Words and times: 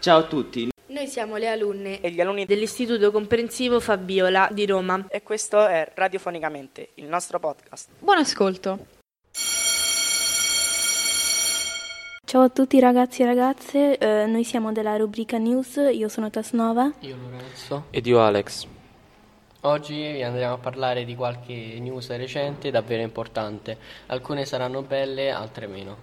Ciao 0.00 0.18
a 0.18 0.22
tutti, 0.24 0.68
Noi 0.86 1.06
siamo 1.06 1.36
le 1.36 1.48
alunne 1.48 2.00
e 2.00 2.10
gli 2.10 2.20
alunni 2.20 2.44
dell'Istituto 2.44 3.12
Comprensivo 3.12 3.78
Fabiola 3.78 4.48
di 4.50 4.66
Roma. 4.66 5.06
e 5.08 5.22
questo 5.22 5.64
è 5.66 5.90
Radiofonicamente, 5.94 6.90
il 6.94 7.04
nostro 7.04 7.38
podcast. 7.38 7.90
Buon 7.98 8.18
ascolto. 8.18 9.01
Ciao 12.32 12.44
a 12.44 12.48
tutti 12.48 12.80
ragazzi 12.80 13.20
e 13.20 13.24
ragazze, 13.26 13.98
eh, 13.98 14.24
noi 14.24 14.42
siamo 14.42 14.72
della 14.72 14.96
rubrica 14.96 15.36
News, 15.36 15.78
io 15.92 16.08
sono 16.08 16.30
Tasnova. 16.30 16.90
Io 17.00 17.14
Lorenzo. 17.14 17.84
ed 17.90 18.06
io 18.06 18.22
Alex. 18.22 18.66
Oggi 19.60 20.12
vi 20.12 20.22
andremo 20.22 20.54
a 20.54 20.56
parlare 20.56 21.04
di 21.04 21.14
qualche 21.14 21.52
news 21.78 22.08
recente 22.16 22.70
davvero 22.70 23.02
importante. 23.02 23.76
Alcune 24.06 24.46
saranno 24.46 24.80
belle, 24.80 25.30
altre 25.30 25.66
meno. 25.66 25.94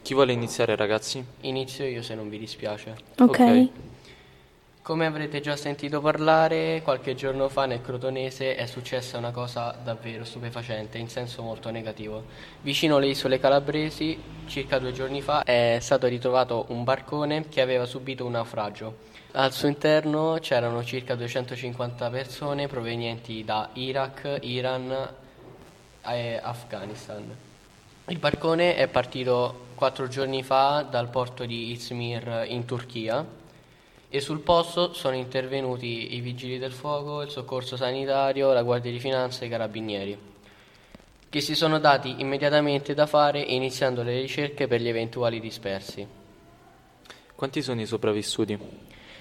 Chi 0.00 0.14
vuole 0.14 0.32
iniziare 0.32 0.76
ragazzi? 0.76 1.24
Inizio 1.40 1.84
io 1.86 2.02
se 2.02 2.14
non 2.14 2.28
vi 2.28 2.38
dispiace. 2.38 2.94
Ok. 3.18 3.38
Ok. 3.40 3.68
Come 4.84 5.06
avrete 5.06 5.40
già 5.40 5.56
sentito 5.56 6.02
parlare, 6.02 6.82
qualche 6.84 7.14
giorno 7.14 7.48
fa 7.48 7.64
nel 7.64 7.80
Crotonese 7.80 8.54
è 8.54 8.66
successa 8.66 9.16
una 9.16 9.30
cosa 9.30 9.74
davvero 9.82 10.24
stupefacente, 10.24 10.98
in 10.98 11.08
senso 11.08 11.40
molto 11.40 11.70
negativo. 11.70 12.24
Vicino 12.60 12.96
alle 12.96 13.06
isole 13.06 13.38
calabresi, 13.38 14.22
circa 14.44 14.78
due 14.78 14.92
giorni 14.92 15.22
fa, 15.22 15.42
è 15.42 15.78
stato 15.80 16.06
ritrovato 16.06 16.66
un 16.68 16.84
barcone 16.84 17.48
che 17.48 17.62
aveva 17.62 17.86
subito 17.86 18.26
un 18.26 18.32
naufragio. 18.32 18.96
Al 19.32 19.54
suo 19.54 19.68
interno 19.68 20.36
c'erano 20.38 20.84
circa 20.84 21.14
250 21.14 22.10
persone 22.10 22.68
provenienti 22.68 23.42
da 23.42 23.70
Iraq, 23.72 24.40
Iran 24.42 25.14
e 26.04 26.38
Afghanistan. 26.42 27.34
Il 28.08 28.18
barcone 28.18 28.76
è 28.76 28.86
partito 28.88 29.68
quattro 29.76 30.08
giorni 30.08 30.42
fa 30.42 30.82
dal 30.82 31.08
porto 31.08 31.46
di 31.46 31.70
Izmir 31.70 32.44
in 32.48 32.66
Turchia 32.66 33.42
e 34.14 34.20
sul 34.20 34.42
posto 34.42 34.92
sono 34.92 35.16
intervenuti 35.16 36.14
i 36.14 36.20
vigili 36.20 36.56
del 36.56 36.70
fuoco, 36.70 37.22
il 37.22 37.30
soccorso 37.30 37.76
sanitario, 37.76 38.52
la 38.52 38.62
Guardia 38.62 38.92
di 38.92 39.00
Finanza 39.00 39.42
e 39.42 39.46
i 39.46 39.50
carabinieri, 39.50 40.16
che 41.28 41.40
si 41.40 41.56
sono 41.56 41.80
dati 41.80 42.20
immediatamente 42.20 42.94
da 42.94 43.06
fare 43.06 43.40
iniziando 43.40 44.04
le 44.04 44.20
ricerche 44.20 44.68
per 44.68 44.80
gli 44.80 44.86
eventuali 44.86 45.40
dispersi. 45.40 46.06
Quanti 47.34 47.60
sono 47.60 47.80
i 47.80 47.86
sopravvissuti? 47.86 48.56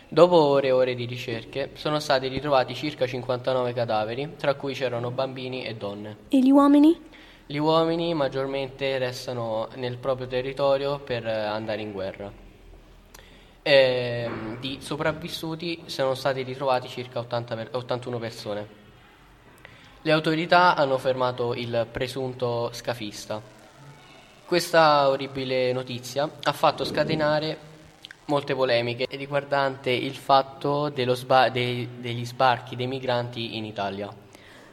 Dopo 0.10 0.36
ore 0.36 0.68
e 0.68 0.72
ore 0.72 0.94
di 0.94 1.06
ricerche 1.06 1.72
sono 1.74 1.98
stati 2.00 2.28
ritrovati 2.28 2.76
circa 2.76 3.08
59 3.08 3.74
cadaveri, 3.74 4.36
tra 4.38 4.54
cui 4.54 4.76
c'erano 4.76 5.10
bambini 5.10 5.66
e 5.66 5.74
donne. 5.74 6.18
E 6.30 6.38
gli 6.38 6.52
uomini? 6.52 7.02
Gli 7.48 7.58
uomini 7.58 8.14
maggiormente 8.14 9.00
restano 9.00 9.70
nel 9.74 9.98
proprio 9.98 10.28
territorio 10.28 11.00
per 11.00 11.26
andare 11.26 11.82
in 11.82 11.92
guerra. 11.92 12.43
Ehm, 13.66 14.60
di 14.60 14.80
sopravvissuti 14.82 15.84
sono 15.86 16.16
stati 16.16 16.44
ritrovati 16.44 16.90
circa 16.90 17.20
80 17.20 17.56
per- 17.56 17.70
81 17.72 18.20
persone. 18.20 18.68
Le 20.02 20.12
autorità 20.12 20.76
hanno 20.76 20.98
fermato 20.98 21.54
il 21.54 21.88
presunto 21.90 22.70
scafista. 22.74 23.42
Questa 24.46 25.08
orribile 25.08 25.72
notizia 25.72 26.30
ha 26.44 26.52
fatto 26.52 26.84
scatenare 26.84 27.58
molte 28.26 28.54
polemiche 28.54 29.08
riguardante 29.12 29.92
il 29.92 30.16
fatto 30.16 30.92
sba- 31.14 31.48
dei- 31.48 31.88
degli 32.02 32.26
sbarchi 32.26 32.76
dei 32.76 32.88
migranti 32.88 33.56
in 33.56 33.64
Italia. 33.64 34.14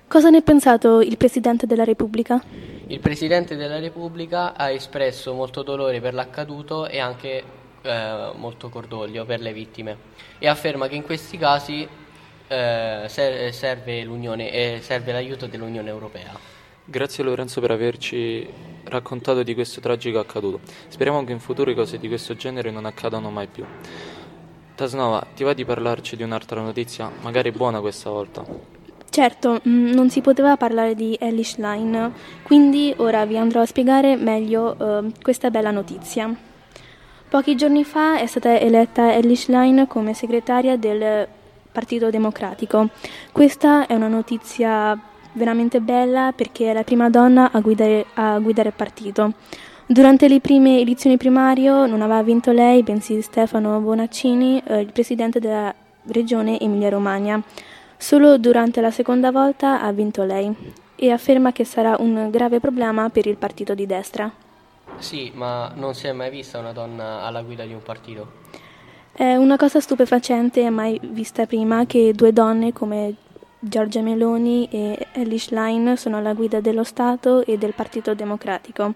Cosa 0.09 0.31
ne 0.31 0.39
è 0.39 0.43
pensato 0.43 1.01
il 1.01 1.17
Presidente 1.17 1.67
della 1.67 1.85
Repubblica? 1.85 2.43
Il 2.89 2.99
Presidente 2.99 3.55
della 3.55 3.79
Repubblica 3.79 4.57
ha 4.57 4.69
espresso 4.71 5.33
molto 5.33 5.63
dolore 5.63 6.01
per 6.01 6.13
l'accaduto 6.13 6.89
e 6.89 6.99
anche 6.99 7.59
eh, 7.83 8.33
molto 8.37 8.69
cordoglio 8.69 9.25
per 9.25 9.41
le 9.41 9.53
vittime 9.53 9.97
e 10.39 10.49
afferma 10.49 10.89
che 10.89 10.97
in 10.97 11.03
questi 11.03 11.37
casi 11.37 11.89
eh, 12.47 13.05
ser- 13.07 13.53
serve, 13.53 14.03
l'Unione- 14.03 14.51
eh, 14.51 14.79
serve 14.83 15.13
l'aiuto 15.13 15.47
dell'Unione 15.47 15.89
Europea. 15.89 16.59
Grazie 16.85 17.23
Lorenzo 17.23 17.61
per 17.61 17.71
averci 17.71 18.49
raccontato 18.85 19.43
di 19.45 19.55
questo 19.55 19.81
tragico 19.81 20.19
accaduto. 20.19 20.61
Speriamo 20.89 21.23
che 21.25 21.33
in 21.33 21.39
futuro 21.39 21.73
cose 21.75 21.99
di 21.99 22.09
questo 22.09 22.35
genere 22.35 22.71
non 22.71 22.85
accadano 22.85 23.31
mai 23.31 23.47
più. 23.47 23.65
Tasnova, 24.75 25.25
ti 25.35 25.45
va 25.45 25.53
di 25.53 25.65
parlarci 25.65 26.17
di 26.17 26.23
un'altra 26.23 26.61
notizia, 26.61 27.11
magari 27.21 27.53
buona 27.53 27.81
questa 27.81 28.11
volta? 28.11 28.45
Certo, 29.11 29.61
mm, 29.69 29.91
non 29.93 30.09
si 30.09 30.21
poteva 30.21 30.57
parlare 30.57 30.95
di 30.95 31.17
Elish 31.21 31.59
Line, 31.59 32.13
quindi 32.43 32.93
ora 32.97 33.25
vi 33.27 33.37
andrò 33.37 33.61
a 33.61 33.67
spiegare 33.67 34.17
meglio 34.17 35.05
eh, 35.05 35.13
questa 35.23 35.51
bella 35.51 35.71
notizia. 35.71 36.49
Pochi 37.31 37.55
giorni 37.55 37.85
fa 37.85 38.19
è 38.19 38.27
stata 38.27 38.59
eletta 38.59 39.15
Elish 39.15 39.47
Line 39.47 39.87
come 39.87 40.15
segretaria 40.15 40.77
del 40.77 41.29
Partito 41.71 42.11
Democratico. 42.11 42.89
Questa 43.31 43.87
è 43.87 43.95
una 43.95 44.09
notizia 44.09 44.99
veramente 45.35 45.81
bella 45.81 46.33
perché 46.35 46.71
è 46.71 46.73
la 46.73 46.83
prima 46.83 47.09
donna 47.09 47.53
a 47.53 47.61
guidare, 47.61 48.07
a 48.15 48.37
guidare 48.41 48.71
il 48.71 48.75
partito. 48.75 49.35
Durante 49.87 50.27
le 50.27 50.41
prime 50.41 50.81
elezioni 50.81 51.17
primario 51.17 51.87
non 51.87 52.03
aveva 52.03 52.21
vinto 52.25 52.51
lei, 52.51 52.83
bensì 52.83 53.23
Stefano 53.23 53.79
Bonaccini, 53.79 54.61
eh, 54.67 54.81
il 54.81 54.91
presidente 54.91 55.39
della 55.39 55.73
regione 56.07 56.59
Emilia-Romagna. 56.59 57.41
Solo 57.97 58.39
durante 58.39 58.81
la 58.81 58.91
seconda 58.91 59.31
volta 59.31 59.81
ha 59.83 59.93
vinto 59.93 60.25
lei 60.25 60.53
e 60.97 61.13
afferma 61.13 61.53
che 61.53 61.65
sarà 61.65 61.95
un 62.01 62.29
grave 62.33 62.59
problema 62.59 63.09
per 63.09 63.29
il 63.29 63.37
partito 63.37 63.73
di 63.73 63.87
destra. 63.87 64.49
Sì, 65.01 65.33
ma 65.35 65.73
non 65.75 65.95
si 65.95 66.07
è 66.07 66.13
mai 66.13 66.31
vista 66.31 66.59
una 66.59 66.73
donna 66.73 67.23
alla 67.23 67.43
guida 67.43 67.65
di 67.65 67.73
un 67.73 67.83
partito. 67.83 68.39
È 69.13 69.35
una 69.35 69.57
cosa 69.57 69.81
stupefacente 69.81 70.71
mai 70.71 71.01
vista 71.03 71.47
prima 71.47 71.85
che 71.85 72.13
due 72.15 72.33
donne 72.33 72.73
come 72.73 73.15
Giorgia 73.59 74.01
Meloni 74.01 74.69
e 74.71 75.09
Elish 75.13 75.51
Line 75.51 75.97
sono 75.97 76.19
alla 76.19 76.33
guida 76.33 76.61
dello 76.61 76.85
Stato 76.85 77.45
e 77.45 77.59
del 77.59 77.75
Partito 77.75 78.15
Democratico. 78.15 78.95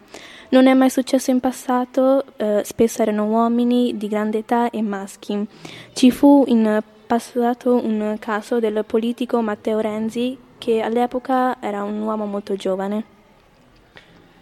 Non 0.51 0.67
è 0.67 0.75
mai 0.75 0.89
successo 0.89 1.31
in 1.31 1.41
passato, 1.41 2.25
eh, 2.37 2.63
spesso 2.65 3.03
erano 3.03 3.25
uomini 3.25 3.97
di 3.97 4.09
grande 4.09 4.39
età 4.39 4.71
e 4.71 4.81
maschi. 4.81 5.47
Ci 5.93 6.11
fu 6.11 6.45
in 6.47 6.83
passato 7.07 7.75
un 7.75 8.17
caso 8.19 8.61
del 8.61 8.85
politico 8.87 9.43
Matteo 9.43 9.81
Renzi 9.81 10.39
che 10.57 10.81
all'epoca 10.81 11.61
era 11.61 11.83
un 11.83 12.01
uomo 12.01 12.25
molto 12.25 12.55
giovane. 12.57 13.14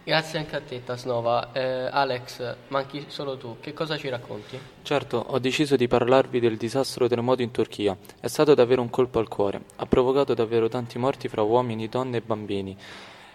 Grazie 0.05 0.39
anche 0.39 0.57
a 0.57 0.59
te, 0.59 0.83
Tasnova. 0.83 1.53
Eh, 1.53 1.87
Alex, 1.89 2.55
manchi 2.67 3.05
solo 3.07 3.37
tu. 3.37 3.55
Che 3.61 3.71
cosa 3.71 3.95
ci 3.97 4.09
racconti? 4.09 4.59
Certo, 4.81 5.23
ho 5.25 5.39
deciso 5.39 5.77
di 5.77 5.87
parlarvi 5.87 6.41
del 6.41 6.57
disastro 6.57 7.07
terremoto 7.07 7.41
in 7.41 7.51
Turchia. 7.51 7.95
È 8.19 8.27
stato 8.27 8.53
davvero 8.53 8.81
un 8.81 8.89
colpo 8.89 9.19
al 9.19 9.29
cuore. 9.29 9.61
Ha 9.77 9.85
provocato 9.85 10.33
davvero 10.33 10.67
tanti 10.67 10.97
morti 10.97 11.29
fra 11.29 11.41
uomini, 11.41 11.87
donne 11.87 12.17
e 12.17 12.21
bambini. 12.21 12.75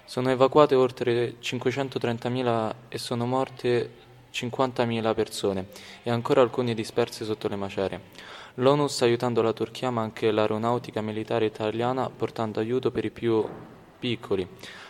Sono 0.04 0.28
evacuate 0.28 0.74
oltre 0.74 1.36
530.000 1.40 2.74
e 2.90 2.98
sono 2.98 3.24
morte 3.24 3.90
50.000 4.30 5.14
persone 5.14 5.68
e 6.02 6.10
ancora 6.10 6.42
alcune 6.42 6.74
disperse 6.74 7.24
sotto 7.24 7.48
le 7.48 7.56
macerie. 7.56 8.00
L'ONU 8.56 8.88
sta 8.88 9.06
aiutando 9.06 9.40
la 9.40 9.54
Turchia 9.54 9.90
ma 9.90 10.02
anche 10.02 10.30
l'aeronautica 10.30 11.00
militare 11.00 11.46
italiana 11.46 12.10
portando 12.10 12.60
aiuto 12.60 12.90
per 12.90 13.06
i 13.06 13.10
più 13.10 13.42
piccoli. 13.98 14.46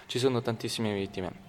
Ci 0.06 0.18
sono 0.18 0.42
tantissime 0.42 0.92
vittime. 0.92 1.47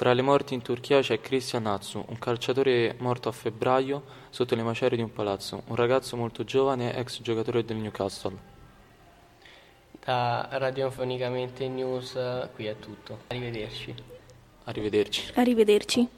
Tra 0.00 0.14
le 0.14 0.22
morti 0.22 0.54
in 0.54 0.62
Turchia 0.62 1.02
c'è 1.02 1.20
Christian 1.20 1.66
Atsu, 1.66 2.02
un 2.08 2.18
calciatore 2.18 2.94
morto 3.00 3.28
a 3.28 3.32
febbraio 3.32 4.02
sotto 4.30 4.54
le 4.54 4.62
macerie 4.62 4.96
di 4.96 5.02
un 5.02 5.12
palazzo, 5.12 5.64
un 5.66 5.76
ragazzo 5.76 6.16
molto 6.16 6.42
giovane, 6.42 6.96
ex 6.96 7.20
giocatore 7.20 7.66
del 7.66 7.76
Newcastle. 7.76 8.34
Da 10.02 10.48
Radiofonicamente 10.52 11.68
News 11.68 12.14
eh, 12.14 12.48
qui 12.54 12.64
è 12.64 12.78
tutto. 12.78 13.24
Arrivederci. 13.26 13.94
Arrivederci. 14.64 15.32
Arrivederci. 15.34 16.08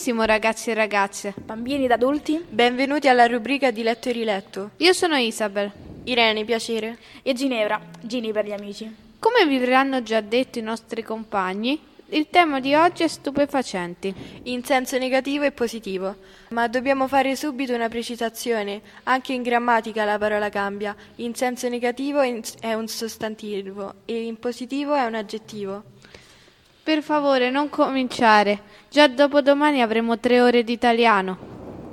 Buongiornissimo 0.00 0.34
ragazzi 0.34 0.70
e 0.70 0.74
ragazze. 0.74 1.34
Bambini 1.44 1.84
ed 1.84 1.90
adulti? 1.90 2.42
Benvenuti 2.48 3.06
alla 3.06 3.26
rubrica 3.26 3.70
di 3.70 3.82
letto 3.82 4.08
e 4.08 4.12
riletto. 4.12 4.70
Io 4.78 4.94
sono 4.94 5.14
Isabel. 5.16 5.70
Irene, 6.04 6.46
piacere. 6.46 6.96
E 7.22 7.34
Ginevra, 7.34 7.78
Gini 8.00 8.32
per 8.32 8.46
gli 8.46 8.52
amici. 8.52 8.90
Come 9.18 9.44
vi 9.44 9.56
avranno 9.56 10.02
già 10.02 10.22
detto 10.22 10.58
i 10.58 10.62
nostri 10.62 11.02
compagni, 11.02 11.78
il 12.08 12.28
tema 12.30 12.60
di 12.60 12.74
oggi 12.74 13.02
è 13.02 13.08
stupefacenti. 13.08 14.14
In 14.44 14.64
senso 14.64 14.96
negativo 14.96 15.44
e 15.44 15.52
positivo. 15.52 16.16
Ma 16.48 16.66
dobbiamo 16.66 17.06
fare 17.06 17.36
subito 17.36 17.74
una 17.74 17.90
precisazione. 17.90 18.80
Anche 19.02 19.34
in 19.34 19.42
grammatica 19.42 20.06
la 20.06 20.16
parola 20.16 20.48
cambia. 20.48 20.96
In 21.16 21.34
senso 21.34 21.68
negativo 21.68 22.20
è 22.20 22.72
un 22.72 22.88
sostantivo 22.88 23.96
e 24.06 24.22
in 24.22 24.38
positivo 24.38 24.94
è 24.94 25.04
un 25.04 25.14
aggettivo. 25.14 25.82
Per 26.82 27.02
favore, 27.02 27.50
non 27.50 27.68
cominciare. 27.68 28.69
Già 28.90 29.06
dopodomani 29.06 29.82
avremo 29.82 30.18
tre 30.18 30.40
ore 30.40 30.64
di 30.64 30.72
italiano. 30.72 31.38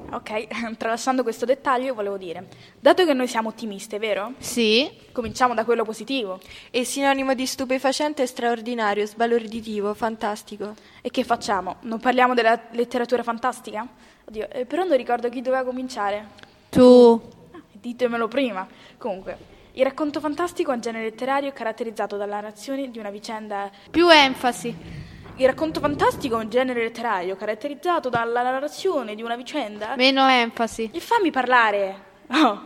Ok, 0.09 0.47
tralasciando 0.77 1.21
questo 1.21 1.45
dettaglio, 1.45 1.93
volevo 1.93 2.17
dire, 2.17 2.47
dato 2.79 3.05
che 3.05 3.13
noi 3.13 3.27
siamo 3.27 3.49
ottimiste, 3.49 3.99
vero? 3.99 4.33
Sì. 4.39 4.89
Cominciamo 5.11 5.53
da 5.53 5.63
quello 5.63 5.83
positivo. 5.83 6.39
E 6.71 6.85
sinonimo 6.85 7.35
di 7.35 7.45
stupefacente 7.45 8.23
è 8.23 8.25
straordinario, 8.25 9.05
sbalorditivo, 9.05 9.93
fantastico. 9.93 10.73
E 11.03 11.11
che 11.11 11.23
facciamo? 11.23 11.75
Non 11.81 11.99
parliamo 11.99 12.33
della 12.33 12.59
letteratura 12.71 13.21
fantastica? 13.21 13.87
Oddio, 14.25 14.49
eh, 14.49 14.65
però 14.65 14.83
non 14.83 14.97
ricordo 14.97 15.29
chi 15.29 15.43
doveva 15.43 15.63
cominciare. 15.63 16.25
Tu. 16.69 17.21
Ah, 17.51 17.61
ditemelo 17.73 18.27
prima. 18.27 18.67
Comunque, 18.97 19.37
il 19.73 19.83
racconto 19.83 20.19
fantastico 20.19 20.71
è 20.71 20.73
un 20.73 20.81
genere 20.81 21.03
letterario 21.03 21.51
caratterizzato 21.53 22.17
dalla 22.17 22.37
narrazione 22.37 22.89
di 22.89 22.97
una 22.97 23.11
vicenda. 23.11 23.69
Più 23.91 24.09
enfasi. 24.09 25.15
Il 25.39 25.45
racconto 25.45 25.79
fantastico 25.79 26.39
è 26.39 26.43
un 26.43 26.49
genere 26.49 26.81
letterario 26.81 27.35
caratterizzato 27.35 28.09
dalla 28.09 28.41
narrazione 28.41 29.13
di 29.13 29.21
una 29.21 29.35
vicenda. 29.35 29.95
Meno 29.95 30.27
enfasi. 30.27 30.89
E 30.91 30.99
fammi 30.99 31.29
parlare! 31.29 32.05
Oh. 32.29 32.61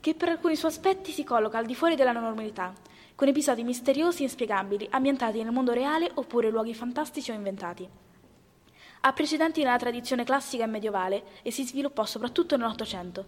Che 0.00 0.14
per 0.14 0.28
alcuni 0.28 0.54
suoi 0.54 0.70
aspetti 0.70 1.12
si 1.12 1.24
colloca 1.24 1.56
al 1.56 1.64
di 1.64 1.74
fuori 1.74 1.94
della 1.94 2.12
normalità, 2.12 2.74
con 3.14 3.28
episodi 3.28 3.64
misteriosi 3.64 4.20
e 4.20 4.24
inspiegabili, 4.24 4.86
ambientati 4.90 5.42
nel 5.42 5.50
mondo 5.50 5.72
reale 5.72 6.10
oppure 6.12 6.50
luoghi 6.50 6.74
fantastici 6.74 7.30
o 7.30 7.34
inventati. 7.34 7.88
Ha 9.00 9.12
precedenti 9.14 9.62
nella 9.62 9.78
tradizione 9.78 10.24
classica 10.24 10.64
e 10.64 10.66
medievale 10.66 11.22
e 11.40 11.50
si 11.50 11.64
sviluppò 11.64 12.04
soprattutto 12.04 12.58
nell'Ottocento. 12.58 13.24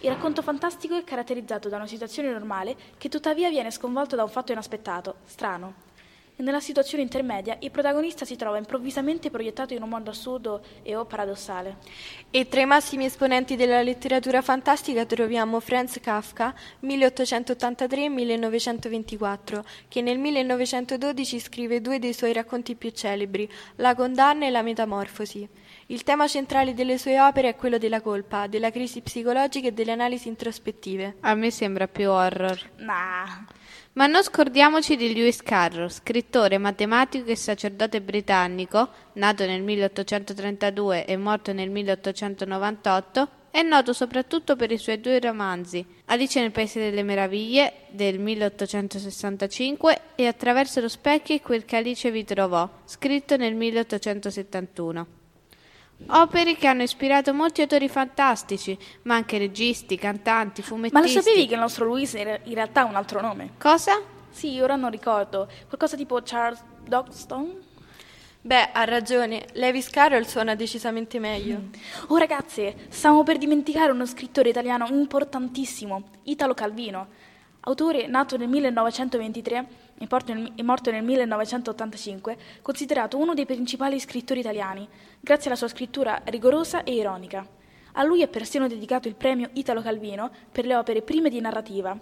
Il 0.00 0.10
racconto 0.10 0.42
fantastico 0.42 0.96
è 0.96 1.04
caratterizzato 1.04 1.68
da 1.68 1.76
una 1.76 1.86
situazione 1.86 2.32
normale 2.32 2.74
che 2.98 3.08
tuttavia 3.08 3.48
viene 3.48 3.70
sconvolta 3.70 4.16
da 4.16 4.24
un 4.24 4.28
fatto 4.28 4.50
inaspettato, 4.50 5.18
strano. 5.24 5.87
Nella 6.40 6.60
situazione 6.60 7.02
intermedia 7.02 7.56
il 7.58 7.72
protagonista 7.72 8.24
si 8.24 8.36
trova 8.36 8.58
improvvisamente 8.58 9.28
proiettato 9.28 9.74
in 9.74 9.82
un 9.82 9.88
mondo 9.88 10.10
assurdo 10.10 10.62
e 10.84 10.94
o 10.94 11.04
paradossale. 11.04 11.78
E 12.30 12.46
tra 12.46 12.60
i 12.60 12.64
massimi 12.64 13.06
esponenti 13.06 13.56
della 13.56 13.82
letteratura 13.82 14.40
fantastica 14.40 15.04
troviamo 15.04 15.58
Franz 15.58 15.98
Kafka, 15.98 16.54
1883-1924, 16.84 19.64
che 19.88 20.00
nel 20.00 20.18
1912 20.18 21.40
scrive 21.40 21.80
due 21.80 21.98
dei 21.98 22.12
suoi 22.12 22.32
racconti 22.32 22.76
più 22.76 22.90
celebri, 22.90 23.50
La 23.74 23.96
condanna 23.96 24.46
e 24.46 24.50
la 24.50 24.62
metamorfosi. 24.62 25.48
Il 25.86 26.04
tema 26.04 26.28
centrale 26.28 26.72
delle 26.72 26.98
sue 26.98 27.20
opere 27.20 27.48
è 27.48 27.56
quello 27.56 27.78
della 27.78 28.00
colpa, 28.00 28.46
della 28.46 28.70
crisi 28.70 29.00
psicologica 29.00 29.66
e 29.66 29.72
delle 29.72 29.90
analisi 29.90 30.28
introspettive. 30.28 31.16
A 31.18 31.34
me 31.34 31.50
sembra 31.50 31.88
più 31.88 32.10
horror. 32.10 32.70
Nah. 32.76 33.57
Ma 33.98 34.06
non 34.06 34.22
scordiamoci 34.22 34.94
di 34.94 35.12
Lewis 35.12 35.42
Carroll, 35.42 35.88
scrittore, 35.88 36.56
matematico 36.58 37.32
e 37.32 37.34
sacerdote 37.34 38.00
britannico, 38.00 38.90
nato 39.14 39.44
nel 39.44 39.60
1832 39.60 41.04
e 41.04 41.16
morto 41.16 41.52
nel 41.52 41.68
1898, 41.68 43.28
è 43.50 43.62
noto 43.62 43.92
soprattutto 43.92 44.54
per 44.54 44.70
i 44.70 44.78
suoi 44.78 45.00
due 45.00 45.18
romanzi, 45.18 45.84
Alice 46.04 46.38
nel 46.38 46.52
Paese 46.52 46.78
delle 46.78 47.02
Meraviglie 47.02 47.86
del 47.88 48.20
1865 48.20 50.00
e 50.14 50.28
Attraverso 50.28 50.80
lo 50.80 50.88
specchio 50.88 51.34
e 51.34 51.40
quel 51.40 51.64
che 51.64 51.78
Alice 51.78 52.08
vi 52.12 52.22
trovò, 52.22 52.70
scritto 52.84 53.36
nel 53.36 53.56
1871. 53.56 55.17
Opere 56.06 56.54
che 56.54 56.66
hanno 56.66 56.82
ispirato 56.82 57.34
molti 57.34 57.60
autori 57.60 57.88
fantastici, 57.88 58.78
ma 59.02 59.16
anche 59.16 59.36
registi, 59.36 59.96
cantanti, 59.96 60.62
fumettisti. 60.62 60.94
Ma 60.96 61.00
lo 61.00 61.08
sapevi 61.08 61.46
che 61.46 61.54
il 61.54 61.60
nostro 61.60 61.84
Luis 61.84 62.14
in 62.14 62.54
realtà 62.54 62.82
ha 62.82 62.84
un 62.84 62.94
altro 62.94 63.20
nome? 63.20 63.54
Cosa? 63.58 64.00
Sì, 64.30 64.60
ora 64.60 64.76
non 64.76 64.90
ricordo. 64.90 65.48
Qualcosa 65.66 65.96
tipo 65.96 66.20
Charles 66.24 66.62
Dodgstone? 66.86 67.66
Beh, 68.40 68.70
ha 68.72 68.84
ragione. 68.84 69.46
Lewis 69.54 69.90
Carroll 69.90 70.22
suona 70.22 70.54
decisamente 70.54 71.18
meglio. 71.18 71.60
Oh 72.06 72.16
ragazze, 72.16 72.86
stavamo 72.88 73.24
per 73.24 73.36
dimenticare 73.36 73.90
uno 73.90 74.06
scrittore 74.06 74.48
italiano 74.48 74.86
importantissimo, 74.88 76.10
Italo 76.22 76.54
Calvino. 76.54 77.08
Autore 77.60 78.06
nato 78.06 78.36
nel 78.36 78.48
1923 78.48 79.68
e 79.98 80.62
morto 80.62 80.90
nel 80.90 81.02
1985, 81.02 82.36
considerato 82.62 83.18
uno 83.18 83.34
dei 83.34 83.44
principali 83.44 83.98
scrittori 83.98 84.40
italiani, 84.40 84.88
grazie 85.20 85.50
alla 85.50 85.58
sua 85.58 85.68
scrittura 85.68 86.22
rigorosa 86.24 86.82
e 86.84 86.94
ironica. 86.94 87.46
A 87.92 88.04
lui 88.04 88.22
è 88.22 88.28
persino 88.28 88.68
dedicato 88.68 89.08
il 89.08 89.14
premio 89.14 89.50
Italo 89.54 89.82
Calvino 89.82 90.30
per 90.52 90.66
le 90.66 90.76
opere 90.76 91.02
prime 91.02 91.30
di 91.30 91.40
narrativa. 91.40 91.98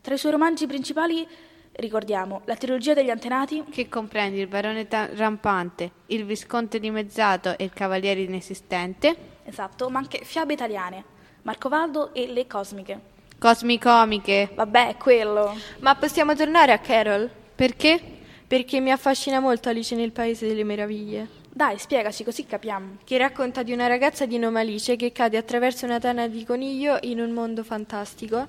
Tra 0.00 0.14
i 0.14 0.18
suoi 0.18 0.32
romanzi 0.32 0.66
principali 0.66 1.26
ricordiamo 1.72 2.42
la 2.44 2.56
trilogia 2.56 2.94
degli 2.94 3.10
antenati, 3.10 3.64
che 3.70 3.88
comprende 3.88 4.40
il 4.40 4.48
barone 4.48 4.86
rampante, 4.88 5.92
il 6.06 6.24
visconte 6.24 6.78
dimezzato 6.78 7.56
e 7.56 7.64
il 7.64 7.72
cavaliere 7.72 8.20
inesistente. 8.20 9.16
Esatto, 9.44 9.88
ma 9.88 9.98
anche 9.98 10.20
fiabe 10.24 10.52
italiane, 10.52 11.04
Marcovaldo 11.42 12.12
e 12.12 12.26
le 12.26 12.46
cosmiche. 12.46 13.00
Cosmicomiche. 13.38 14.50
Vabbè, 14.54 14.88
è 14.88 14.96
quello. 14.98 15.56
Ma 15.78 15.94
possiamo 15.94 16.34
tornare 16.34 16.72
a 16.72 16.78
Carol? 16.78 17.30
Perché? 17.54 17.98
Perché 18.46 18.80
mi 18.80 18.90
affascina 18.90 19.40
molto 19.40 19.70
Alice 19.70 19.94
nel 19.94 20.12
Paese 20.12 20.46
delle 20.46 20.64
Meraviglie. 20.64 21.39
Dai, 21.52 21.78
spiegaci 21.78 22.22
così 22.22 22.46
capiamo. 22.46 22.98
Che 23.04 23.18
racconta 23.18 23.62
di 23.62 23.72
una 23.72 23.88
ragazza 23.88 24.24
di 24.24 24.38
nome 24.38 24.60
Alice 24.60 24.94
che 24.94 25.10
cade 25.10 25.36
attraverso 25.36 25.84
una 25.84 25.98
tana 25.98 26.28
di 26.28 26.44
coniglio 26.44 26.98
in 27.02 27.20
un 27.20 27.32
mondo 27.32 27.64
fantastico, 27.64 28.46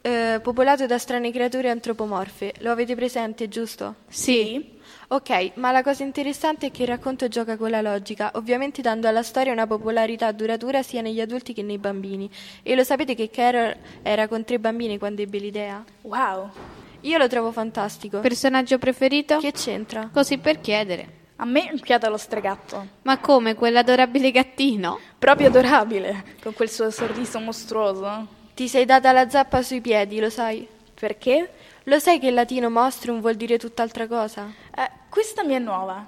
eh, 0.00 0.38
popolato 0.40 0.86
da 0.86 0.96
strane 0.96 1.32
creature 1.32 1.68
antropomorfe. 1.68 2.54
Lo 2.60 2.70
avete 2.70 2.94
presente, 2.94 3.48
giusto? 3.48 3.96
Sì. 4.08 4.74
Ok, 5.08 5.52
ma 5.54 5.72
la 5.72 5.82
cosa 5.82 6.04
interessante 6.04 6.66
è 6.66 6.70
che 6.70 6.82
il 6.82 6.88
racconto 6.88 7.26
gioca 7.26 7.56
con 7.56 7.70
la 7.70 7.80
logica, 7.80 8.30
ovviamente 8.34 8.80
dando 8.80 9.08
alla 9.08 9.24
storia 9.24 9.52
una 9.52 9.66
popolarità 9.66 10.30
duratura 10.30 10.82
sia 10.84 11.00
negli 11.00 11.20
adulti 11.20 11.52
che 11.52 11.62
nei 11.62 11.78
bambini. 11.78 12.30
E 12.62 12.76
lo 12.76 12.84
sapete 12.84 13.16
che 13.16 13.28
Carol 13.28 13.76
era 14.02 14.28
con 14.28 14.44
tre 14.44 14.60
bambini 14.60 14.98
quando 14.98 15.22
ebbe 15.22 15.38
l'idea? 15.38 15.84
Wow. 16.02 16.50
Io 17.00 17.18
lo 17.18 17.26
trovo 17.26 17.50
fantastico. 17.50 18.20
Personaggio 18.20 18.78
preferito? 18.78 19.38
Che 19.38 19.52
c'entra? 19.52 20.08
Così 20.12 20.38
per 20.38 20.60
chiedere. 20.60 21.24
A 21.38 21.44
me 21.44 21.74
piace 21.82 22.08
lo 22.08 22.16
stregatto. 22.16 22.86
Ma 23.02 23.18
come, 23.18 23.54
quell'adorabile 23.54 24.30
gattino? 24.30 24.98
Proprio 25.18 25.48
adorabile, 25.48 26.24
con 26.42 26.54
quel 26.54 26.70
suo 26.70 26.90
sorriso 26.90 27.38
mostruoso. 27.40 28.26
Ti 28.54 28.66
sei 28.66 28.86
data 28.86 29.12
la 29.12 29.28
zappa 29.28 29.60
sui 29.60 29.82
piedi, 29.82 30.18
lo 30.18 30.30
sai? 30.30 30.66
Perché? 30.98 31.50
Lo 31.84 31.98
sai 31.98 32.18
che 32.18 32.28
in 32.28 32.34
latino 32.34 32.70
mostrium 32.70 33.20
vuol 33.20 33.34
dire 33.34 33.58
tutt'altra 33.58 34.06
cosa? 34.06 34.50
Eh, 34.74 34.90
questa 35.10 35.44
mi 35.44 35.52
è 35.52 35.58
nuova. 35.58 36.06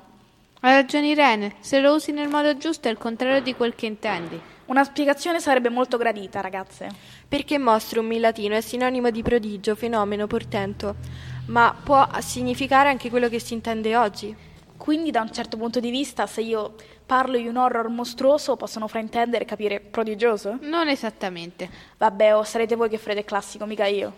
Hai 0.61 0.73
ragione 0.73 1.09
Irene, 1.09 1.57
se 1.61 1.79
lo 1.79 1.95
usi 1.95 2.11
nel 2.11 2.29
modo 2.29 2.57
giusto 2.57 2.89
è 2.89 2.91
il 2.91 2.97
contrario 2.97 3.43
di 3.43 3.55
quel 3.55 3.75
che 3.75 3.85
intendi. 3.85 4.41
Una 4.67 4.83
spiegazione 4.83 5.41
sarebbe 5.41 5.69
molto 5.69 5.99
gradita, 5.99 6.41
ragazze. 6.41 6.89
Perché 7.29 7.59
mostrum 7.59 8.11
in 8.13 8.23
latino 8.23 8.55
è 8.55 8.63
sinonimo 8.63 9.11
di 9.11 9.23
prodigio, 9.23 9.75
fenomeno, 9.75 10.27
portento, 10.27 10.97
ma 11.47 11.75
può 11.81 12.09
significare 12.21 12.89
anche 12.89 13.11
quello 13.11 13.29
che 13.29 13.39
si 13.39 13.53
intende 13.53 13.95
oggi. 13.95 14.35
Quindi, 14.89 15.11
da 15.11 15.21
un 15.21 15.31
certo 15.31 15.59
punto 15.59 15.81
di 15.81 15.91
vista, 15.91 16.27
se 16.27 16.41
io 16.41 16.75
parlo 17.05 17.37
di 17.37 17.47
un 17.47 17.59
horror 17.59 17.91
mostruoso, 17.91 18.57
possono 18.57 18.89
fraintendere 18.89 19.45
e 19.45 19.47
capire 19.47 19.81
prodigioso? 19.81 20.57
Non 20.63 20.89
esattamente. 20.89 21.69
Vabbè, 21.99 22.35
o 22.35 22.43
sarete 22.43 22.75
voi 22.75 22.89
che 22.89 22.97
farete 22.97 23.23
classico, 23.23 23.67
mica 23.67 23.85
io. 23.85 24.15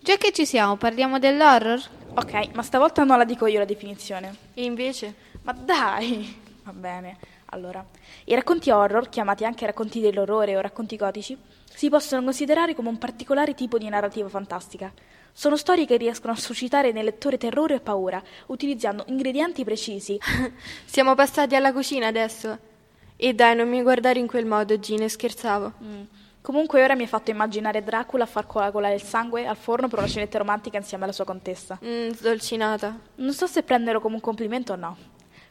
Già 0.00 0.16
che 0.16 0.32
ci 0.32 0.44
siamo, 0.44 0.74
parliamo 0.74 1.20
dell'horror? 1.20 1.80
Ok, 2.14 2.48
ma 2.54 2.64
stavolta 2.64 3.04
non 3.04 3.16
la 3.16 3.24
dico 3.24 3.46
io 3.46 3.60
la 3.60 3.64
definizione. 3.64 4.34
E 4.54 4.64
invece? 4.64 5.14
Ma 5.42 5.52
dai! 5.52 6.36
Va 6.64 6.72
bene. 6.72 7.16
Allora, 7.50 7.86
i 8.24 8.34
racconti 8.34 8.70
horror, 8.70 9.08
chiamati 9.08 9.44
anche 9.44 9.66
racconti 9.66 10.00
dell'orrore 10.00 10.56
o 10.56 10.60
racconti 10.60 10.96
gotici, 10.96 11.38
si 11.72 11.88
possono 11.88 12.24
considerare 12.24 12.74
come 12.74 12.88
un 12.88 12.98
particolare 12.98 13.54
tipo 13.54 13.78
di 13.78 13.88
narrativa 13.88 14.28
fantastica. 14.28 14.92
Sono 15.38 15.56
storie 15.56 15.86
che 15.86 15.96
riescono 15.96 16.32
a 16.32 16.36
suscitare 16.36 16.90
nel 16.90 17.04
lettore 17.04 17.38
terrore 17.38 17.76
e 17.76 17.80
paura, 17.80 18.20
utilizzando 18.46 19.04
ingredienti 19.06 19.62
precisi. 19.62 20.18
Siamo 20.84 21.14
passati 21.14 21.54
alla 21.54 21.72
cucina 21.72 22.08
adesso. 22.08 22.58
E 23.14 23.34
dai, 23.34 23.54
non 23.54 23.68
mi 23.68 23.80
guardare 23.82 24.18
in 24.18 24.26
quel 24.26 24.46
modo, 24.46 24.80
Gine, 24.80 25.08
scherzavo. 25.08 25.72
Mm. 25.80 26.02
Comunque 26.40 26.82
ora 26.82 26.96
mi 26.96 27.02
hai 27.02 27.06
fatto 27.06 27.30
immaginare 27.30 27.84
Dracula 27.84 28.24
a 28.24 28.26
far 28.26 28.48
coagulare 28.48 28.96
il 28.96 29.00
sangue 29.00 29.46
al 29.46 29.56
forno 29.56 29.86
per 29.86 30.00
una 30.00 30.08
cenetta 30.08 30.38
romantica 30.38 30.76
insieme 30.76 31.04
alla 31.04 31.12
sua 31.12 31.24
contessa. 31.24 31.78
Mm, 31.84 32.08
sdolcinata. 32.10 32.98
Non 33.14 33.32
so 33.32 33.46
se 33.46 33.62
prenderlo 33.62 34.00
come 34.00 34.16
un 34.16 34.20
complimento 34.20 34.72
o 34.72 34.76
no. 34.76 34.96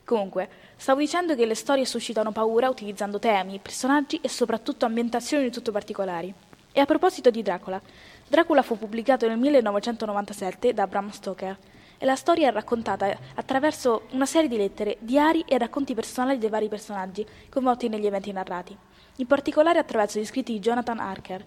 Comunque, 0.03 0.50
stavo 0.75 1.00
dicendo 1.00 1.34
che 1.34 1.46
le 1.46 1.56
storie 1.56 1.86
suscitano 1.86 2.34
paura 2.34 2.67
utilizzando 2.67 3.20
temi, 3.20 3.58
personaggi 3.60 4.20
e 4.22 4.27
soprattutto 4.27 4.84
ambientazioni 4.84 5.44
di 5.44 5.50
tutto 5.50 5.72
particolari. 5.72 6.34
E 6.74 6.79
a 6.82 6.86
proposito 6.86 7.32
di 7.32 7.41
Dracula, 7.41 7.82
Dracula 8.29 8.62
fu 8.62 8.77
pubblicato 8.77 9.25
nel 9.25 9.38
1997 9.38 10.74
da 10.74 10.86
Bram 10.86 11.12
Stoker 11.12 11.57
e 11.98 12.05
la 12.05 12.17
storia 12.17 12.50
è 12.50 12.51
raccontata 12.51 13.17
attraverso 13.36 14.07
una 14.12 14.25
serie 14.25 14.50
di 14.50 14.57
lettere, 14.57 14.98
diari 15.00 15.46
e 15.48 15.57
racconti 15.57 15.93
personali 15.93 16.38
dei 16.38 16.50
vari 16.50 16.67
personaggi 16.67 17.25
coinvolti 17.50 17.88
negli 17.88 18.05
eventi 18.05 18.34
narrati, 18.34 18.75
in 19.15 19.27
particolare 19.27 19.79
attraverso 19.79 20.19
gli 20.19 20.25
scritti 20.25 20.51
di 20.51 20.60
Jonathan 20.60 21.00
Harker, 21.00 21.41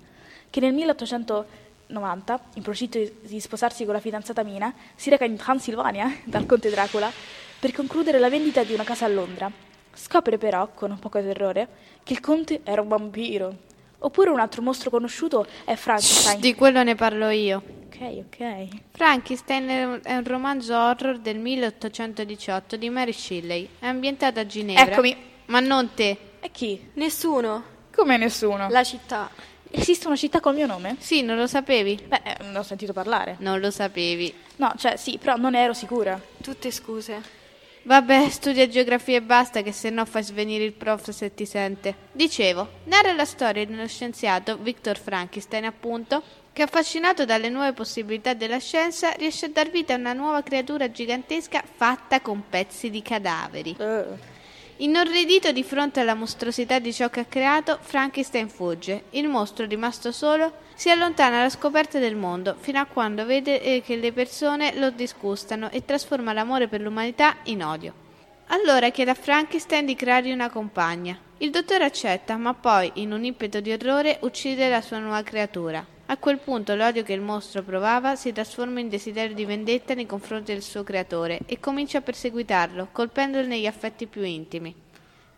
che 0.48 0.60
nel 0.60 0.72
1890, 0.72 2.40
in 2.54 2.62
procinto 2.62 2.98
di 2.98 3.40
sposarsi 3.40 3.84
con 3.84 3.92
la 3.92 4.00
fidanzata 4.00 4.42
Mina, 4.42 4.72
si 4.94 5.10
reca 5.10 5.26
in 5.26 5.36
Transilvania 5.36 6.10
dal 6.24 6.46
conte 6.46 6.70
Dracula 6.70 7.12
per 7.60 7.72
concludere 7.72 8.18
la 8.18 8.30
vendita 8.30 8.64
di 8.64 8.72
una 8.72 8.84
casa 8.84 9.04
a 9.04 9.08
Londra. 9.08 9.52
Scopre 9.92 10.38
però, 10.38 10.70
con 10.72 10.92
un 10.92 10.98
poco 10.98 11.18
di 11.18 11.26
terrore, 11.26 11.68
che 12.02 12.14
il 12.14 12.20
conte 12.20 12.62
era 12.64 12.80
un 12.80 12.88
vampiro. 12.88 13.68
Oppure 14.02 14.30
un 14.30 14.40
altro 14.40 14.62
mostro 14.62 14.90
conosciuto 14.90 15.46
è 15.64 15.74
Frankenstein. 15.74 16.40
Di 16.40 16.54
quello 16.54 16.82
ne 16.82 16.94
parlo 16.94 17.28
io. 17.28 17.62
Ok, 17.86 18.24
ok. 18.26 18.68
Frankenstein 18.92 20.00
è 20.02 20.14
un- 20.14 20.24
romanzo 20.24 20.74
horror 20.76 21.18
del 21.18 21.38
1818 21.38 22.76
di 22.76 22.88
Mary 22.88 23.12
Shelley. 23.12 23.68
È 23.78 23.86
ambientato 23.86 24.40
a 24.40 24.46
Ginevra. 24.46 24.92
Eccomi. 24.92 25.16
Ma 25.46 25.60
non 25.60 25.92
te. 25.94 26.16
E 26.40 26.50
chi? 26.50 26.90
Nessuno. 26.94 27.62
Come 27.94 28.16
nessuno. 28.16 28.68
La 28.70 28.84
città. 28.84 29.28
Esiste 29.72 30.06
una 30.06 30.16
città 30.16 30.40
col 30.40 30.54
mio 30.54 30.66
nome? 30.66 30.96
Sì, 30.98 31.22
non 31.22 31.36
lo 31.36 31.46
sapevi? 31.46 32.00
Beh, 32.06 32.22
eh, 32.24 32.36
ne 32.44 32.58
ho 32.58 32.62
sentito 32.62 32.92
parlare. 32.92 33.36
Non 33.40 33.60
lo 33.60 33.70
sapevi. 33.70 34.32
No, 34.56 34.72
cioè 34.78 34.96
sì, 34.96 35.18
però 35.18 35.36
non 35.36 35.54
ero 35.54 35.74
sicura. 35.74 36.18
Tutte 36.40 36.70
scuse. 36.70 37.38
Vabbè, 37.82 38.28
studia 38.28 38.68
geografia 38.68 39.16
e 39.16 39.22
basta, 39.22 39.62
che 39.62 39.72
se 39.72 39.88
no 39.88 40.04
fai 40.04 40.22
svenire 40.22 40.64
il 40.64 40.72
prof 40.72 41.08
se 41.10 41.32
ti 41.34 41.46
sente. 41.46 41.94
Dicevo, 42.12 42.68
narra 42.84 43.12
la 43.12 43.24
storia 43.24 43.64
di 43.64 43.72
uno 43.72 43.86
scienziato, 43.86 44.58
Victor 44.58 44.98
Frankenstein 44.98 45.64
appunto, 45.64 46.22
che 46.52 46.62
affascinato 46.62 47.24
dalle 47.24 47.48
nuove 47.48 47.72
possibilità 47.72 48.34
della 48.34 48.58
scienza 48.58 49.12
riesce 49.12 49.46
a 49.46 49.50
dar 49.50 49.70
vita 49.70 49.94
a 49.94 49.96
una 49.96 50.12
nuova 50.12 50.42
creatura 50.42 50.90
gigantesca 50.90 51.62
fatta 51.74 52.20
con 52.20 52.44
pezzi 52.50 52.90
di 52.90 53.00
cadaveri. 53.00 53.76
Inorridito 54.82 55.52
di 55.52 55.62
fronte 55.62 56.00
alla 56.00 56.14
mostruosità 56.14 56.78
di 56.78 56.90
ciò 56.90 57.10
che 57.10 57.20
ha 57.20 57.24
creato, 57.26 57.78
Frankenstein 57.82 58.48
fugge. 58.48 59.04
Il 59.10 59.28
mostro, 59.28 59.66
rimasto 59.66 60.10
solo, 60.10 60.54
si 60.74 60.88
allontana 60.88 61.40
alla 61.40 61.50
scoperta 61.50 61.98
del 61.98 62.16
mondo, 62.16 62.56
fino 62.58 62.80
a 62.80 62.86
quando 62.86 63.26
vede 63.26 63.60
eh, 63.60 63.82
che 63.82 63.96
le 63.96 64.10
persone 64.10 64.74
lo 64.78 64.88
disgustano 64.88 65.68
e 65.68 65.84
trasforma 65.84 66.32
l'amore 66.32 66.66
per 66.66 66.80
l'umanità 66.80 67.36
in 67.44 67.62
odio. 67.62 67.92
Allora 68.46 68.88
chiede 68.88 69.10
a 69.10 69.14
Frankenstein 69.14 69.84
di 69.84 69.94
creargli 69.94 70.32
una 70.32 70.48
compagna. 70.48 71.18
Il 71.36 71.50
dottore 71.50 71.84
accetta, 71.84 72.38
ma 72.38 72.54
poi, 72.54 72.90
in 72.94 73.12
un 73.12 73.22
impeto 73.22 73.60
di 73.60 73.72
orrore, 73.72 74.16
uccide 74.22 74.70
la 74.70 74.80
sua 74.80 74.98
nuova 74.98 75.22
creatura. 75.22 75.84
A 76.10 76.16
quel 76.16 76.38
punto 76.38 76.74
l'odio 76.74 77.04
che 77.04 77.12
il 77.12 77.20
mostro 77.20 77.62
provava 77.62 78.16
si 78.16 78.32
trasforma 78.32 78.80
in 78.80 78.88
desiderio 78.88 79.32
di 79.32 79.44
vendetta 79.44 79.94
nei 79.94 80.06
confronti 80.06 80.52
del 80.52 80.60
suo 80.60 80.82
creatore 80.82 81.38
e 81.46 81.60
comincia 81.60 81.98
a 81.98 82.00
perseguitarlo, 82.00 82.88
colpendolo 82.90 83.46
negli 83.46 83.66
affetti 83.66 84.08
più 84.08 84.24
intimi. 84.24 84.74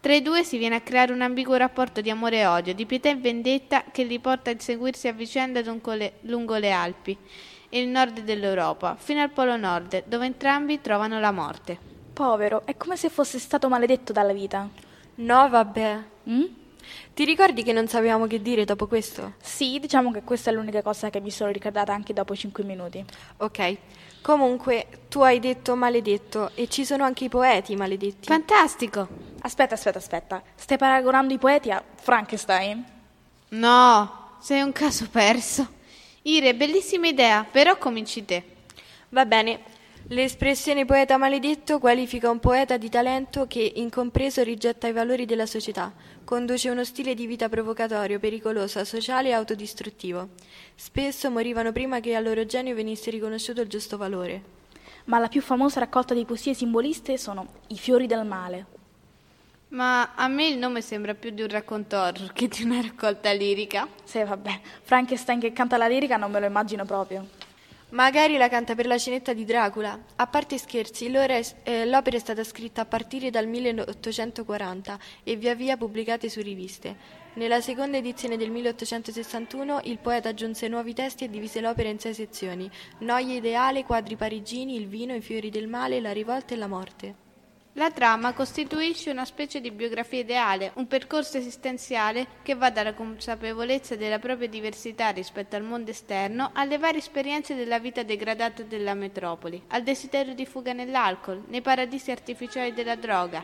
Tra 0.00 0.14
i 0.14 0.22
due 0.22 0.44
si 0.44 0.56
viene 0.56 0.76
a 0.76 0.80
creare 0.80 1.12
un 1.12 1.20
ambiguo 1.20 1.56
rapporto 1.56 2.00
di 2.00 2.08
amore 2.08 2.38
e 2.38 2.46
odio, 2.46 2.72
di 2.72 2.86
pietà 2.86 3.10
e 3.10 3.16
vendetta 3.16 3.84
che 3.92 4.04
li 4.04 4.18
porta 4.18 4.48
a 4.48 4.54
inseguirsi 4.54 5.08
a 5.08 5.12
vicenda 5.12 5.60
lungo 5.60 5.92
le, 5.92 6.14
lungo 6.20 6.56
le 6.56 6.70
Alpi 6.70 7.18
e 7.68 7.78
il 7.78 7.88
nord 7.88 8.20
dell'Europa, 8.20 8.96
fino 8.98 9.20
al 9.20 9.30
Polo 9.30 9.58
Nord, 9.58 10.04
dove 10.06 10.24
entrambi 10.24 10.80
trovano 10.80 11.20
la 11.20 11.32
morte. 11.32 11.78
Povero, 12.14 12.62
è 12.64 12.78
come 12.78 12.96
se 12.96 13.10
fosse 13.10 13.38
stato 13.38 13.68
maledetto 13.68 14.14
dalla 14.14 14.32
vita. 14.32 14.66
No, 15.16 15.48
vabbè. 15.50 16.02
Mm? 16.30 16.44
Ti 17.14 17.24
ricordi 17.24 17.62
che 17.62 17.72
non 17.72 17.88
sapevamo 17.88 18.26
che 18.26 18.40
dire 18.40 18.64
dopo 18.64 18.86
questo? 18.86 19.34
Sì, 19.40 19.78
diciamo 19.80 20.10
che 20.10 20.22
questa 20.22 20.50
è 20.50 20.52
l'unica 20.52 20.82
cosa 20.82 21.10
che 21.10 21.20
mi 21.20 21.30
sono 21.30 21.50
ricordata 21.50 21.92
anche 21.92 22.12
dopo 22.12 22.34
5 22.34 22.64
minuti. 22.64 23.04
Ok. 23.38 23.76
Comunque, 24.22 24.86
tu 25.08 25.20
hai 25.20 25.40
detto 25.40 25.74
maledetto 25.74 26.52
e 26.54 26.68
ci 26.68 26.84
sono 26.84 27.04
anche 27.04 27.24
i 27.24 27.28
poeti 27.28 27.74
maledetti. 27.74 28.28
Fantastico! 28.28 29.08
Aspetta, 29.40 29.74
aspetta, 29.74 29.98
aspetta. 29.98 30.42
Stai 30.54 30.78
paragonando 30.78 31.34
i 31.34 31.38
poeti 31.38 31.70
a 31.70 31.82
Frankenstein? 31.96 32.84
No, 33.48 34.36
sei 34.40 34.62
un 34.62 34.72
caso 34.72 35.08
perso. 35.10 35.66
Ire, 36.22 36.54
bellissima 36.54 37.08
idea, 37.08 37.44
però 37.44 37.76
cominci 37.78 38.24
te. 38.24 38.44
Va 39.08 39.26
bene. 39.26 39.60
L'espressione 40.08 40.84
poeta 40.84 41.16
maledetto 41.16 41.78
qualifica 41.78 42.28
un 42.28 42.40
poeta 42.40 42.76
di 42.76 42.88
talento 42.88 43.46
che, 43.46 43.72
incompreso, 43.76 44.42
rigetta 44.42 44.88
i 44.88 44.92
valori 44.92 45.24
della 45.24 45.46
società, 45.46 45.92
conduce 46.24 46.68
uno 46.68 46.84
stile 46.84 47.14
di 47.14 47.26
vita 47.26 47.48
provocatorio, 47.48 48.18
pericoloso, 48.18 48.80
asociale 48.80 49.28
e 49.28 49.32
autodistruttivo. 49.32 50.30
Spesso 50.74 51.30
morivano 51.30 51.72
prima 51.72 52.00
che 52.00 52.16
al 52.16 52.24
loro 52.24 52.44
genio 52.44 52.74
venisse 52.74 53.10
riconosciuto 53.10 53.60
il 53.60 53.68
giusto 53.68 53.96
valore. 53.96 54.42
Ma 55.04 55.18
la 55.18 55.28
più 55.28 55.40
famosa 55.40 55.80
raccolta 55.80 56.14
di 56.14 56.24
poesie 56.24 56.52
simboliste 56.52 57.16
sono 57.16 57.46
I 57.68 57.78
fiori 57.78 58.06
del 58.06 58.26
male. 58.26 58.66
Ma 59.68 60.14
a 60.14 60.28
me 60.28 60.48
il 60.48 60.58
nome 60.58 60.82
sembra 60.82 61.14
più 61.14 61.30
di 61.30 61.42
un 61.42 61.48
racconto 61.48 61.96
horror 61.96 62.32
che 62.34 62.48
di 62.48 62.64
una 62.64 62.82
raccolta 62.82 63.32
lirica. 63.32 63.88
Sì, 64.04 64.22
vabbè, 64.22 64.60
Frankenstein 64.82 65.40
che 65.40 65.52
canta 65.52 65.78
la 65.78 65.86
lirica 65.86 66.16
non 66.18 66.30
me 66.30 66.40
lo 66.40 66.46
immagino 66.46 66.84
proprio. 66.84 67.26
Magari 67.92 68.38
la 68.38 68.48
canta 68.48 68.74
per 68.74 68.86
la 68.86 68.96
cenetta 68.96 69.34
di 69.34 69.44
Dracula. 69.44 69.98
A 70.16 70.26
parte 70.26 70.56
scherzi, 70.56 71.08
eh, 71.12 71.84
l'opera 71.84 72.16
è 72.16 72.20
stata 72.20 72.42
scritta 72.42 72.80
a 72.80 72.86
partire 72.86 73.28
dal 73.28 73.46
1840 73.46 74.98
e 75.22 75.36
via 75.36 75.54
via 75.54 75.76
pubblicate 75.76 76.30
su 76.30 76.40
riviste. 76.40 77.20
Nella 77.34 77.60
seconda 77.60 77.98
edizione 77.98 78.38
del 78.38 78.50
1861 78.50 79.80
il 79.84 79.98
poeta 79.98 80.30
aggiunse 80.30 80.68
nuovi 80.68 80.94
testi 80.94 81.24
e 81.24 81.28
divise 81.28 81.60
l'opera 81.60 81.90
in 81.90 81.98
sei 81.98 82.14
sezioni: 82.14 82.70
Noia 83.00 83.34
ideale, 83.34 83.84
quadri 83.84 84.16
parigini, 84.16 84.74
il 84.74 84.88
vino, 84.88 85.14
i 85.14 85.20
fiori 85.20 85.50
del 85.50 85.68
male, 85.68 86.00
la 86.00 86.12
rivolta 86.12 86.54
e 86.54 86.56
la 86.56 86.68
morte. 86.68 87.21
La 87.76 87.90
trama 87.90 88.34
costituisce 88.34 89.10
una 89.10 89.24
specie 89.24 89.58
di 89.58 89.70
biografia 89.70 90.20
ideale, 90.20 90.72
un 90.74 90.86
percorso 90.86 91.38
esistenziale 91.38 92.26
che 92.42 92.54
va 92.54 92.68
dalla 92.68 92.92
consapevolezza 92.92 93.96
della 93.96 94.18
propria 94.18 94.46
diversità 94.46 95.08
rispetto 95.08 95.56
al 95.56 95.62
mondo 95.62 95.90
esterno 95.90 96.50
alle 96.52 96.76
varie 96.76 96.98
esperienze 96.98 97.54
della 97.54 97.78
vita 97.78 98.02
degradata 98.02 98.62
della 98.62 98.92
metropoli, 98.92 99.62
al 99.68 99.84
desiderio 99.84 100.34
di 100.34 100.44
fuga 100.44 100.74
nell'alcol, 100.74 101.44
nei 101.46 101.62
paradisi 101.62 102.10
artificiali 102.10 102.74
della 102.74 102.94
droga, 102.94 103.42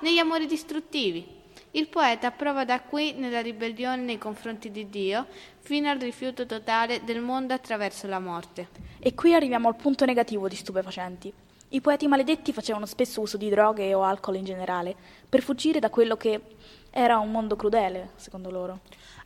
negli 0.00 0.18
amori 0.18 0.44
distruttivi. 0.44 1.26
Il 1.70 1.88
poeta 1.88 2.30
prova 2.30 2.66
da 2.66 2.82
qui 2.82 3.14
nella 3.14 3.40
ribellione 3.40 4.02
nei 4.02 4.18
confronti 4.18 4.70
di 4.70 4.90
Dio 4.90 5.26
fino 5.60 5.88
al 5.88 5.98
rifiuto 5.98 6.44
totale 6.44 7.04
del 7.04 7.22
mondo 7.22 7.54
attraverso 7.54 8.06
la 8.06 8.18
morte. 8.18 8.68
E 8.98 9.14
qui 9.14 9.32
arriviamo 9.32 9.68
al 9.68 9.76
punto 9.76 10.04
negativo 10.04 10.46
di 10.46 10.56
stupefacenti. 10.56 11.32
I 11.74 11.80
poeti 11.80 12.06
maledetti 12.06 12.52
facevano 12.52 12.84
spesso 12.84 13.22
uso 13.22 13.38
di 13.38 13.48
droghe 13.48 13.94
o 13.94 14.02
alcol 14.02 14.36
in 14.36 14.44
generale, 14.44 14.94
per 15.26 15.40
fuggire 15.40 15.78
da 15.78 15.88
quello 15.88 16.18
che 16.18 16.38
era 16.90 17.18
un 17.18 17.30
mondo 17.30 17.56
crudele, 17.56 18.10
secondo 18.16 18.50
loro. 18.50 18.80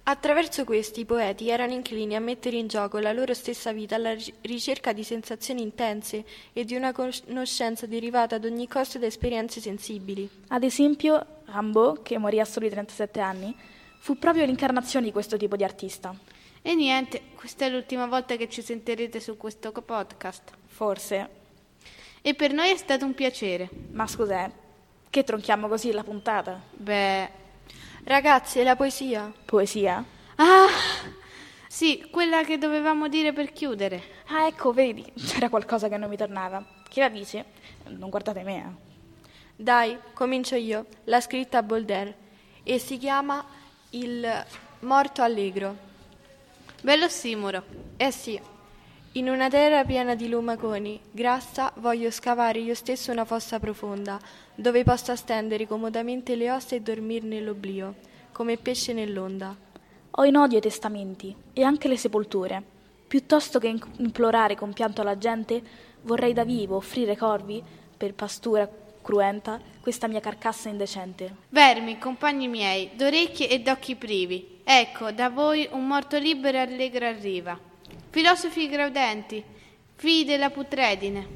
Attraverso 0.05 0.62
questi 0.62 1.00
i 1.00 1.05
poeti 1.05 1.50
erano 1.50 1.73
inclini 1.73 2.15
a 2.15 2.21
mettere 2.21 2.57
in 2.57 2.69
gioco 2.69 3.00
la 3.00 3.12
loro 3.12 3.35
stessa 3.35 3.73
vita 3.73 3.97
alla 3.97 4.15
ri- 4.15 4.33
ricerca 4.43 4.93
di 4.93 5.03
sensazioni 5.03 5.61
intense 5.61 6.25
e 6.53 6.65
di 6.65 6.76
una 6.76 6.93
conoscenza 6.93 7.87
derivata 7.87 8.37
ad 8.37 8.45
ogni 8.45 8.69
costo 8.69 9.00
da 9.00 9.07
esperienze 9.07 9.61
sensibili. 9.61 10.31
Ad 10.47 10.62
esempio, 10.62 11.26
Rimbaud, 11.47 12.03
che 12.03 12.17
morì 12.17 12.38
a 12.38 12.45
soli 12.45 12.71
37 12.71 13.19
anni, 13.19 13.53
fu 13.99 14.17
proprio 14.19 14.45
l'incarnazione 14.45 15.07
di 15.07 15.12
questo 15.12 15.37
tipo 15.37 15.57
di 15.57 15.65
artista. 15.65 16.15
E 16.62 16.75
niente, 16.76 17.23
questa 17.35 17.65
è 17.65 17.71
l'ultima 17.71 18.07
volta 18.07 18.37
che 18.37 18.49
ci 18.49 18.62
sentirete 18.62 19.19
su 19.19 19.37
questo 19.37 19.73
podcast. 19.73 20.53
Forse. 20.67 21.36
E 22.26 22.34
per 22.34 22.52
noi 22.52 22.71
è 22.71 22.76
stato 22.76 23.04
un 23.04 23.15
piacere. 23.15 23.69
Ma 23.93 24.04
scusate, 24.04 24.52
che 25.10 25.23
tronchiamo 25.23 25.69
così 25.69 25.93
la 25.93 26.02
puntata? 26.02 26.60
Beh, 26.73 27.30
Ragazzi, 28.02 28.58
e 28.58 28.65
la 28.65 28.75
poesia? 28.75 29.32
Poesia? 29.45 30.04
ah, 30.34 30.67
sì, 31.69 32.08
quella 32.10 32.43
che 32.43 32.58
dovevamo 32.58 33.06
dire 33.06 33.32
per 33.32 33.52
chiudere. 33.52 34.02
Ah, 34.26 34.49
ecco, 34.49 34.73
vedi, 34.73 35.04
c'era 35.15 35.49
qualcosa 35.49 35.89
che 35.89 35.97
non 35.97 36.08
mi 36.08 36.17
tornava. 36.17 36.67
Chi 36.89 36.99
la 36.99 37.08
dice? 37.08 37.45
Non 37.84 38.10
guardate 38.10 38.43
me, 38.43 38.56
eh. 38.56 39.28
Dai, 39.54 39.97
comincio 40.12 40.56
io. 40.56 40.86
L'ha 41.04 41.21
scritta 41.21 41.62
Bolder 41.62 42.12
e 42.65 42.78
si 42.80 42.99
chiama 42.99 43.45
Il 43.91 44.45
morto 44.80 45.23
allegro. 45.23 45.76
Bello 46.82 47.08
simuro. 47.08 47.62
Eh 47.97 48.10
sì, 48.10 48.41
in 49.17 49.31
una 49.31 49.49
terra 49.49 49.83
piena 49.83 50.15
di 50.15 50.29
lumaconi, 50.29 51.00
grassa, 51.11 51.73
voglio 51.76 52.11
scavare 52.11 52.59
io 52.59 52.75
stesso 52.75 53.11
una 53.11 53.25
fossa 53.25 53.59
profonda, 53.59 54.21
dove 54.55 54.85
possa 54.85 55.17
stendere 55.17 55.67
comodamente 55.67 56.37
le 56.37 56.50
ossa 56.50 56.76
e 56.76 56.83
dormir 56.83 57.23
nell'oblio, 57.23 57.95
come 58.33 58.59
pesce 58.59 58.93
nell'onda. 58.93 59.57
Ho 60.11 60.25
in 60.25 60.37
odio 60.37 60.59
i 60.59 60.61
testamenti 60.61 61.35
e 61.55 61.63
anche 61.63 61.89
le 61.89 61.97
sepolture. 61.97 62.63
Piuttosto 63.09 63.59
che 63.59 63.75
implorare 63.97 64.55
con 64.55 64.75
pianto 64.75 65.00
alla 65.00 65.17
gente, 65.17 65.63
vorrei 66.02 66.35
da 66.35 66.45
vivo 66.45 66.76
offrire 66.76 67.17
corvi 67.17 67.63
per 67.97 68.13
pastura 68.13 68.69
cruenta, 69.00 69.59
questa 69.81 70.09
mia 70.09 70.21
carcassa 70.21 70.69
indecente. 70.69 71.37
Vermi, 71.49 71.97
compagni 71.97 72.49
miei, 72.49 72.91
d'orecchie 72.95 73.49
e 73.49 73.61
d'occhi 73.61 73.97
privi, 73.97 74.61
ecco, 74.63 75.11
da 75.11 75.31
voi 75.31 75.67
un 75.73 75.87
morto 75.87 76.19
libero 76.19 76.59
e 76.59 76.61
allegro 76.61 77.07
arriva. 77.07 77.75
Filosofi 78.17 78.67
graudenti, 78.71 79.45
figli 79.95 80.25
della 80.25 80.49
putredine, 80.49 81.26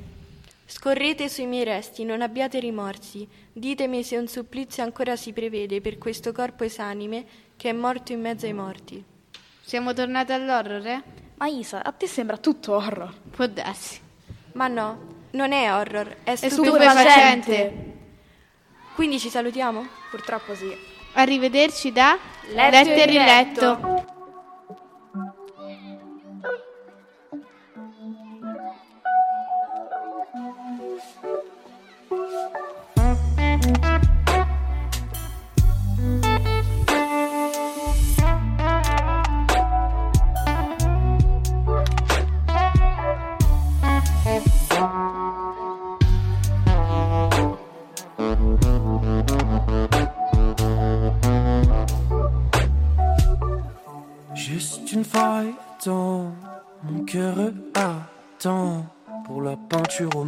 Scorrete 0.64 1.28
sui 1.28 1.44
miei 1.44 1.64
resti, 1.64 2.04
non 2.04 2.22
abbiate 2.22 2.58
rimorsi. 2.58 3.28
Ditemi 3.52 4.02
se 4.02 4.16
un 4.16 4.26
supplizio 4.26 4.82
ancora 4.82 5.14
si 5.14 5.34
prevede 5.34 5.82
per 5.82 5.98
questo 5.98 6.32
corpo 6.32 6.64
esanime 6.64 7.26
che 7.58 7.68
è 7.68 7.72
morto 7.74 8.12
in 8.12 8.22
mezzo 8.22 8.46
ai 8.46 8.54
morti. 8.54 9.04
siamo 9.60 9.92
tornati 9.92 10.32
all'horror, 10.32 10.86
eh? 10.86 11.02
Ma 11.34 11.48
Isa, 11.48 11.82
a 11.84 11.92
te 11.92 12.06
sembra 12.06 12.38
tutto 12.38 12.72
horror. 12.72 13.12
Può 13.30 13.46
darsi. 13.46 14.00
Ma 14.52 14.66
no, 14.66 15.26
non 15.32 15.52
è 15.52 15.70
horror, 15.70 16.16
è, 16.24 16.32
È 16.32 16.48
stupefacente. 16.48 17.98
Quindi 18.94 19.18
ci 19.18 19.28
salutiamo? 19.28 19.86
Purtroppo 20.10 20.54
sì. 20.54 20.74
Arrivederci 21.12 21.92
da 21.92 22.16
Letto 22.54 22.88
e 22.88 23.00
e 23.00 23.04
riletto. 23.04 24.18
Juste 54.34 54.90
une 54.92 55.04
fois 55.04 55.44
et 55.44 55.54
tant 55.84 56.32
mon 56.82 57.04
cœur 57.04 57.36
attend 57.74 58.86
pour 59.26 59.42
la 59.42 59.56
peinture. 59.56 60.26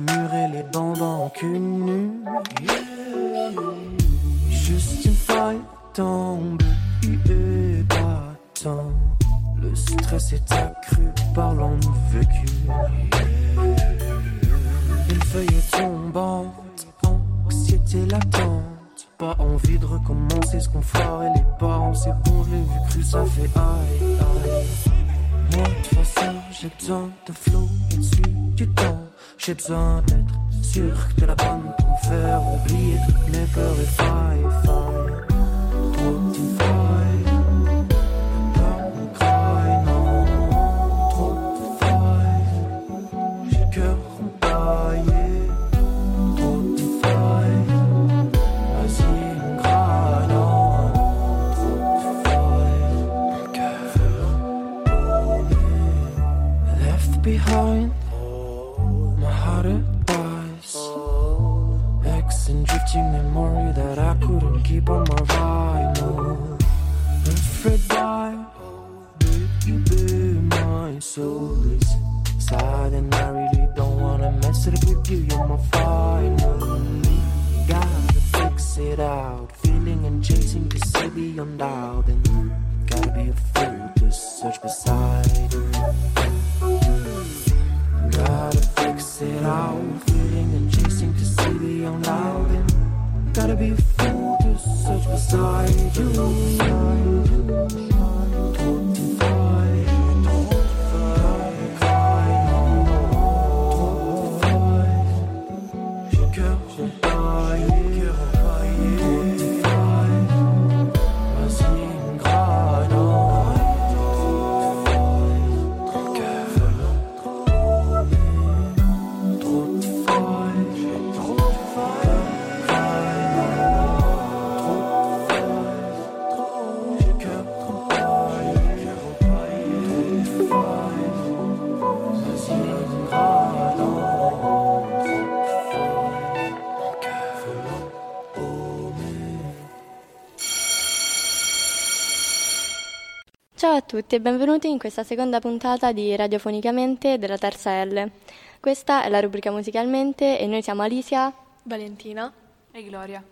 Tutti 143.92 144.14
e 144.14 144.20
benvenuti 144.20 144.70
in 144.70 144.78
questa 144.78 145.04
seconda 145.04 145.38
puntata 145.38 145.92
di 145.92 146.16
Radiofonicamente 146.16 147.18
della 147.18 147.36
terza 147.36 147.84
L. 147.84 148.10
Questa 148.58 149.04
è 149.04 149.10
la 149.10 149.20
rubrica 149.20 149.50
Musicalmente 149.50 150.38
e 150.38 150.46
noi 150.46 150.62
siamo 150.62 150.80
Alicia. 150.80 151.30
Valentina 151.64 152.32
e 152.70 152.84
Gloria. 152.84 153.22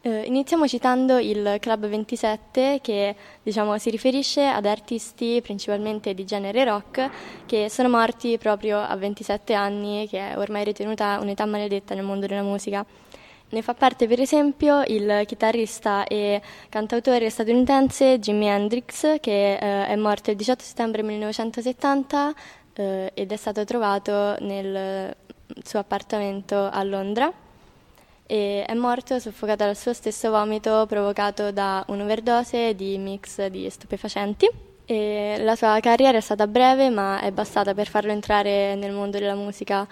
Eh, 0.00 0.22
iniziamo 0.22 0.66
citando 0.66 1.18
il 1.18 1.58
Club 1.60 1.86
27 1.86 2.80
che 2.82 3.14
diciamo, 3.40 3.78
si 3.78 3.90
riferisce 3.90 4.44
ad 4.44 4.66
artisti 4.66 5.40
principalmente 5.40 6.12
di 6.12 6.24
genere 6.24 6.64
rock 6.64 7.10
che 7.46 7.70
sono 7.70 7.88
morti 7.88 8.36
proprio 8.36 8.80
a 8.80 8.96
27 8.96 9.54
anni, 9.54 10.08
che 10.08 10.32
è 10.32 10.36
ormai 10.36 10.64
ritenuta 10.64 11.20
un'età 11.20 11.46
maledetta 11.46 11.94
nel 11.94 12.02
mondo 12.02 12.26
della 12.26 12.42
musica. 12.42 12.84
Ne 13.50 13.62
fa 13.62 13.72
parte 13.72 14.06
per 14.06 14.20
esempio 14.20 14.82
il 14.86 15.22
chitarrista 15.26 16.04
e 16.04 16.42
cantautore 16.68 17.30
statunitense 17.30 18.18
Jimi 18.18 18.46
Hendrix 18.46 19.20
che 19.20 19.54
eh, 19.54 19.86
è 19.86 19.96
morto 19.96 20.30
il 20.30 20.36
18 20.36 20.62
settembre 20.62 21.02
1970 21.02 22.34
eh, 22.74 23.10
ed 23.14 23.32
è 23.32 23.36
stato 23.36 23.64
trovato 23.64 24.36
nel 24.40 25.16
suo 25.64 25.78
appartamento 25.78 26.68
a 26.70 26.82
Londra 26.82 27.32
e 28.26 28.64
è 28.66 28.74
morto 28.74 29.18
soffocato 29.18 29.64
dal 29.64 29.74
suo 29.74 29.94
stesso 29.94 30.30
vomito 30.30 30.84
provocato 30.86 31.50
da 31.50 31.82
un'overdose 31.88 32.74
di 32.74 32.98
mix 32.98 33.46
di 33.46 33.68
stupefacenti. 33.70 34.46
E 34.84 35.36
la 35.40 35.56
sua 35.56 35.78
carriera 35.80 36.18
è 36.18 36.20
stata 36.20 36.46
breve 36.46 36.90
ma 36.90 37.20
è 37.20 37.30
bastata 37.30 37.72
per 37.72 37.88
farlo 37.88 38.12
entrare 38.12 38.74
nel 38.74 38.92
mondo 38.92 39.18
della 39.18 39.34
musica. 39.34 39.88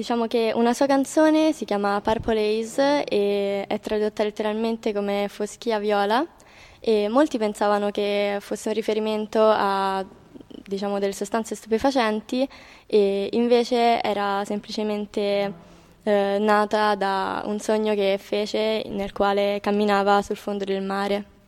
Diciamo 0.00 0.26
che 0.28 0.50
una 0.54 0.72
sua 0.72 0.86
canzone 0.86 1.52
si 1.52 1.66
chiama 1.66 2.00
Purple 2.00 2.40
Haze 2.40 3.04
e 3.04 3.66
è 3.66 3.80
tradotta 3.80 4.22
letteralmente 4.22 4.94
come 4.94 5.26
Foschia 5.28 5.78
Viola 5.78 6.26
e 6.80 7.06
molti 7.10 7.36
pensavano 7.36 7.90
che 7.90 8.38
fosse 8.40 8.68
un 8.68 8.74
riferimento 8.76 9.42
a 9.42 10.02
diciamo, 10.64 10.98
delle 10.98 11.12
sostanze 11.12 11.54
stupefacenti 11.54 12.48
e 12.86 13.28
invece 13.32 14.02
era 14.02 14.42
semplicemente 14.46 15.52
eh, 16.02 16.38
nata 16.40 16.94
da 16.94 17.42
un 17.44 17.58
sogno 17.58 17.92
che 17.92 18.16
fece 18.18 18.82
nel 18.86 19.12
quale 19.12 19.58
camminava 19.60 20.22
sul 20.22 20.36
fondo 20.36 20.64
del 20.64 20.80
mare. 20.80 21.38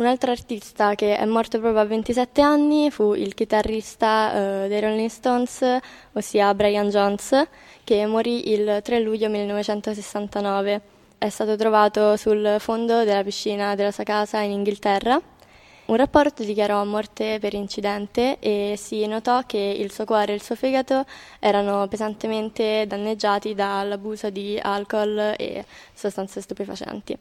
Un 0.00 0.06
altro 0.06 0.30
artista 0.30 0.94
che 0.94 1.18
è 1.18 1.26
morto 1.26 1.60
proprio 1.60 1.82
a 1.82 1.84
27 1.84 2.40
anni 2.40 2.90
fu 2.90 3.12
il 3.12 3.34
chitarrista 3.34 4.64
eh, 4.64 4.68
dei 4.68 4.80
Rolling 4.80 5.10
Stones, 5.10 5.62
ossia 6.12 6.54
Brian 6.54 6.88
Jones, 6.88 7.46
che 7.90 8.06
morì 8.06 8.52
il 8.52 8.82
3 8.84 9.00
luglio 9.00 9.28
1969. 9.28 10.80
È 11.18 11.28
stato 11.28 11.56
trovato 11.56 12.16
sul 12.16 12.54
fondo 12.60 13.02
della 13.02 13.24
piscina 13.24 13.74
della 13.74 13.90
sua 13.90 14.04
casa 14.04 14.38
in 14.42 14.52
Inghilterra. 14.52 15.20
Un 15.86 15.96
rapporto 15.96 16.44
dichiarò 16.44 16.84
morte 16.84 17.40
per 17.40 17.52
incidente 17.54 18.38
e 18.38 18.76
si 18.78 19.04
notò 19.08 19.42
che 19.44 19.58
il 19.58 19.90
suo 19.90 20.04
cuore 20.04 20.30
e 20.30 20.34
il 20.36 20.42
suo 20.42 20.54
fegato 20.54 21.04
erano 21.40 21.88
pesantemente 21.88 22.84
danneggiati 22.86 23.56
dall'abuso 23.56 24.30
di 24.30 24.56
alcol 24.62 25.34
e 25.36 25.64
sostanze 25.92 26.40
stupefacenti. 26.42 27.18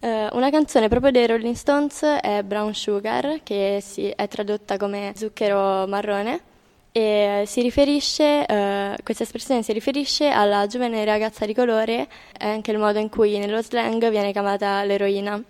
Uh, 0.00 0.28
una 0.32 0.48
canzone 0.48 0.88
proprio 0.88 1.10
dei 1.10 1.26
Rolling 1.26 1.54
Stones 1.54 2.00
è 2.22 2.42
Brown 2.42 2.72
Sugar, 2.72 3.40
che 3.42 3.80
si 3.82 4.08
è 4.08 4.26
tradotta 4.28 4.78
come 4.78 5.12
zucchero 5.14 5.86
marrone 5.86 6.48
e 6.92 7.44
si 7.46 7.62
riferisce, 7.62 8.44
uh, 8.48 9.02
questa 9.02 9.22
espressione 9.22 9.62
si 9.62 9.72
riferisce 9.72 10.28
alla 10.28 10.66
giovane 10.66 11.04
ragazza 11.04 11.46
di 11.46 11.54
colore 11.54 12.08
e 12.36 12.46
anche 12.46 12.72
il 12.72 12.78
modo 12.78 12.98
in 12.98 13.08
cui 13.08 13.38
nello 13.38 13.62
slang 13.62 14.08
viene 14.10 14.32
chiamata 14.32 14.82
l'eroina. 14.82 15.42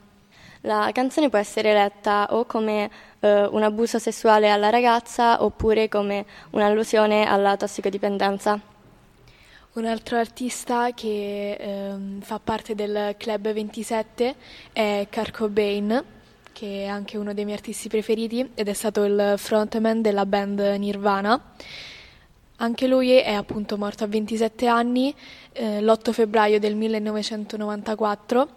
La 0.62 0.90
canzone 0.92 1.30
può 1.30 1.38
essere 1.38 1.72
letta 1.72 2.28
o 2.30 2.44
come 2.44 2.90
uh, 3.20 3.26
un 3.28 3.62
abuso 3.62 3.98
sessuale 3.98 4.50
alla 4.50 4.68
ragazza 4.68 5.42
oppure 5.42 5.88
come 5.88 6.26
un'allusione 6.50 7.26
alla 7.26 7.56
tossicodipendenza. 7.56 8.60
Un 9.72 9.86
altro 9.86 10.18
artista 10.18 10.90
che 10.92 11.52
ehm, 11.52 12.20
fa 12.22 12.40
parte 12.42 12.74
del 12.74 13.14
Club 13.16 13.52
27 13.52 14.34
è 14.72 15.06
Kurt 15.08 15.30
Cobain, 15.30 16.04
che 16.52 16.84
è 16.84 16.86
anche 16.86 17.16
uno 17.16 17.32
dei 17.34 17.44
miei 17.44 17.56
artisti 17.56 17.88
preferiti 17.88 18.50
ed 18.54 18.68
è 18.68 18.72
stato 18.72 19.04
il 19.04 19.34
frontman 19.36 20.02
della 20.02 20.26
band 20.26 20.60
Nirvana. 20.60 21.40
Anche 22.56 22.86
lui 22.86 23.12
è 23.12 23.32
appunto 23.32 23.78
morto 23.78 24.04
a 24.04 24.06
27 24.06 24.66
anni 24.66 25.14
eh, 25.52 25.80
l'8 25.80 26.12
febbraio 26.12 26.58
del 26.58 26.76
1994 26.76 28.48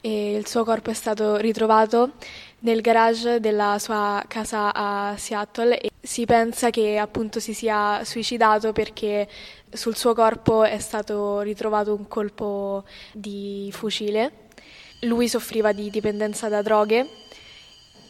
e 0.00 0.34
il 0.34 0.46
suo 0.46 0.64
corpo 0.64 0.90
è 0.90 0.94
stato 0.94 1.36
ritrovato 1.36 2.12
nel 2.60 2.80
garage 2.80 3.40
della 3.40 3.78
sua 3.78 4.22
casa 4.26 4.72
a 4.74 5.14
Seattle 5.16 5.78
e 5.78 5.90
si 6.00 6.24
pensa 6.24 6.70
che 6.70 6.98
appunto 6.98 7.40
si 7.40 7.54
sia 7.54 8.02
suicidato 8.04 8.72
perché 8.72 9.28
sul 9.70 9.96
suo 9.96 10.12
corpo 10.14 10.64
è 10.64 10.78
stato 10.78 11.40
ritrovato 11.40 11.94
un 11.94 12.08
colpo 12.08 12.84
di 13.12 13.68
fucile. 13.72 14.48
Lui 15.02 15.28
soffriva 15.28 15.72
di 15.72 15.90
dipendenza 15.90 16.48
da 16.48 16.62
droghe 16.62 17.08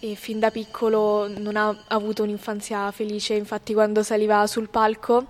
e 0.04 0.16
fin 0.16 0.40
da 0.40 0.50
piccolo 0.50 1.28
non 1.28 1.54
ha 1.54 1.84
avuto 1.86 2.24
un'infanzia 2.24 2.90
felice, 2.90 3.34
infatti 3.34 3.72
quando 3.72 4.02
saliva 4.02 4.44
sul 4.48 4.68
palco 4.68 5.28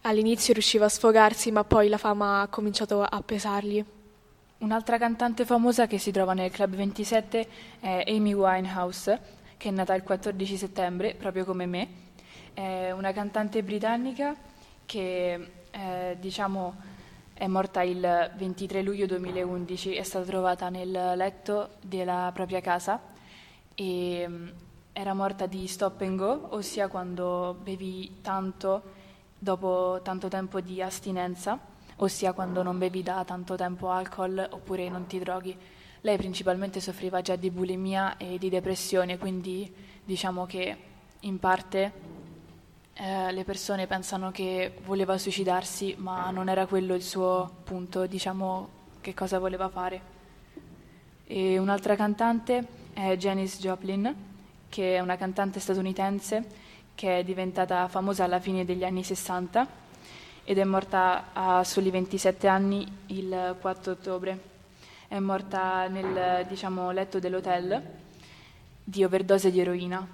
all'inizio 0.00 0.54
riusciva 0.54 0.86
a 0.86 0.88
sfogarsi, 0.88 1.50
ma 1.50 1.62
poi 1.62 1.90
la 1.90 1.98
fama 1.98 2.40
ha 2.40 2.46
cominciato 2.46 3.02
a 3.02 3.22
pesargli. 3.22 3.84
Un'altra 4.58 4.96
cantante 4.96 5.44
famosa 5.44 5.86
che 5.86 5.98
si 5.98 6.10
trova 6.10 6.32
nel 6.32 6.50
Club 6.50 6.74
27 6.74 7.48
è 7.80 8.04
Amy 8.06 8.32
Winehouse, 8.32 9.20
che 9.58 9.68
è 9.68 9.72
nata 9.72 9.92
il 9.92 10.04
14 10.04 10.56
settembre, 10.56 11.14
proprio 11.14 11.44
come 11.44 11.66
me. 11.66 11.88
È 12.54 12.92
una 12.92 13.12
cantante 13.12 13.62
britannica 13.62 14.34
che 14.86 15.50
eh, 15.70 16.16
diciamo, 16.18 16.76
è 17.34 17.46
morta 17.46 17.82
il 17.82 18.32
23 18.38 18.80
luglio 18.80 19.04
2011, 19.04 19.96
è 19.96 20.02
stata 20.02 20.24
trovata 20.24 20.70
nel 20.70 21.12
letto 21.14 21.72
della 21.82 22.30
propria 22.32 22.62
casa 22.62 23.12
e 23.76 24.26
mm, 24.26 24.48
era 24.94 25.12
morta 25.12 25.46
di 25.46 25.66
stop 25.68 26.00
and 26.00 26.16
go, 26.16 26.48
ossia 26.50 26.88
quando 26.88 27.54
bevi 27.62 28.22
tanto 28.22 28.82
dopo 29.38 30.00
tanto 30.02 30.28
tempo 30.28 30.60
di 30.60 30.80
astinenza, 30.80 31.58
ossia 31.96 32.32
quando 32.32 32.62
non 32.62 32.78
bevi 32.78 33.02
da 33.02 33.22
tanto 33.24 33.54
tempo 33.54 33.90
alcol 33.90 34.48
oppure 34.50 34.88
non 34.88 35.06
ti 35.06 35.18
droghi. 35.18 35.56
Lei 36.00 36.16
principalmente 36.16 36.80
soffriva 36.80 37.20
già 37.20 37.36
di 37.36 37.50
bulimia 37.50 38.16
e 38.16 38.38
di 38.38 38.48
depressione, 38.48 39.18
quindi 39.18 39.70
diciamo 40.02 40.46
che 40.46 40.76
in 41.20 41.38
parte 41.38 41.92
eh, 42.94 43.32
le 43.32 43.44
persone 43.44 43.86
pensano 43.86 44.30
che 44.30 44.78
voleva 44.86 45.18
suicidarsi, 45.18 45.94
ma 45.98 46.30
non 46.30 46.48
era 46.48 46.66
quello 46.66 46.94
il 46.94 47.02
suo 47.02 47.56
punto, 47.64 48.06
diciamo 48.06 48.68
che 49.02 49.12
cosa 49.12 49.38
voleva 49.38 49.68
fare. 49.68 50.14
E 51.26 51.58
un'altra 51.58 51.96
cantante 51.96 52.84
è 52.96 53.14
Janis 53.18 53.58
Joplin, 53.60 54.14
che 54.70 54.96
è 54.96 55.00
una 55.00 55.16
cantante 55.16 55.60
statunitense 55.60 56.64
che 56.94 57.18
è 57.18 57.24
diventata 57.24 57.88
famosa 57.88 58.24
alla 58.24 58.40
fine 58.40 58.64
degli 58.64 58.84
anni 58.84 59.04
60 59.04 59.68
ed 60.44 60.56
è 60.56 60.64
morta 60.64 61.26
a 61.34 61.62
soli 61.62 61.90
27 61.90 62.48
anni 62.48 62.86
il 63.08 63.54
4 63.60 63.92
ottobre. 63.92 64.40
È 65.08 65.18
morta 65.18 65.88
nel 65.88 66.46
diciamo, 66.46 66.90
letto 66.90 67.18
dell'hotel 67.18 67.82
di 68.82 69.04
overdose 69.04 69.50
di 69.50 69.60
eroina. 69.60 70.08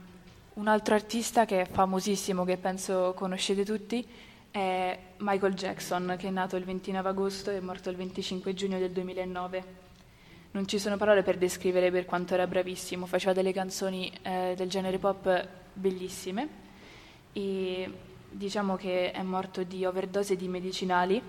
Un 0.54 0.66
altro 0.66 0.96
artista 0.96 1.44
che 1.44 1.60
è 1.60 1.64
famosissimo, 1.66 2.44
che 2.44 2.56
penso 2.56 3.12
conoscete 3.14 3.64
tutti, 3.64 4.04
è 4.50 4.98
Michael 5.18 5.54
Jackson, 5.54 6.16
che 6.18 6.26
è 6.26 6.30
nato 6.30 6.56
il 6.56 6.64
29 6.64 7.08
agosto 7.08 7.50
e 7.52 7.58
è 7.58 7.60
morto 7.60 7.90
il 7.90 7.96
25 7.96 8.52
giugno 8.54 8.80
del 8.80 8.90
2009. 8.90 9.81
Non 10.54 10.68
ci 10.68 10.78
sono 10.78 10.98
parole 10.98 11.22
per 11.22 11.38
descrivere 11.38 11.90
per 11.90 12.04
quanto 12.04 12.34
era 12.34 12.46
bravissimo, 12.46 13.06
faceva 13.06 13.32
delle 13.32 13.54
canzoni 13.54 14.12
eh, 14.20 14.52
del 14.54 14.68
genere 14.68 14.98
pop 14.98 15.48
bellissime. 15.72 16.48
E 17.32 17.90
diciamo 18.28 18.76
che 18.76 19.12
è 19.12 19.22
morto 19.22 19.62
di 19.62 19.86
overdose 19.86 20.36
di 20.36 20.48
medicinali 20.48 21.22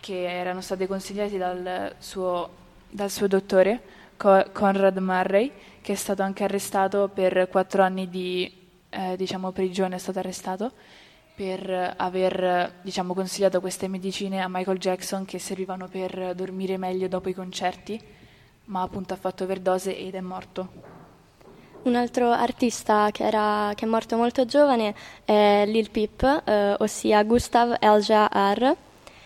che 0.00 0.22
erano 0.24 0.62
state 0.62 0.86
consigliate 0.86 1.36
dal 1.36 1.94
suo, 1.98 2.48
dal 2.88 3.10
suo 3.10 3.26
dottore, 3.26 3.82
Conrad 4.16 4.96
Murray, 4.96 5.52
che 5.82 5.92
è 5.92 5.96
stato 5.96 6.22
anche 6.22 6.44
arrestato 6.44 7.10
per 7.12 7.48
quattro 7.50 7.82
anni 7.82 8.08
di 8.08 8.50
eh, 8.88 9.16
diciamo, 9.18 9.52
prigione. 9.52 9.96
È 9.96 9.98
stato 9.98 10.18
arrestato 10.18 10.72
per 11.34 11.94
aver 11.98 12.76
diciamo, 12.80 13.12
consigliato 13.12 13.60
queste 13.60 13.86
medicine 13.86 14.40
a 14.40 14.48
Michael 14.48 14.78
Jackson 14.78 15.26
che 15.26 15.38
servivano 15.38 15.88
per 15.88 16.34
dormire 16.34 16.78
meglio 16.78 17.06
dopo 17.06 17.28
i 17.28 17.34
concerti, 17.34 18.20
ma 18.66 18.82
appunto 18.82 19.14
ha 19.14 19.16
fatto 19.16 19.44
overdose 19.44 19.96
ed 19.96 20.14
è 20.14 20.20
morto. 20.20 20.68
Un 21.82 21.96
altro 21.96 22.30
artista 22.30 23.10
che, 23.10 23.24
era, 23.24 23.72
che 23.74 23.84
è 23.84 23.88
morto 23.88 24.16
molto 24.16 24.44
giovane 24.44 24.94
è 25.24 25.64
Lil 25.66 25.90
Peep, 25.90 26.42
eh, 26.44 26.76
ossia 26.78 27.22
Gustav 27.24 27.76
Elja-R. 27.78 28.76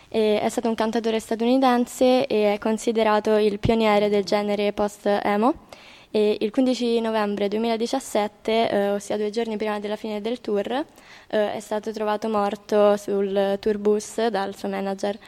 È 0.09 0.47
stato 0.49 0.69
un 0.69 0.75
cantatore 0.75 1.21
statunitense 1.21 2.27
e 2.27 2.55
è 2.55 2.59
considerato 2.59 3.37
il 3.37 3.59
pioniere 3.59 4.09
del 4.09 4.25
genere 4.25 4.73
post-emo 4.73 5.67
e 6.11 6.39
il 6.41 6.51
15 6.51 7.01
novembre 7.01 7.49
2017, 7.49 8.71
eh, 8.71 8.91
ossia 8.93 9.19
due 9.19 9.29
giorni 9.29 9.59
prima 9.59 9.79
della 9.79 9.97
fine 9.97 10.23
del 10.23 10.41
tour, 10.41 10.67
eh, 10.71 11.53
è 11.53 11.61
stato 11.61 11.93
trovato 11.93 12.31
morto 12.31 12.97
sul 12.97 13.59
tourbus 13.61 14.29
dal 14.29 14.57
suo 14.57 14.71
manager 14.71 15.19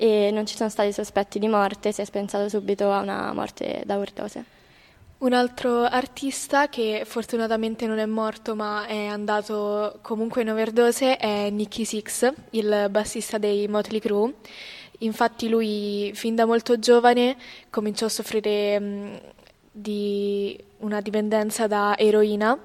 e 0.00 0.30
non 0.30 0.46
ci 0.46 0.54
sono 0.54 0.68
stati 0.68 0.92
sospetti 0.92 1.40
di 1.40 1.48
morte, 1.48 1.90
si 1.90 2.00
è 2.00 2.06
pensato 2.08 2.48
subito 2.48 2.92
a 2.92 3.00
una 3.00 3.32
morte 3.32 3.82
da 3.84 3.96
overdose. 3.96 4.44
Un 5.18 5.32
altro 5.32 5.82
artista 5.82 6.68
che 6.68 7.02
fortunatamente 7.04 7.88
non 7.88 7.98
è 7.98 8.06
morto 8.06 8.54
ma 8.54 8.86
è 8.86 9.06
andato 9.06 9.98
comunque 10.00 10.42
in 10.42 10.50
overdose 10.50 11.16
è 11.16 11.50
Nicky 11.50 11.84
Six, 11.84 12.32
il 12.50 12.86
bassista 12.88 13.38
dei 13.38 13.66
Motley 13.66 13.98
Crue. 13.98 14.34
Infatti 14.98 15.48
lui 15.48 16.12
fin 16.14 16.36
da 16.36 16.44
molto 16.44 16.78
giovane 16.78 17.36
cominciò 17.68 18.06
a 18.06 18.10
soffrire 18.10 18.78
mh, 18.78 19.20
di 19.72 20.56
una 20.78 21.00
dipendenza 21.00 21.66
da 21.66 21.96
eroina. 21.98 22.56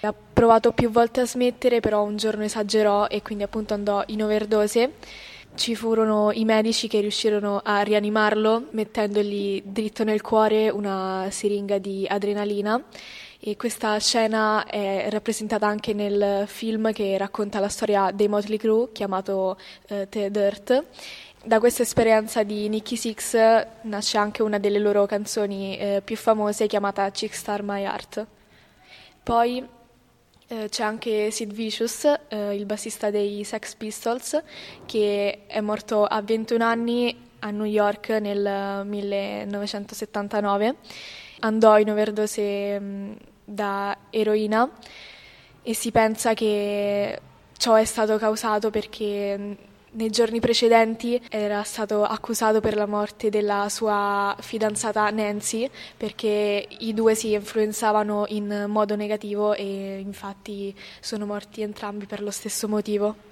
Ha 0.00 0.12
provato 0.32 0.72
più 0.72 0.90
volte 0.90 1.20
a 1.20 1.26
smettere, 1.26 1.78
però 1.78 2.02
un 2.02 2.16
giorno 2.16 2.42
esagerò 2.42 3.06
e 3.06 3.22
quindi 3.22 3.44
appunto 3.44 3.74
andò 3.74 4.02
in 4.06 4.24
overdose. 4.24 4.94
Ci 5.54 5.74
furono 5.76 6.32
i 6.32 6.44
medici 6.44 6.88
che 6.88 7.00
riuscirono 7.00 7.60
a 7.62 7.82
rianimarlo 7.82 8.68
mettendogli 8.70 9.62
dritto 9.64 10.02
nel 10.02 10.22
cuore 10.22 10.70
una 10.70 11.28
siringa 11.30 11.78
di 11.78 12.06
adrenalina 12.08 12.82
e 13.38 13.56
questa 13.56 13.98
scena 13.98 14.64
è 14.64 15.08
rappresentata 15.10 15.66
anche 15.66 15.92
nel 15.92 16.44
film 16.46 16.92
che 16.92 17.18
racconta 17.18 17.60
la 17.60 17.68
storia 17.68 18.10
dei 18.12 18.28
Motley 18.28 18.56
Crue 18.56 18.92
chiamato 18.92 19.58
uh, 19.88 20.06
The 20.08 20.30
Dirt 20.30 20.84
da 21.44 21.58
questa 21.58 21.82
esperienza 21.82 22.44
di 22.44 22.68
Nicky 22.68 22.96
Six 22.96 23.36
nasce 23.82 24.16
anche 24.16 24.42
una 24.42 24.58
delle 24.58 24.78
loro 24.78 25.06
canzoni 25.06 25.76
eh, 25.76 26.00
più 26.04 26.16
famose 26.16 26.68
chiamata 26.68 27.10
Chick 27.10 27.34
Star 27.34 27.62
My 27.62 27.82
Heart. 27.82 28.26
Poi 29.24 29.66
eh, 30.52 30.68
c'è 30.68 30.82
anche 30.82 31.30
Sid 31.30 31.50
Vicious, 31.54 32.04
eh, 32.28 32.54
il 32.54 32.66
bassista 32.66 33.08
dei 33.08 33.42
Sex 33.42 33.74
Pistols, 33.74 34.42
che 34.84 35.46
è 35.46 35.60
morto 35.62 36.04
a 36.04 36.20
21 36.20 36.62
anni 36.62 37.16
a 37.38 37.50
New 37.50 37.64
York 37.64 38.10
nel 38.10 38.84
1979. 38.84 40.76
andò 41.40 41.78
in 41.78 41.90
overdose 41.90 42.78
mh, 42.78 43.16
da 43.44 43.96
eroina 44.10 44.70
e 45.62 45.74
si 45.74 45.90
pensa 45.90 46.34
che 46.34 47.18
ciò 47.56 47.74
è 47.74 47.84
stato 47.84 48.18
causato 48.18 48.68
perché 48.70 49.38
mh, 49.38 49.56
nei 49.94 50.10
giorni 50.10 50.40
precedenti 50.40 51.20
era 51.28 51.62
stato 51.64 52.04
accusato 52.04 52.60
per 52.60 52.76
la 52.76 52.86
morte 52.86 53.28
della 53.28 53.68
sua 53.68 54.34
fidanzata 54.40 55.10
Nancy 55.10 55.68
perché 55.96 56.66
i 56.78 56.94
due 56.94 57.14
si 57.14 57.32
influenzavano 57.32 58.24
in 58.28 58.66
modo 58.68 58.96
negativo 58.96 59.52
e 59.54 59.98
infatti 59.98 60.74
sono 61.00 61.26
morti 61.26 61.60
entrambi 61.60 62.06
per 62.06 62.22
lo 62.22 62.30
stesso 62.30 62.68
motivo. 62.68 63.30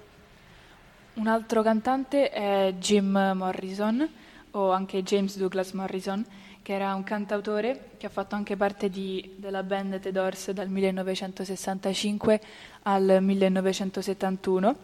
Un 1.15 1.27
altro 1.27 1.63
cantante 1.63 2.29
è 2.29 2.73
Jim 2.77 3.33
Morrison 3.35 4.07
o 4.51 4.71
anche 4.71 5.01
James 5.01 5.37
Douglas 5.37 5.71
Morrison 5.71 6.23
che 6.61 6.73
era 6.73 6.93
un 6.93 7.03
cantautore 7.03 7.89
che 7.97 8.05
ha 8.05 8.09
fatto 8.09 8.35
anche 8.35 8.55
parte 8.55 8.89
di, 8.89 9.33
della 9.37 9.63
band 9.63 9.99
The 9.99 10.11
Doors 10.11 10.51
dal 10.51 10.69
1965 10.69 12.41
al 12.83 13.17
1971 13.19 14.75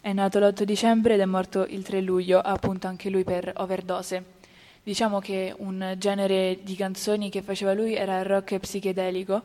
è 0.00 0.12
nato 0.12 0.38
l'8 0.38 0.62
dicembre 0.62 1.14
ed 1.14 1.20
è 1.20 1.24
morto 1.26 1.64
il 1.64 1.82
3 1.82 2.00
luglio, 2.00 2.40
appunto 2.40 2.86
anche 2.86 3.10
lui 3.10 3.24
per 3.24 3.52
overdose. 3.56 4.38
Diciamo 4.82 5.20
che 5.20 5.54
un 5.58 5.94
genere 5.98 6.60
di 6.62 6.74
canzoni 6.74 7.28
che 7.28 7.42
faceva 7.42 7.74
lui 7.74 7.94
era 7.94 8.18
il 8.18 8.24
rock 8.24 8.58
psichedelico, 8.58 9.42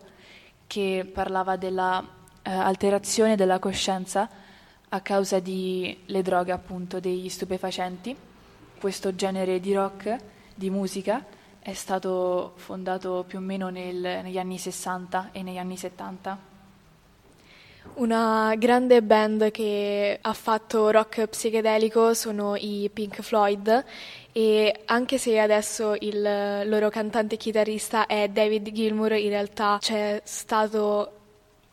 che 0.65 1.09
parlava 1.13 1.57
della 1.57 2.03
eh, 2.41 3.35
della 3.35 3.59
coscienza 3.59 4.29
a 4.89 5.01
causa 5.01 5.39
delle 5.39 6.21
droghe, 6.21 6.51
appunto, 6.51 6.99
degli 6.99 7.27
stupefacenti. 7.27 8.15
Questo 8.79 9.15
genere 9.15 9.59
di 9.59 9.73
rock, 9.73 10.17
di 10.53 10.69
musica, 10.69 11.25
è 11.59 11.73
stato 11.73 12.53
fondato 12.55 13.25
più 13.27 13.39
o 13.39 13.41
meno 13.41 13.69
nel, 13.69 13.95
negli 13.95 14.37
anni 14.37 14.57
60 14.57 15.29
e 15.31 15.41
negli 15.41 15.57
anni 15.57 15.75
70. 15.75 16.54
Una 17.93 18.55
grande 18.57 19.01
band 19.01 19.51
che 19.51 20.19
ha 20.21 20.33
fatto 20.33 20.89
rock 20.89 21.27
psichedelico 21.27 22.13
sono 22.13 22.55
i 22.55 22.89
Pink 22.93 23.21
Floyd 23.21 23.85
e 24.33 24.81
anche 24.85 25.17
se 25.17 25.39
adesso 25.39 25.95
il 25.99 26.21
loro 26.65 26.89
cantante 26.89 27.35
e 27.35 27.37
chitarrista 27.37 28.05
è 28.05 28.27
David 28.27 28.71
Gilmour, 28.73 29.13
in 29.13 29.29
realtà 29.29 29.77
c'è 29.79 30.19
stato 30.25 31.11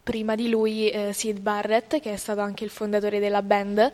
prima 0.02 0.36
di 0.36 0.48
lui 0.48 0.90
eh, 0.90 1.12
Sid 1.12 1.40
Barrett, 1.40 1.98
che 2.00 2.12
è 2.12 2.16
stato 2.16 2.40
anche 2.40 2.62
il 2.62 2.70
fondatore 2.70 3.18
della 3.18 3.42
band. 3.42 3.90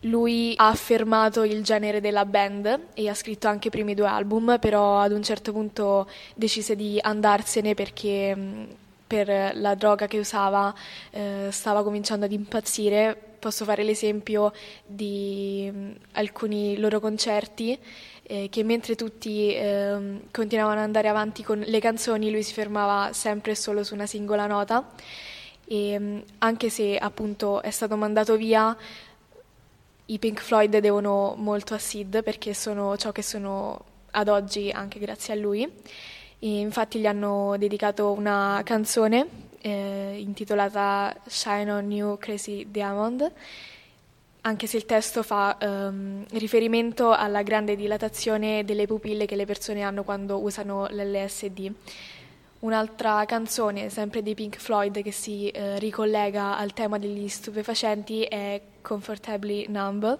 Lui 0.00 0.54
ha 0.56 0.68
affermato 0.68 1.42
il 1.42 1.62
genere 1.62 2.00
della 2.00 2.24
band 2.24 2.80
e 2.94 3.08
ha 3.08 3.14
scritto 3.14 3.48
anche 3.48 3.68
i 3.68 3.70
primi 3.70 3.94
due 3.94 4.06
album, 4.06 4.58
però 4.58 5.00
ad 5.00 5.12
un 5.12 5.22
certo 5.22 5.52
punto 5.52 6.08
decise 6.34 6.76
di 6.76 6.98
andarsene 7.00 7.74
perché 7.74 8.36
per 9.14 9.52
la 9.54 9.76
droga 9.76 10.08
che 10.08 10.18
usava 10.18 10.74
eh, 11.10 11.46
stava 11.52 11.84
cominciando 11.84 12.24
ad 12.24 12.32
impazzire. 12.32 13.16
Posso 13.38 13.64
fare 13.64 13.84
l'esempio 13.84 14.52
di 14.84 15.70
mh, 15.72 15.90
alcuni 16.14 16.76
loro 16.78 16.98
concerti 16.98 17.78
eh, 18.22 18.48
che 18.50 18.64
mentre 18.64 18.96
tutti 18.96 19.54
eh, 19.54 20.22
continuavano 20.32 20.80
ad 20.80 20.86
andare 20.86 21.06
avanti 21.06 21.44
con 21.44 21.60
le 21.60 21.78
canzoni 21.78 22.32
lui 22.32 22.42
si 22.42 22.52
fermava 22.54 23.12
sempre 23.12 23.52
e 23.52 23.54
solo 23.54 23.84
su 23.84 23.94
una 23.94 24.06
singola 24.06 24.46
nota 24.46 24.84
e 25.64 25.96
mh, 25.96 26.22
anche 26.38 26.68
se 26.68 26.96
appunto 26.96 27.62
è 27.62 27.70
stato 27.70 27.96
mandato 27.96 28.36
via 28.36 28.76
i 30.06 30.18
Pink 30.18 30.40
Floyd 30.40 30.76
devono 30.78 31.34
molto 31.36 31.74
a 31.74 31.78
Sid 31.78 32.24
perché 32.24 32.52
sono 32.52 32.96
ciò 32.96 33.12
che 33.12 33.22
sono 33.22 33.84
ad 34.10 34.26
oggi 34.28 34.70
anche 34.70 34.98
grazie 34.98 35.34
a 35.34 35.36
lui. 35.36 35.70
E 36.38 36.58
infatti 36.58 36.98
gli 36.98 37.06
hanno 37.06 37.56
dedicato 37.58 38.12
una 38.12 38.60
canzone 38.64 39.26
eh, 39.64 40.16
intitolata 40.18 41.16
Shine 41.26 41.72
on 41.72 41.90
You 41.90 42.18
Crazy 42.18 42.70
Diamond, 42.70 43.32
anche 44.42 44.66
se 44.66 44.76
il 44.76 44.84
testo 44.84 45.22
fa 45.22 45.56
ehm, 45.56 46.26
riferimento 46.32 47.12
alla 47.12 47.42
grande 47.42 47.76
dilatazione 47.76 48.62
delle 48.64 48.86
pupille 48.86 49.24
che 49.24 49.36
le 49.36 49.46
persone 49.46 49.80
hanno 49.80 50.04
quando 50.04 50.38
usano 50.38 50.86
l'LSD. 50.90 51.72
Un'altra 52.58 53.24
canzone, 53.24 53.88
sempre 53.88 54.22
dei 54.22 54.34
Pink 54.34 54.58
Floyd, 54.58 55.02
che 55.02 55.12
si 55.12 55.48
eh, 55.48 55.78
ricollega 55.78 56.58
al 56.58 56.74
tema 56.74 56.98
degli 56.98 57.28
stupefacenti 57.28 58.22
è 58.24 58.60
Comfortably 58.82 59.66
Numb, 59.68 60.18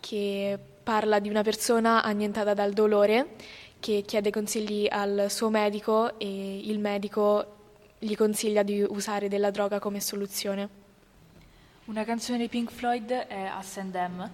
che 0.00 0.58
parla 0.82 1.20
di 1.20 1.28
una 1.28 1.42
persona 1.42 2.02
annientata 2.02 2.54
dal 2.54 2.72
dolore 2.72 3.36
che 3.82 4.04
chiede 4.06 4.30
consigli 4.30 4.86
al 4.88 5.26
suo 5.28 5.50
medico 5.50 6.16
e 6.20 6.60
il 6.68 6.78
medico 6.78 7.46
gli 7.98 8.14
consiglia 8.14 8.62
di 8.62 8.80
usare 8.80 9.26
della 9.26 9.50
droga 9.50 9.80
come 9.80 9.98
soluzione. 10.00 10.68
Una 11.86 12.04
canzone 12.04 12.38
di 12.38 12.46
Pink 12.46 12.70
Floyd 12.70 13.10
è 13.10 13.40
Ascendem, 13.40 14.30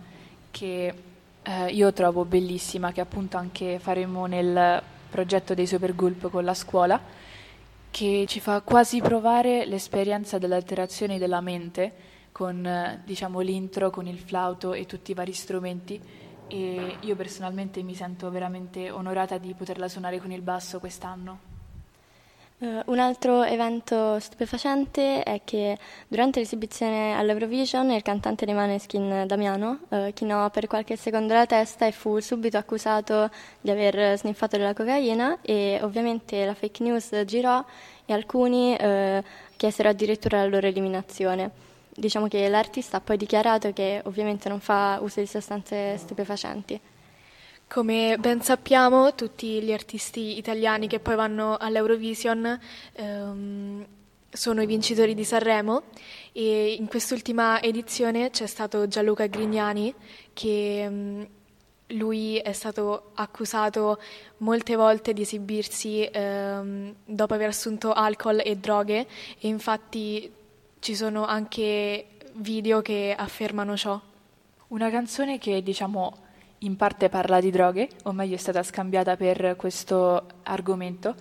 che 0.50 0.94
eh, 1.42 1.66
io 1.68 1.92
trovo 1.94 2.26
bellissima, 2.26 2.92
che 2.92 3.00
appunto 3.00 3.38
anche 3.38 3.78
faremo 3.78 4.26
nel 4.26 4.82
progetto 5.08 5.54
dei 5.54 5.66
Supergulp 5.66 6.28
con 6.28 6.44
la 6.44 6.52
scuola, 6.52 7.00
che 7.90 8.26
ci 8.28 8.40
fa 8.40 8.60
quasi 8.60 9.00
provare 9.00 9.64
l'esperienza 9.64 10.36
dell'alterazione 10.36 11.16
della 11.16 11.40
mente 11.40 11.92
con 12.32 12.66
eh, 12.66 13.00
diciamo, 13.02 13.40
l'intro, 13.40 13.88
con 13.88 14.06
il 14.06 14.18
flauto 14.18 14.74
e 14.74 14.84
tutti 14.84 15.12
i 15.12 15.14
vari 15.14 15.32
strumenti 15.32 16.26
e 16.48 16.96
io 17.00 17.16
personalmente 17.16 17.82
mi 17.82 17.94
sento 17.94 18.30
veramente 18.30 18.90
onorata 18.90 19.38
di 19.38 19.54
poterla 19.54 19.88
suonare 19.88 20.18
con 20.18 20.32
il 20.32 20.42
basso 20.42 20.80
quest'anno. 20.80 21.56
Uh, 22.60 22.82
un 22.86 22.98
altro 22.98 23.44
evento 23.44 24.18
stupefacente 24.18 25.22
è 25.22 25.42
che 25.44 25.78
durante 26.08 26.40
l'esibizione 26.40 27.14
all'Eurovision 27.14 27.92
il 27.92 28.02
cantante 28.02 28.44
dei 28.44 28.54
Maneskin 28.54 29.28
Damiano 29.28 29.78
uh, 29.90 30.12
chinò 30.12 30.50
per 30.50 30.66
qualche 30.66 30.96
secondo 30.96 31.34
la 31.34 31.46
testa 31.46 31.86
e 31.86 31.92
fu 31.92 32.18
subito 32.18 32.56
accusato 32.58 33.30
di 33.60 33.70
aver 33.70 34.18
sniffato 34.18 34.56
della 34.56 34.74
cocaina 34.74 35.38
e 35.40 35.78
ovviamente 35.82 36.44
la 36.44 36.54
fake 36.54 36.82
news 36.82 37.22
girò 37.26 37.64
e 38.04 38.12
alcuni 38.12 38.72
uh, 38.72 39.22
chiesero 39.54 39.90
addirittura 39.90 40.38
la 40.38 40.48
loro 40.48 40.66
eliminazione 40.66 41.67
diciamo 41.98 42.28
che 42.28 42.48
l'artista 42.48 42.98
ha 42.98 43.00
poi 43.00 43.16
dichiarato 43.16 43.72
che 43.72 44.00
ovviamente 44.04 44.48
non 44.48 44.60
fa 44.60 44.98
uso 45.02 45.20
di 45.20 45.26
sostanze 45.26 45.96
stupefacenti. 45.98 46.80
Come 47.66 48.16
ben 48.18 48.40
sappiamo, 48.40 49.14
tutti 49.14 49.60
gli 49.60 49.72
artisti 49.72 50.38
italiani 50.38 50.86
che 50.86 51.00
poi 51.00 51.16
vanno 51.16 51.56
all'Eurovision 51.58 52.58
ehm, 52.92 53.86
sono 54.30 54.62
i 54.62 54.66
vincitori 54.66 55.14
di 55.14 55.24
Sanremo 55.24 55.82
e 56.32 56.72
in 56.72 56.86
quest'ultima 56.86 57.60
edizione 57.60 58.30
c'è 58.30 58.46
stato 58.46 58.88
Gianluca 58.88 59.26
Grignani 59.26 59.92
che 60.32 60.82
ehm, 60.82 61.28
lui 61.92 62.36
è 62.36 62.52
stato 62.52 63.10
accusato 63.14 63.98
molte 64.38 64.76
volte 64.76 65.12
di 65.12 65.22
esibirsi 65.22 66.08
ehm, 66.10 66.94
dopo 67.04 67.34
aver 67.34 67.48
assunto 67.48 67.92
alcol 67.92 68.40
e 68.44 68.56
droghe 68.56 69.06
e 69.38 69.48
infatti 69.48 70.30
ci 70.80 70.94
sono 70.94 71.26
anche 71.26 72.06
video 72.34 72.80
che 72.82 73.14
affermano 73.16 73.76
ciò. 73.76 74.00
Una 74.68 74.90
canzone 74.90 75.38
che 75.38 75.62
diciamo 75.62 76.26
in 76.58 76.76
parte 76.76 77.08
parla 77.08 77.40
di 77.40 77.50
droghe, 77.50 77.88
o 78.04 78.12
meglio 78.12 78.34
è 78.34 78.38
stata 78.38 78.62
scambiata 78.62 79.16
per 79.16 79.56
questo 79.56 80.26
argomento, 80.44 81.14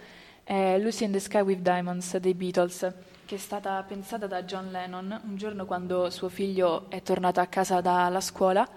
è 0.44 0.78
Lucy 0.80 1.06
in 1.06 1.12
the 1.12 1.20
Sky 1.20 1.42
with 1.42 1.60
Diamonds 1.60 2.18
dei 2.18 2.34
Beatles, 2.34 2.92
che 3.26 3.36
è 3.36 3.38
stata 3.38 3.84
pensata 3.84 4.28
da 4.28 4.44
John 4.44 4.72
Lennon 4.72 5.22
un 5.26 5.36
giorno 5.36 5.66
quando 5.66 6.10
suo 6.10 6.30
figlio 6.30 6.90
è 6.90 7.02
tornato 7.02 7.40
a 7.40 7.46
casa 7.48 7.82
dalla 7.82 8.22
scuola 8.22 8.68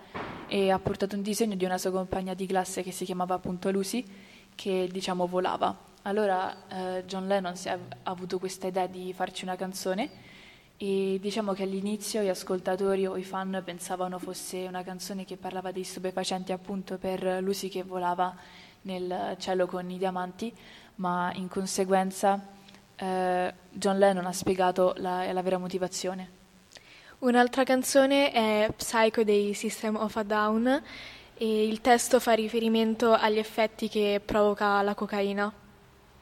e 0.49 0.71
ha 0.71 0.79
portato 0.81 1.15
un 1.15 1.23
disegno 1.23 1.55
di 1.55 1.65
una 1.65 1.79
sua 1.79 1.93
compagna 1.93 2.35
di 2.35 2.47
classe 2.47 2.83
che 2.83 2.91
si 2.91 3.05
chiamava 3.05 3.35
appunto 3.35 3.71
Lucy, 3.71 4.05
che 4.55 4.89
diciamo 4.91 5.27
volava. 5.27 5.89
Allora 6.03 6.67
eh, 6.69 7.05
John 7.07 7.27
Lennon 7.27 7.55
ha 7.65 7.79
avuto 8.05 8.39
questa 8.39 8.67
idea 8.67 8.87
di 8.87 9.13
farci 9.13 9.45
una 9.45 9.57
canzone 9.57 10.30
e 10.83 11.19
diciamo 11.21 11.53
che 11.53 11.65
all'inizio 11.65 12.23
gli 12.23 12.31
ascoltatori 12.31 13.05
o 13.05 13.19
i 13.19 13.23
fan 13.23 13.61
pensavano 13.63 14.19
fosse 14.19 14.67
una 14.67 14.83
canzone 14.83 15.27
che 15.27 15.37
parlava 15.37 15.73
dei 15.73 15.85
stupefacenti 15.85 16.53
appunto 16.53 16.97
per 16.97 17.23
Lucy 17.43 17.69
che 17.69 17.83
volava 17.83 18.35
nel 18.83 19.37
cielo 19.39 19.67
con 19.67 19.91
i 19.91 19.99
diamanti, 19.99 20.51
ma 20.95 21.31
in 21.35 21.49
conseguenza 21.49 22.41
eh, 22.97 23.53
John 23.69 23.99
Lennon 23.99 24.25
ha 24.25 24.33
spiegato 24.33 24.95
la, 24.97 25.31
la 25.31 25.43
vera 25.43 25.59
motivazione. 25.59 26.31
Un'altra 27.19 27.63
canzone 27.63 28.33
è 28.33 28.73
Psycho 28.75 29.23
dei 29.23 29.53
System 29.53 29.97
of 29.97 30.17
a 30.17 30.23
Down 30.23 30.83
e 31.37 31.69
il 31.69 31.83
testo 31.83 32.19
fa 32.21 32.33
riferimento 32.33 33.13
agli 33.13 33.37
effetti 33.37 33.91
che 33.91 34.23
provoca 34.25 34.81
la 34.81 34.95
cocaina. 34.95 35.53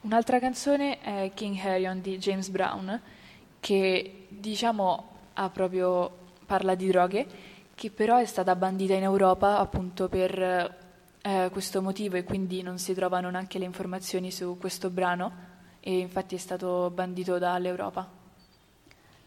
Un'altra 0.00 0.40
canzone 0.40 1.00
è 1.00 1.30
King 1.32 1.56
Herion 1.56 2.00
di 2.00 2.18
James 2.18 2.48
Brown 2.48 3.00
che 3.60 4.26
diciamo 4.38 5.16
proprio, 5.52 6.10
parla 6.46 6.74
di 6.74 6.88
droghe, 6.88 7.26
che 7.74 7.90
però 7.90 8.16
è 8.16 8.24
stata 8.24 8.56
bandita 8.56 8.94
in 8.94 9.04
Europa 9.04 9.58
appunto 9.58 10.08
per 10.08 10.76
eh, 11.22 11.48
questo 11.52 11.80
motivo 11.82 12.16
e 12.16 12.24
quindi 12.24 12.62
non 12.62 12.78
si 12.78 12.94
trovano 12.94 13.30
neanche 13.30 13.58
le 13.58 13.64
informazioni 13.64 14.30
su 14.30 14.56
questo 14.58 14.90
brano 14.90 15.46
e 15.80 15.98
infatti 15.98 16.34
è 16.34 16.38
stato 16.38 16.90
bandito 16.92 17.38
dall'Europa. 17.38 18.16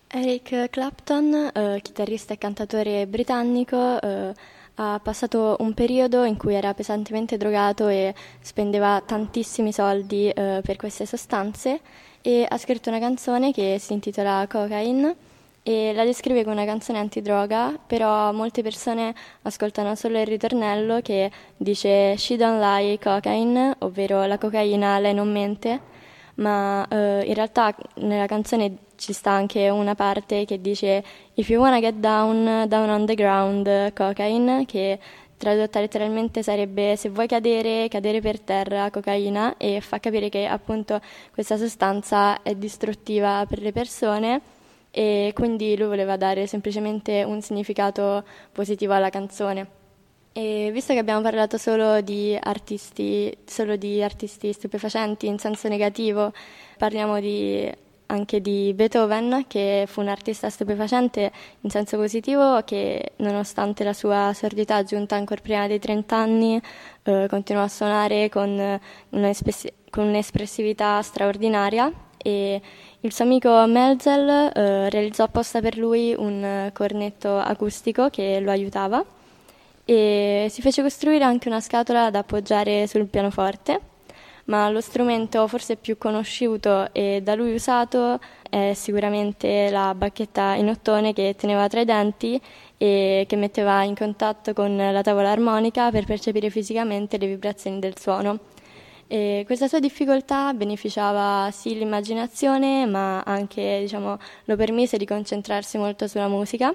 Eric 0.08 0.70
Clapton, 0.70 1.52
eh, 1.54 1.80
chitarrista 1.82 2.34
e 2.34 2.38
cantatore 2.38 3.08
britannico, 3.08 4.02
eh, 4.02 4.34
ha 4.76 5.00
passato 5.02 5.56
un 5.60 5.74
periodo 5.74 6.24
in 6.26 6.38
cui 6.38 6.54
era 6.54 6.74
pesantemente 6.74 7.38
drogato 7.38 7.88
e 7.88 8.14
spendeva 8.42 9.02
tantissimi 9.06 9.72
soldi 9.72 10.30
eh, 10.30 10.62
per 10.64 10.76
queste 10.76 11.06
sostanze 11.06 11.80
e 12.22 12.46
ha 12.48 12.58
scritto 12.58 12.90
una 12.90 13.00
canzone 13.00 13.52
che 13.52 13.78
si 13.80 13.94
intitola 13.94 14.46
Cocaine 14.50 15.16
e 15.64 15.94
la 15.94 16.04
descrive 16.04 16.44
come 16.44 16.56
una 16.56 16.66
canzone 16.66 17.00
antidroga, 17.00 17.78
però 17.86 18.32
molte 18.32 18.64
persone 18.64 19.14
ascoltano 19.44 19.94
solo 19.96 20.20
il 20.20 20.26
ritornello 20.26 21.02
che 21.02 21.32
dice 21.56 22.16
She 22.18 22.36
don't 22.36 22.60
lie 22.60 22.98
cocaine, 22.98 23.76
ovvero 23.80 24.26
la 24.26 24.38
cocaina 24.38 24.98
lei 25.00 25.14
non 25.14 25.32
mente, 25.32 25.80
ma 26.36 26.88
eh, 26.88 27.24
in 27.26 27.34
realtà 27.34 27.76
nella 27.96 28.26
canzone 28.26 28.78
ci 28.96 29.14
sta 29.14 29.32
anche 29.32 29.70
una 29.70 29.94
parte 29.96 30.46
che 30.46 30.60
dice 30.62 31.04
If 31.36 31.50
you 31.50 31.62
wanna 31.62 31.80
get 31.80 31.96
down, 31.96 32.68
down 32.68 32.90
on 32.90 33.06
the 33.06 33.16
ground, 33.16 33.94
cocaine, 33.94 34.66
che 34.66 35.00
tradotta 35.42 35.80
letteralmente 35.80 36.44
sarebbe 36.44 36.96
se 36.96 37.10
vuoi 37.10 37.26
cadere, 37.26 37.88
cadere 37.88 38.22
per 38.22 38.40
terra, 38.40 38.92
cocaina, 38.92 39.58
e 39.58 39.82
fa 39.82 40.00
capire 40.00 40.30
che 40.30 40.46
appunto 40.46 41.02
questa 41.34 41.58
sostanza 41.58 42.44
è 42.44 42.54
distruttiva 42.54 43.44
per 43.50 43.60
le 43.60 43.72
persone 43.72 44.42
e 44.92 45.32
quindi 45.34 45.76
lui 45.76 45.88
voleva 45.88 46.16
dare 46.16 46.46
semplicemente 46.46 47.24
un 47.24 47.42
significato 47.42 48.24
positivo 48.52 48.94
alla 48.94 49.10
canzone. 49.10 49.80
E 50.34 50.70
visto 50.72 50.94
che 50.94 51.00
abbiamo 51.00 51.22
parlato 51.22 51.58
solo 51.58 52.02
di 52.02 52.38
artisti, 52.40 53.36
solo 53.44 53.76
di 53.78 54.04
artisti 54.04 54.54
stupefacenti 54.54 55.26
in 55.26 55.40
senso 55.40 55.68
negativo, 55.68 56.32
parliamo 56.78 57.20
di 57.20 57.70
anche 58.12 58.42
di 58.42 58.74
Beethoven, 58.76 59.46
che 59.48 59.86
fu 59.88 60.02
un 60.02 60.10
artista 60.10 60.50
stupefacente 60.50 61.32
in 61.62 61.70
senso 61.70 61.98
positivo, 61.98 62.62
che 62.64 63.14
nonostante 63.18 63.84
la 63.84 63.94
sua 63.94 64.32
sordità 64.34 64.84
giunta 64.84 65.16
ancora 65.16 65.42
prima 65.42 65.68
dei 65.68 65.80
30 65.80 66.16
anni, 66.16 66.62
eh, 67.04 67.28
continuò 67.30 67.64
a 67.64 67.68
suonare 67.68 68.30
con, 68.30 68.80
un'espres- 69.10 69.74
con 69.90 70.08
un'espressività 70.08 71.02
straordinaria. 71.02 71.92
E 72.18 72.62
il 73.00 73.14
suo 73.14 73.26
amico 73.26 73.66
Melzel 73.66 74.52
eh, 74.54 74.90
realizzò 74.90 75.24
apposta 75.24 75.60
per 75.62 75.78
lui 75.78 76.14
un 76.16 76.70
cornetto 76.74 77.38
acustico 77.38 78.10
che 78.10 78.40
lo 78.42 78.52
aiutava. 78.52 79.04
E 79.86 80.48
si 80.50 80.62
fece 80.62 80.82
costruire 80.82 81.24
anche 81.24 81.48
una 81.48 81.60
scatola 81.62 82.10
da 82.12 82.20
appoggiare 82.20 82.88
sul 82.88 83.08
pianoforte 83.08 83.90
ma 84.46 84.70
lo 84.70 84.82
strumento 84.82 85.48
forse 85.48 85.76
più 85.76 85.98
conosciuto 85.98 86.94
e 86.94 87.22
da 87.24 87.36
lui 87.36 87.54
usato 87.54 88.20
è 88.50 88.74
sicuramente 88.74 89.70
la 89.70 89.94
bacchetta 89.96 90.56
in 90.56 90.70
ottone 90.70 91.14
che 91.14 91.36
teneva 91.38 91.68
tra 91.68 91.82
i 91.82 91.86
denti 91.86 92.42
e 92.78 93.26
che 93.28 93.36
metteva 93.36 93.84
in 93.84 93.96
contatto 93.96 94.54
con 94.54 94.76
la 94.76 95.02
tavola 95.02 95.32
armonica 95.32 95.92
per 95.92 96.06
percepire 96.06 96.50
fisicamente 96.50 97.18
le 97.18 97.28
vibrazioni 97.28 97.80
del 97.80 97.98
suono. 97.98 98.40
E 99.08 99.44
questa 99.46 99.68
sua 99.68 99.80
difficoltà 99.80 100.54
beneficiava 100.54 101.50
sì 101.52 101.78
l'immaginazione, 101.78 102.86
ma 102.86 103.22
anche 103.22 103.80
diciamo, 103.82 104.18
lo 104.46 104.56
permise 104.56 104.98
di 104.98 105.06
concentrarsi 105.06 105.78
molto 105.78 106.08
sulla 106.08 106.30
musica. 106.30 106.74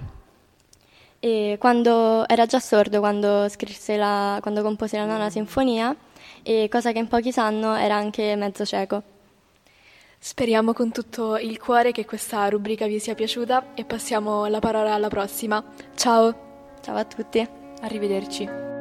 E 1.19 1.57
quando 1.59 2.29
era 2.29 2.45
già 2.45 2.61
sordo 2.61 3.01
quando, 3.01 3.49
la, 3.87 4.39
quando 4.43 4.63
compose 4.63 4.99
la 4.99 5.07
nona 5.07 5.31
sinfonia, 5.31 5.97
e 6.47 6.69
cosa 6.71 6.93
che 6.93 7.01
in 7.01 7.09
pochi 7.09 7.33
sanno 7.33 7.75
era 7.75 7.97
anche 7.97 8.37
mezzo 8.37 8.65
cieco. 8.65 9.03
Speriamo 10.17 10.73
con 10.73 10.93
tutto 10.93 11.37
il 11.37 11.59
cuore 11.59 11.91
che 11.91 12.05
questa 12.05 12.49
rubrica 12.49 12.87
vi 12.87 13.01
sia 13.01 13.17
piaciuta 13.17 13.75
e 13.75 13.85
passiamo 13.85 14.47
la 14.47 14.61
parola 14.61 14.95
alla 14.95 15.09
prossima. 15.09 15.63
Ciao! 15.97 16.75
Ciao 16.81 16.97
a 16.97 17.05
tutti! 17.05 17.47
Arrivederci! 17.81 18.76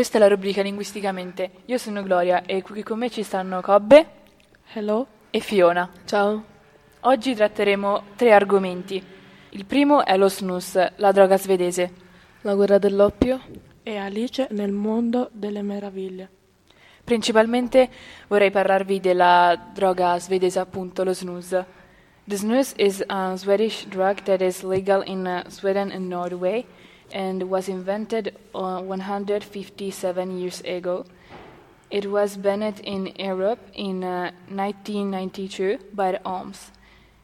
Questa 0.00 0.16
è 0.16 0.20
la 0.22 0.28
rubrica 0.28 0.62
Linguisticamente. 0.62 1.50
Io 1.66 1.76
sono 1.76 2.02
Gloria 2.02 2.46
e 2.46 2.62
qui 2.62 2.82
con 2.82 2.98
me 2.98 3.10
ci 3.10 3.22
stanno 3.22 3.60
Cobbe 3.60 4.06
Hello. 4.72 5.06
e 5.28 5.40
Fiona. 5.40 5.90
Ciao. 6.06 6.42
Oggi 7.00 7.34
tratteremo 7.34 8.04
tre 8.16 8.32
argomenti. 8.32 9.04
Il 9.50 9.66
primo 9.66 10.02
è 10.02 10.16
lo 10.16 10.30
snus, 10.30 10.96
la 10.96 11.12
droga 11.12 11.36
svedese. 11.36 11.92
La 12.40 12.54
guerra 12.54 12.78
dell'oppio. 12.78 13.42
E 13.82 13.98
Alice 13.98 14.48
nel 14.52 14.72
mondo 14.72 15.28
delle 15.32 15.60
meraviglie. 15.60 16.30
Principalmente 17.04 17.90
vorrei 18.28 18.50
parlarvi 18.50 19.00
della 19.00 19.68
droga 19.70 20.18
svedese, 20.18 20.60
appunto 20.60 21.04
lo 21.04 21.12
snus. 21.12 21.48
The 22.24 22.36
snus 22.36 22.72
is 22.76 23.04
a 23.06 23.36
Swedish 23.36 23.84
drug 23.84 24.22
that 24.22 24.40
is 24.40 24.62
legal 24.62 25.02
in 25.04 25.44
Sweden 25.48 25.90
and 25.90 26.06
Norway 26.06 26.64
and 27.12 27.48
was 27.50 27.68
invented 27.68 28.36
uh, 28.54 28.80
157 28.80 30.38
years 30.38 30.60
ago. 30.62 31.04
It 31.90 32.10
was 32.10 32.36
banned 32.36 32.80
in 32.80 33.12
Europe 33.18 33.58
in 33.74 34.04
uh, 34.04 34.30
1992 34.48 35.78
by 35.92 36.12
the 36.12 36.20
OMS, 36.24 36.70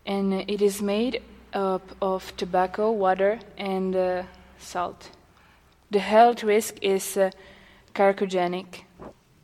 and 0.05 0.33
it 0.33 0.61
is 0.61 0.83
made 0.83 1.23
up 1.53 1.83
of 2.03 2.37
tobacco, 2.37 2.91
water, 2.91 3.39
and 3.57 3.95
uh, 3.95 4.23
salt. 4.59 5.11
The 5.91 6.01
health 6.01 6.43
risk 6.43 6.79
is 6.83 7.17
uh, 7.17 7.31
carcinogenic. 7.95 8.85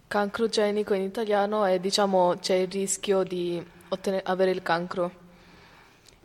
Cancrogenico 0.09 0.93
in 0.93 1.03
italiano 1.03 1.64
è 1.64 1.78
diciamo 1.78 2.36
c'è 2.38 2.57
il 2.57 2.68
rischio 2.68 3.22
di 3.22 3.64
ottene- 3.88 4.20
avere 4.24 4.51
il 4.51 4.62
cancro. 4.62 5.11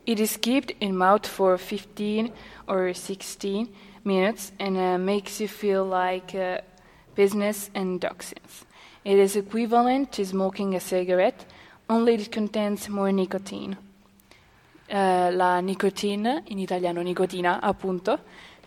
It 0.04 0.20
is 0.20 0.38
kept 0.40 0.74
in 0.80 0.96
mouth 0.96 1.26
for 1.26 1.58
15 1.58 2.32
or 2.68 2.94
16 2.94 3.70
minutes 4.08 4.54
and 4.58 4.78
uh, 4.78 4.98
makes 4.98 5.40
you 5.40 5.50
feel 5.50 5.86
like 5.86 6.34
uh, 6.34 6.62
business 7.14 7.70
and 7.74 8.00
toxins. 8.00 8.66
It 9.04 9.18
is 9.18 9.36
equivalent 9.36 10.12
to 10.14 10.24
smoking 10.24 10.76
a 10.76 10.80
cigarette, 10.80 11.46
only 11.90 12.14
it 12.14 12.32
contains 12.32 12.88
more 12.88 13.12
nicotine. 13.12 13.78
Eh, 14.90 15.32
la 15.32 15.60
nicotine, 15.60 16.44
in 16.48 16.60
italiano 16.60 17.02
nicotina, 17.02 17.60
appunto, 17.60 18.20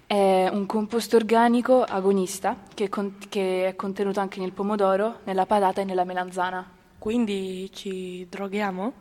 è 0.07 0.49
un 0.53 0.67
composto 0.67 1.17
organico 1.17 1.83
agonista 1.83 2.57
che, 2.75 2.89
con- 2.89 3.17
che 3.29 3.69
è 3.69 3.77
contenuto 3.77 4.21
anche 4.21 4.41
nel 4.41 4.53
pomodoro, 4.53 5.21
nella 5.25 5.47
patata 5.47 5.81
e 5.81 5.85
nella 5.85 6.05
melanzana. 6.05 6.69
Quindi 6.99 7.71
ci 7.73 8.27
droghiamo? 8.29 8.93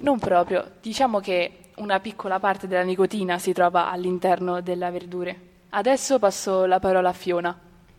Non 0.00 0.18
proprio, 0.18 0.72
diciamo 0.82 1.20
che 1.20 1.70
una 1.76 2.00
piccola 2.00 2.38
parte 2.38 2.66
della 2.66 2.82
nicotina 2.82 3.38
si 3.38 3.52
trova 3.52 3.90
all'interno 3.90 4.60
delle 4.60 4.90
verdure. 4.90 5.49
Adesso 5.72 6.18
passo 6.18 6.64
la 6.64 6.80
parola 6.80 7.10
a 7.10 7.12
Fiona. 7.12 7.56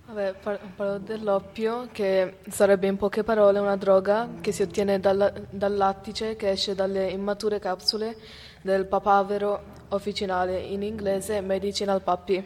Vabbè, 0.08 0.34
par- 0.44 0.60
parlo 0.76 0.98
dell'oppio, 0.98 1.88
che 1.94 2.40
sarebbe 2.50 2.88
in 2.88 2.98
poche 2.98 3.24
parole 3.24 3.60
una 3.60 3.78
droga 3.78 4.28
che 4.42 4.52
si 4.52 4.62
ottiene 4.62 5.00
dal, 5.00 5.48
dal 5.50 5.78
lattice 5.78 6.36
che 6.36 6.50
esce 6.50 6.76
dalle 6.76 7.08
immature 7.08 7.60
capsule 7.60 8.18
del 8.62 8.88
papavero 8.88 9.62
officinale, 9.88 10.60
in 10.60 10.84
inglese 10.84 11.40
medicinal 11.40 12.02
puppy. 12.02 12.46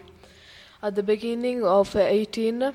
At 0.82 0.94
the 0.94 1.02
beginning 1.02 1.64
of 1.64 1.96
18, 1.96 2.72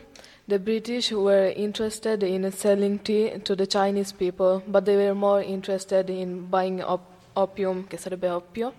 the 0.48 0.58
British 0.58 1.12
were 1.12 1.52
interested 1.54 2.24
in 2.24 2.50
selling 2.50 3.00
tea 3.00 3.40
to 3.42 3.54
the 3.54 3.68
Chinese 3.68 4.12
people, 4.12 4.60
but 4.66 4.82
they 4.82 4.96
were 4.96 5.14
more 5.14 5.40
interested 5.40 6.08
in 6.08 6.48
buying 6.48 6.82
op- 6.82 7.30
opium, 7.34 7.86
che 7.86 7.96
sarebbe 7.96 8.28
oppio. 8.28 8.72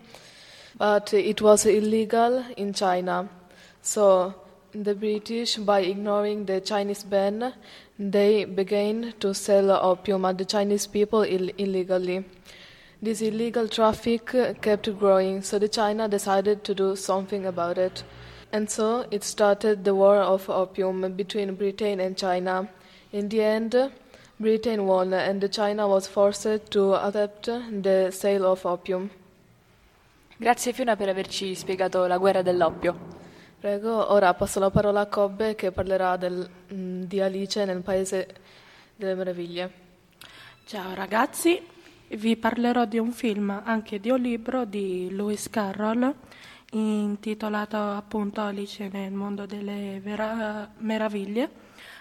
But 0.74 1.14
it 1.14 1.40
was 1.40 1.64
illegal 1.64 2.44
in 2.58 2.74
China. 2.74 3.40
So 3.82 4.34
the 4.74 4.94
British, 4.94 5.58
by 5.58 5.82
ignoring 5.82 6.46
the 6.46 6.62
Chinese 6.62 7.04
ban, 7.04 7.54
they 7.98 8.46
began 8.46 9.14
to 9.20 9.34
sell 9.34 9.72
opium 9.72 10.26
at 10.26 10.38
the 10.38 10.46
Chinese 10.46 10.88
people 10.88 11.24
Ill- 11.24 11.50
illegally. 11.58 12.24
This 13.02 13.22
illegal 13.22 13.68
traffic 13.68 14.28
kept 14.62 14.98
growing, 15.00 15.42
so 15.42 15.58
the 15.58 15.68
China 15.68 16.08
decided 16.08 16.64
to 16.64 16.76
do 16.76 16.96
something 16.96 17.48
about 17.48 17.80
it. 17.80 18.04
And 18.54 18.70
so 18.70 19.08
it 19.10 19.24
started 19.24 19.84
the 19.84 19.96
war 19.96 20.18
of 20.18 20.50
opium 20.50 21.16
between 21.16 21.56
Britain 21.56 22.00
and 22.00 22.16
China. 22.16 22.68
In 23.12 23.30
the 23.30 23.42
end, 23.42 23.92
Britain 24.40 24.86
won, 24.86 25.14
and 25.14 25.42
the 25.42 25.50
China 25.50 25.88
was 25.88 26.06
forced 26.06 26.70
to 26.72 26.94
adapt 26.94 27.46
the 27.46 28.12
sale 28.12 28.46
of 28.46 28.66
opium. 28.66 29.10
Grazie 30.38 30.74
Fiona 30.74 30.96
per 30.96 31.10
averci 31.10 31.56
spiegato 31.56 32.06
la 32.08 32.18
guerra 32.18 32.42
dell'oppio. 32.42 32.96
Prego, 33.62 34.12
ora 34.12 34.34
passo 34.34 34.60
la 34.60 34.72
parola 34.72 35.02
a 35.02 35.06
Cobbe 35.06 35.54
che 35.54 35.72
parlerà 35.72 36.18
del- 36.18 36.50
mm, 36.74 37.04
di 37.04 37.22
Alice 37.22 37.64
nel 37.64 37.84
Paese 37.84 38.28
delle 38.96 39.14
Meraviglie. 39.14 39.72
Ciao 40.66 40.96
ragazzi, 40.96 41.62
vi 42.08 42.36
parlerò 42.38 42.86
di 42.86 42.98
un 42.98 43.12
film, 43.12 43.52
anche 43.64 44.00
di 44.00 44.10
un 44.10 44.20
libro 44.20 44.66
di 44.66 45.10
Lewis 45.12 45.48
Carroll 45.48 46.12
intitolato 46.72 47.78
appunto 47.78 48.42
Alice 48.42 48.90
nel 48.92 49.12
mondo 49.12 49.46
delle 49.46 50.00
vera- 50.02 50.68
meraviglie, 50.80 51.48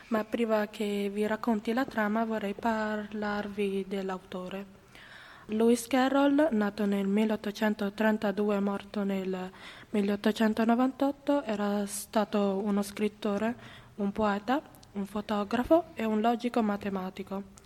ma 0.09 0.25
prima 0.25 0.67
che 0.69 1.11
vi 1.13 1.27
racconti 1.27 1.75
la 1.75 1.85
trama 1.85 2.25
vorrei 2.25 2.55
parlarvi 2.55 3.85
dell'autore. 3.87 4.79
Lewis 5.53 5.89
Carroll, 5.89 6.49
nato 6.53 6.87
nel 6.87 7.07
1832 7.09 8.55
e 8.55 8.61
morto 8.61 9.03
nel 9.03 9.51
1898, 9.91 11.43
era 11.45 11.85
stato 11.87 12.61
uno 12.63 12.83
scrittore, 12.83 13.55
un 13.97 14.13
poeta, 14.13 14.63
un 14.93 15.07
fotografo 15.07 15.87
e 15.95 16.05
un 16.05 16.21
logico 16.21 16.63
matematico. 16.63 17.59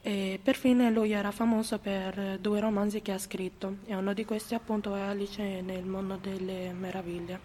E 0.00 0.38
perfino 0.42 0.88
lui 0.90 1.12
era 1.12 1.32
famoso 1.32 1.78
per 1.78 2.38
due 2.40 2.60
romanzi 2.60 3.02
che 3.02 3.12
ha 3.12 3.18
scritto 3.18 3.78
e 3.86 3.94
uno 3.96 4.12
di 4.12 4.24
questi 4.24 4.54
appunto 4.54 4.94
è 4.94 5.00
Alice 5.00 5.60
nel 5.62 5.84
mondo 5.84 6.16
delle 6.16 6.72
meraviglie. 6.72 7.40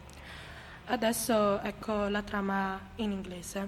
Adesso 0.85 1.59
ecco 1.61 2.07
la 2.07 2.21
trama 2.21 2.79
in 2.97 3.11
inglese. 3.11 3.67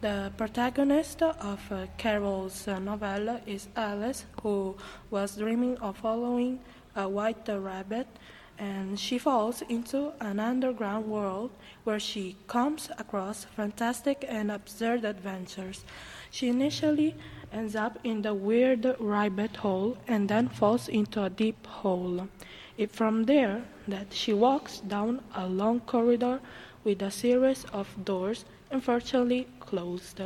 The 0.00 0.30
protagonist 0.34 1.22
of 1.22 1.88
Carol's 1.96 2.66
novel 2.66 3.40
is 3.44 3.68
Alice, 3.74 4.24
who 4.42 4.74
was 5.08 5.36
dreaming 5.36 5.76
of 5.80 5.98
following 5.98 6.58
a 6.94 7.06
white 7.06 7.52
rabbit, 7.52 8.06
and 8.60 9.00
she 9.00 9.16
falls 9.16 9.62
into 9.70 10.12
an 10.20 10.38
underground 10.38 11.06
world 11.06 11.50
where 11.84 11.98
she 11.98 12.36
comes 12.46 12.90
across 12.98 13.44
fantastic 13.56 14.22
and 14.28 14.50
absurd 14.52 15.02
adventures. 15.02 15.82
She 16.30 16.48
initially 16.48 17.14
ends 17.50 17.74
up 17.74 17.98
in 18.04 18.20
the 18.20 18.34
weird 18.34 18.84
rabbit 19.00 19.56
hole 19.56 19.96
and 20.06 20.28
then 20.28 20.48
falls 20.48 20.88
into 20.88 21.24
a 21.24 21.30
deep 21.30 21.66
hole. 21.66 22.28
It's 22.76 22.94
from 22.94 23.24
there 23.24 23.62
that 23.88 24.12
she 24.12 24.34
walks 24.34 24.80
down 24.80 25.22
a 25.34 25.46
long 25.46 25.80
corridor 25.80 26.40
with 26.84 27.00
a 27.00 27.10
series 27.10 27.64
of 27.72 27.88
doors 28.04 28.44
unfortunately 28.70 29.48
closed. 29.58 30.20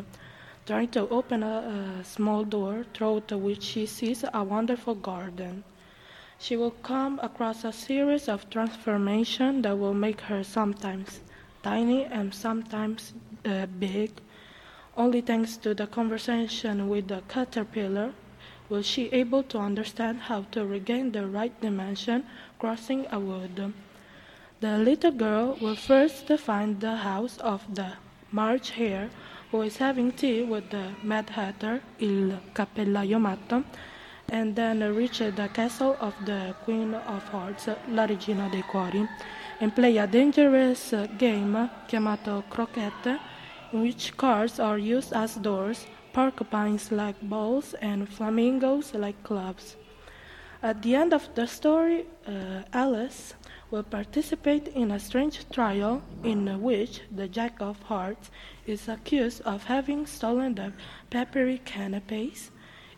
Trying 0.67 0.89
to 0.89 1.09
open 1.09 1.45
a, 1.45 2.01
a 2.01 2.05
small 2.05 2.43
door 2.43 2.85
through 2.95 3.21
which 3.31 3.63
she 3.63 3.87
sees 3.87 4.25
a 4.33 4.43
wonderful 4.43 4.97
garden. 4.97 5.63
She 6.39 6.57
will 6.57 6.73
come 6.83 7.21
across 7.23 7.65
a 7.65 7.73
series 7.73 8.29
of 8.29 8.51
transformations 8.51 9.63
that 9.63 9.79
will 9.79 9.95
make 9.95 10.23
her 10.23 10.43
sometimes 10.45 11.21
tiny 11.63 12.05
and 12.05 12.35
sometimes 12.35 13.15
uh, 13.45 13.67
big. 13.67 14.11
Only 14.97 15.21
thanks 15.21 15.57
to 15.59 15.75
the 15.75 15.87
conversation 15.87 16.89
with 16.89 17.09
the 17.09 17.23
caterpillar 17.29 18.13
will 18.69 18.83
she 18.83 19.09
able 19.13 19.43
to 19.45 19.59
understand 19.59 20.23
how 20.23 20.43
to 20.53 20.65
regain 20.65 21.13
the 21.13 21.27
right 21.27 21.59
dimension 21.61 22.25
crossing 22.59 23.07
a 23.11 23.19
wood. 23.19 23.73
The 24.61 24.79
little 24.79 25.13
girl 25.13 25.59
will 25.61 25.77
first 25.77 26.29
find 26.39 26.81
the 26.81 26.97
house 26.97 27.39
of 27.39 27.63
the 27.75 27.95
March 28.31 28.71
Hare, 28.71 29.11
who 29.51 29.63
is 29.63 29.77
having 29.77 30.13
tea 30.13 30.43
with 30.43 30.71
the 30.71 30.95
Mad 31.03 31.31
Hatter, 31.31 31.83
il 32.01 32.39
cappellaio 32.55 33.21
matto, 33.21 33.65
and 34.29 34.57
then 34.57 34.81
reach 34.95 35.19
the 35.19 35.49
castle 35.53 35.97
of 36.01 36.15
the 36.25 36.55
Queen 36.65 36.95
of 36.95 37.23
Hearts, 37.29 37.69
la 37.89 38.05
regina 38.05 38.49
dei 38.51 38.63
cuori, 38.63 39.09
and 39.61 39.75
play 39.75 39.97
a 39.99 40.07
dangerous 40.07 40.95
game 41.19 41.71
chiamato 41.89 42.43
croquette, 42.51 43.21
in 43.73 43.83
which 43.83 44.17
cards 44.17 44.59
are 44.59 44.79
used 44.79 45.13
as 45.13 45.37
doors, 45.37 45.87
porcupines 46.13 46.91
like 46.93 47.21
balls, 47.23 47.75
and 47.75 48.09
flamingos 48.09 48.95
like 48.95 49.23
clubs. 49.23 49.77
At 50.63 50.81
the 50.81 50.95
end 50.95 51.13
of 51.13 51.29
the 51.35 51.47
story, 51.47 52.07
uh, 52.27 52.63
Alice 52.73 53.35
will 53.71 53.83
participate 53.83 54.69
in 54.69 54.93
a 54.93 54.99
strange 54.99 55.47
trial 55.51 56.01
in 56.23 56.63
which 56.63 57.03
the 57.11 57.29
Jack 57.29 57.61
of 57.61 57.83
Hearts 57.83 58.31
is 58.67 58.89
accused 58.89 59.43
of 59.43 59.65
having 59.65 60.07
stolen 60.07 60.55
the 60.55 60.73
peppery 61.11 61.61
canapes. 61.65 62.51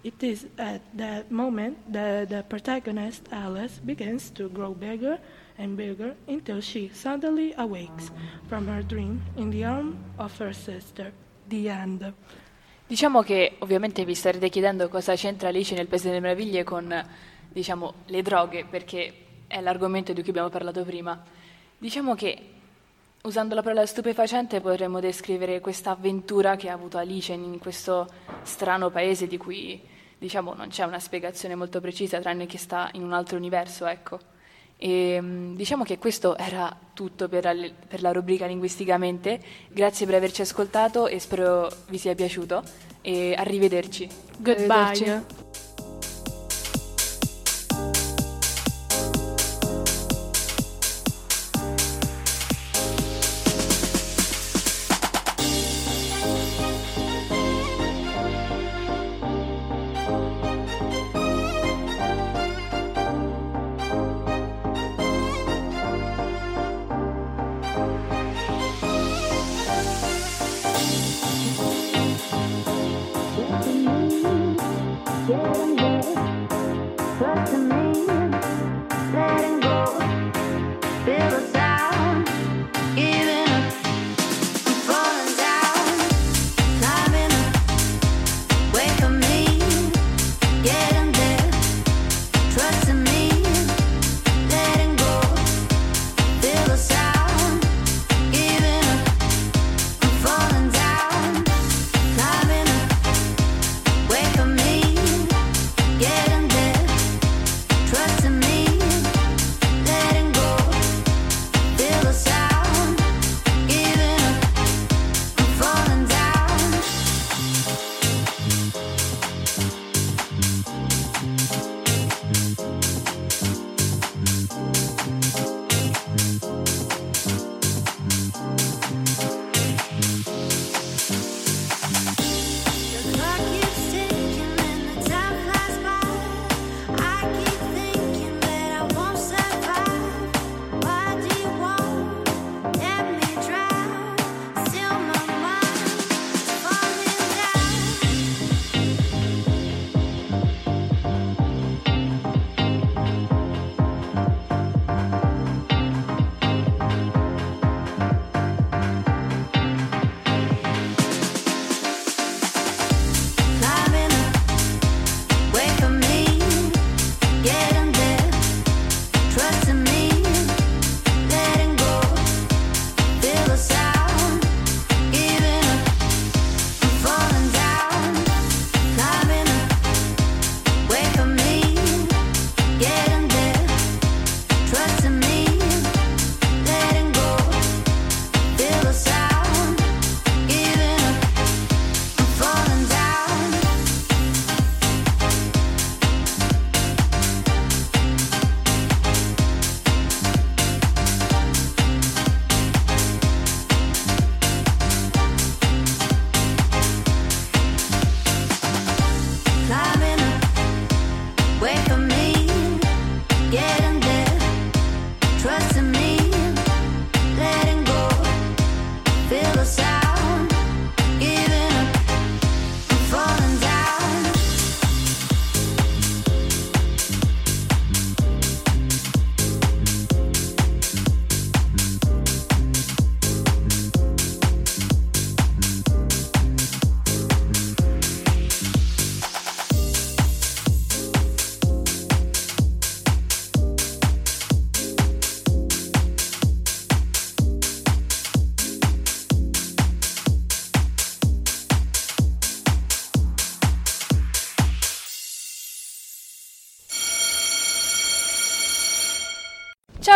It 0.07 0.23
is 0.23 0.47
at 0.57 0.83
that 0.97 1.33
moment 1.33 1.79
that 1.91 2.29
the 2.29 2.45
protagonist, 2.47 3.27
Alice, 3.33 3.81
begins 3.83 4.31
to 4.35 4.49
grow 4.49 4.73
bigger 4.73 5.19
and 5.59 5.75
bigger 5.77 6.15
until 6.29 6.61
she 6.61 6.89
suddenly 6.95 7.53
awakes 7.57 8.13
from 8.47 8.69
her 8.69 8.85
dream 8.87 9.21
in 9.35 9.51
the 9.51 9.65
arm 9.65 9.97
of 10.19 10.33
her 10.39 10.55
sister. 10.55 11.11
The 11.49 11.69
end. 11.69 12.13
Diciamo 12.87 13.23
che 13.23 13.57
ovviamente 13.59 14.05
vi 14.05 14.15
starete 14.15 14.49
chiedendo 14.49 14.89
cosa 14.89 15.17
c'entra 15.17 15.49
Alice 15.49 15.75
nel 15.75 15.89
Paese 15.89 16.07
delle 16.07 16.21
Meraviglie 16.21 16.63
con 16.63 17.05
diciamo, 17.51 17.95
le 18.07 18.23
droghe, 18.23 18.65
perché 18.65 19.13
è 19.49 19.61
l'argomento 19.61 20.13
di 20.13 20.21
cui 20.21 20.31
abbiamo 20.31 20.51
parlato 20.51 20.85
prima. 20.85 21.21
Diciamo 21.79 22.15
che 22.15 22.51
usando 23.23 23.57
la 23.57 23.63
parola 23.63 23.85
stupefacente 23.85 24.61
potremmo 24.61 25.01
descrivere 25.01 25.59
questa 25.59 25.91
avventura 25.91 26.55
che 26.55 26.69
ha 26.69 26.75
avuto 26.75 26.97
Alice 26.97 27.33
in 27.33 27.59
questo 27.59 28.07
strano 28.43 28.91
paese 28.91 29.27
di 29.27 29.37
cui 29.37 29.95
diciamo, 30.27 30.55
non 30.55 30.69
c'è 30.69 30.85
una 30.85 30.99
spiegazione 30.99 31.55
molto 31.55 31.81
precisa, 31.81 32.19
tranne 32.21 32.47
che 32.47 32.59
sta 32.59 32.91
in 32.93 33.03
un 33.03 33.13
altro 33.13 33.37
universo. 33.37 33.87
Ecco. 33.87 34.19
E, 34.77 35.19
diciamo 35.55 35.85
che 35.85 35.99
questo 35.99 36.37
era 36.37 36.77
tutto 36.93 37.29
per 37.29 37.45
la, 37.45 37.71
per 37.87 38.03
la, 38.03 38.13
rubrica 38.13 38.47
linguisticamente. 38.47 39.41
Grazie 39.69 40.05
per 40.05 40.17
averci 40.17 40.43
ascoltato 40.43 41.07
e 41.07 41.19
spero 41.19 41.69
vi 41.89 41.99
sia 41.99 42.15
piaciuto. 42.15 42.63
E 43.01 43.35
arrivederci. 43.37 44.09
Goodbye. 44.39 44.73
Arrivederci. 44.73 45.46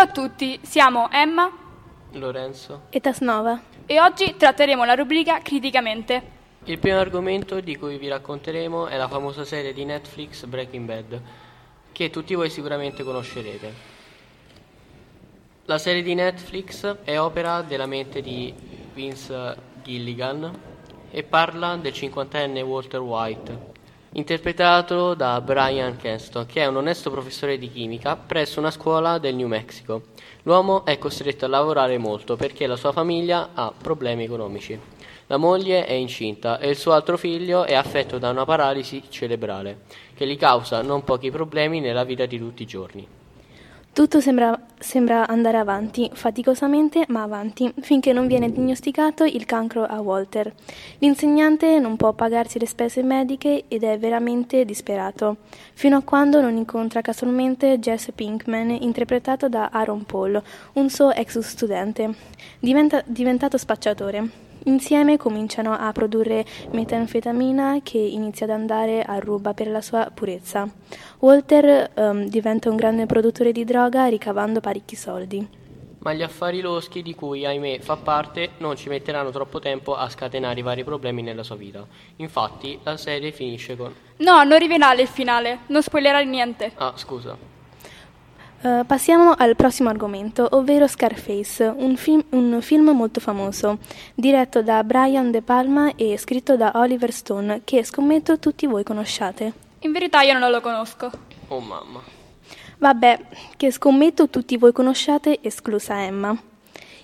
Ciao 0.01 0.09
a 0.09 0.13
tutti, 0.13 0.59
siamo 0.63 1.11
Emma, 1.11 1.53
Lorenzo 2.13 2.85
e 2.89 3.01
Tasnova 3.01 3.61
e 3.85 4.01
oggi 4.01 4.35
tratteremo 4.35 4.83
la 4.87 4.95
rubrica 4.95 5.43
Criticamente. 5.43 6.23
Il 6.65 6.79
primo 6.79 6.97
argomento 6.97 7.61
di 7.61 7.77
cui 7.77 7.99
vi 7.99 8.09
racconteremo 8.09 8.87
è 8.87 8.97
la 8.97 9.09
famosa 9.09 9.45
serie 9.45 9.75
di 9.75 9.85
Netflix 9.85 10.47
Breaking 10.47 10.87
Bad, 10.87 11.21
che 11.93 12.09
tutti 12.09 12.35
voi 12.35 12.49
sicuramente 12.49 13.03
conoscerete. 13.03 13.75
La 15.67 15.77
serie 15.77 16.01
di 16.01 16.15
Netflix 16.15 16.97
è 17.05 17.21
opera 17.21 17.61
della 17.61 17.85
mente 17.85 18.23
di 18.23 18.55
Vince 18.95 19.55
Gilligan 19.83 20.61
e 21.11 21.23
parla 21.25 21.77
del 21.77 21.93
cinquantenne 21.93 22.63
Walter 22.63 23.01
White, 23.01 23.73
interpretato 24.13 25.15
da 25.15 25.41
Brian 25.41 25.97
Kenston, 25.97 26.47
che 26.47 26.63
è 26.63 26.67
un 26.67 26.77
onesto 26.77 27.11
professore 27.11 27.59
di 27.59 27.71
chimica 27.71 28.17
presso 28.17 28.59
una 28.59 28.71
scuola 28.71 29.19
del 29.19 29.37
New 29.37 29.47
Mexico. 29.47 30.03
L'uomo 30.43 30.85
è 30.85 30.99
costretto 30.99 31.45
a 31.45 31.49
lavorare 31.49 31.99
molto 31.99 32.35
perché 32.37 32.67
la 32.67 32.77
sua 32.77 32.93
famiglia 32.93 33.51
ha 33.55 33.73
problemi 33.77 34.25
economici. 34.25 34.79
La 35.27 35.37
moglie 35.37 35.87
è 35.87 35.93
incinta 35.93 36.59
e 36.59 36.71
il 36.71 36.77
suo 36.77 36.93
altro 36.93 37.17
figlio 37.17 37.65
è 37.65 37.75
affetto 37.75 38.19
da 38.19 38.31
una 38.31 38.45
paralisi 38.45 39.03
cerebrale 39.09 39.83
che 40.15 40.27
gli 40.27 40.37
causa 40.37 40.83
non 40.83 41.05
pochi 41.05 41.31
problemi 41.31 41.79
nella 41.79 42.03
vita 42.03 42.27
di 42.27 42.37
tutti 42.37 42.63
i 42.65 42.67
giorni. 42.67 43.20
Tutto 43.93 44.21
sembra, 44.21 44.57
sembra, 44.79 45.27
andare 45.27 45.57
avanti, 45.57 46.09
faticosamente 46.15 47.07
ma 47.09 47.23
avanti, 47.23 47.75
finché 47.81 48.13
non 48.13 48.29
viene 48.29 48.51
diagnosticato 48.51 49.25
il 49.25 49.45
cancro 49.47 49.83
a 49.83 50.01
Walter. 50.01 50.55
L'insegnante 50.99 51.81
non 51.81 51.97
può 51.97 52.13
pagarsi 52.13 52.61
le 52.61 52.67
spese 52.67 53.03
mediche 53.03 53.65
ed 53.67 53.83
è 53.83 53.99
veramente 53.99 54.65
disperato, 54.65 55.39
fino 55.75 55.97
a 55.97 56.03
quando 56.03 56.41
non 56.41 56.57
incontra 56.57 57.01
casualmente 57.01 57.81
Jesse 57.81 58.13
Pinkman, 58.13 58.71
interpretato 58.71 59.49
da 59.49 59.71
Aaron 59.73 60.05
Paul, 60.05 60.41
un 60.75 60.89
suo 60.89 61.13
ex 61.13 61.41
studente, 61.41 62.15
diventa, 62.61 63.03
diventato 63.05 63.59
spacciatore. 63.59 64.50
Insieme 64.65 65.17
cominciano 65.17 65.73
a 65.73 65.91
produrre 65.93 66.45
metanfetamina 66.73 67.79
che 67.83 67.99
inizia 67.99 68.47
ad 68.47 68.53
andare 68.53 69.03
a 69.03 69.19
ruba 69.19 69.55
per 69.55 69.69
la 69.69 69.81
sua 69.81 70.11
purezza. 70.13 70.69
Walter 71.21 71.91
um, 71.95 72.29
diventa 72.29 72.69
un 72.69 72.77
grande 72.77 73.07
produttore 73.07 73.53
di 73.53 73.65
droga 73.65 74.07
ricavando 74.07 74.61
parecchi 74.61 74.97
soldi. 74.97 75.59
Ma 76.03 76.15
gli 76.15 76.23
affari 76.23 76.61
loschi 76.61 77.03
di 77.03 77.15
cui, 77.15 77.45
ahimè, 77.45 77.81
fa 77.81 77.97
parte 77.97 78.53
non 78.59 78.75
ci 78.77 78.89
metteranno 78.89 79.31
troppo 79.31 79.59
tempo 79.59 79.95
a 79.95 80.09
scatenare 80.09 80.59
i 80.59 80.63
vari 80.63 80.83
problemi 80.83 81.21
nella 81.21 81.43
sua 81.43 81.57
vita. 81.57 81.87
Infatti, 82.17 82.79
la 82.83 82.97
serie 82.97 83.33
finisce 83.33 83.77
con... 83.77 83.95
No, 84.17 84.43
non 84.45 84.59
rivelare 84.59 85.03
il 85.03 85.09
finale, 85.09 85.61
non 85.67 85.83
spoilerare 85.83 86.25
niente. 86.25 86.73
Ah, 86.77 86.95
scusa. 86.97 87.37
Uh, 88.63 88.85
passiamo 88.85 89.33
al 89.39 89.57
prossimo 89.57 89.89
argomento, 89.89 90.47
ovvero 90.51 90.87
Scarface, 90.87 91.65
un 91.65 91.97
film, 91.97 92.23
un 92.31 92.59
film, 92.61 92.91
molto 92.91 93.19
famoso, 93.19 93.79
diretto 94.15 94.61
da 94.63 94.85
Brian 94.85 95.31
De 95.31 95.41
Palma 95.41 95.93
e 95.97 96.19
scritto 96.19 96.59
da 96.59 96.73
Oliver 96.75 97.11
Stone, 97.11 97.63
che 97.65 97.83
scommetto 97.85 98.39
tutti 98.39 98.67
voi 98.67 98.85
conosciate. 98.85 99.53
In 99.79 99.93
verità 99.93 100.21
io 100.21 100.39
non 100.39 100.51
lo 100.51 100.61
conosco. 100.61 101.11
Oh 101.49 101.61
mamma. 101.61 102.03
Vabbè, 102.77 103.21
che 103.57 103.71
scommetto 103.71 104.29
tutti 104.29 104.59
voi 104.59 104.73
conosciate, 104.73 105.39
esclusa 105.41 106.03
Emma. 106.03 106.39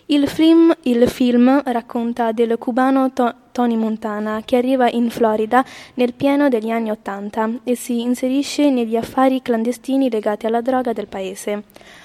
Il 0.07 0.29
film, 0.29 0.77
il 0.83 1.09
film, 1.09 1.63
racconta 1.65 2.33
del 2.33 2.59
cubano 2.59 3.13
to- 3.15 3.35
Tony 3.57 3.75
Montana 3.75 4.43
che 4.45 4.59
arriva 4.59 4.91
in 4.91 5.09
Florida 5.09 5.65
nel 5.95 6.13
pieno 6.13 6.51
degli 6.51 6.69
anni 6.69 6.91
Ottanta 6.91 7.49
e 7.65 7.75
si 7.75 8.03
inserisce 8.03 8.69
negli 8.69 8.97
affari 8.97 9.41
clandestini 9.41 10.11
legati 10.11 10.45
alla 10.45 10.61
droga 10.61 10.93
del 10.93 11.07
paese. 11.07 11.63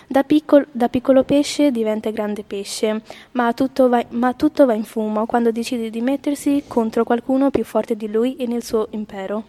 Da, 0.08 0.24
piccol- 0.24 0.66
da 0.72 0.88
piccolo 0.88 1.26
pesce 1.26 1.70
diventa 1.70 2.10
grande 2.10 2.46
pesce, 2.46 3.02
ma 3.32 3.52
tutto, 3.52 3.90
va- 3.90 4.06
ma 4.12 4.32
tutto 4.34 4.66
va 4.66 4.76
in 4.76 4.86
fumo 4.86 5.26
quando 5.26 5.52
decide 5.52 5.90
di 5.90 6.00
mettersi 6.00 6.64
contro 6.68 7.04
qualcuno 7.04 7.50
più 7.50 7.66
forte 7.66 7.98
di 7.98 8.10
lui 8.10 8.38
e 8.38 8.48
nel 8.48 8.64
suo 8.64 8.88
impero. 8.92 9.44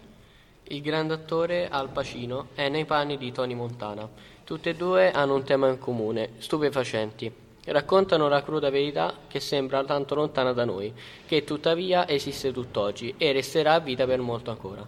Il 0.63 0.81
grande 0.81 1.13
attore 1.13 1.69
Al 1.69 1.87
Pacino 1.87 2.47
è 2.53 2.67
nei 2.67 2.83
panni 2.83 3.17
di 3.17 3.31
Tony 3.31 3.53
Montana. 3.53 4.09
Tutte 4.43 4.71
e 4.71 4.75
due 4.75 5.09
hanno 5.11 5.35
un 5.35 5.43
tema 5.43 5.69
in 5.69 5.79
comune, 5.79 6.31
stupefacenti. 6.39 7.42
Raccontano 7.65 8.27
la 8.27 8.43
cruda 8.43 8.69
verità 8.69 9.13
che 9.27 9.39
sembra 9.39 9.83
tanto 9.85 10.15
lontana 10.15 10.51
da 10.51 10.65
noi, 10.65 10.93
che 11.25 11.45
tuttavia 11.45 12.07
esiste 12.07 12.51
tutt'oggi 12.51 13.15
e 13.17 13.31
resterà 13.31 13.75
a 13.75 13.79
vita 13.79 14.05
per 14.05 14.19
molto 14.19 14.51
ancora. 14.51 14.85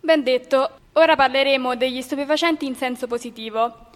Ben 0.00 0.22
detto, 0.22 0.70
ora 0.92 1.16
parleremo 1.16 1.76
degli 1.76 2.00
stupefacenti 2.00 2.64
in 2.64 2.74
senso 2.74 3.06
positivo. 3.06 3.86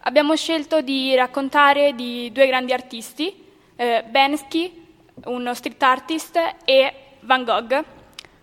Abbiamo 0.00 0.36
scelto 0.36 0.80
di 0.80 1.14
raccontare 1.16 1.94
di 1.94 2.30
due 2.30 2.46
grandi 2.46 2.72
artisti, 2.72 3.44
eh, 3.74 4.04
Bensky, 4.08 4.86
uno 5.24 5.52
street 5.52 5.82
artist, 5.82 6.38
e 6.64 6.94
Van 7.20 7.42
Gogh, 7.42 7.84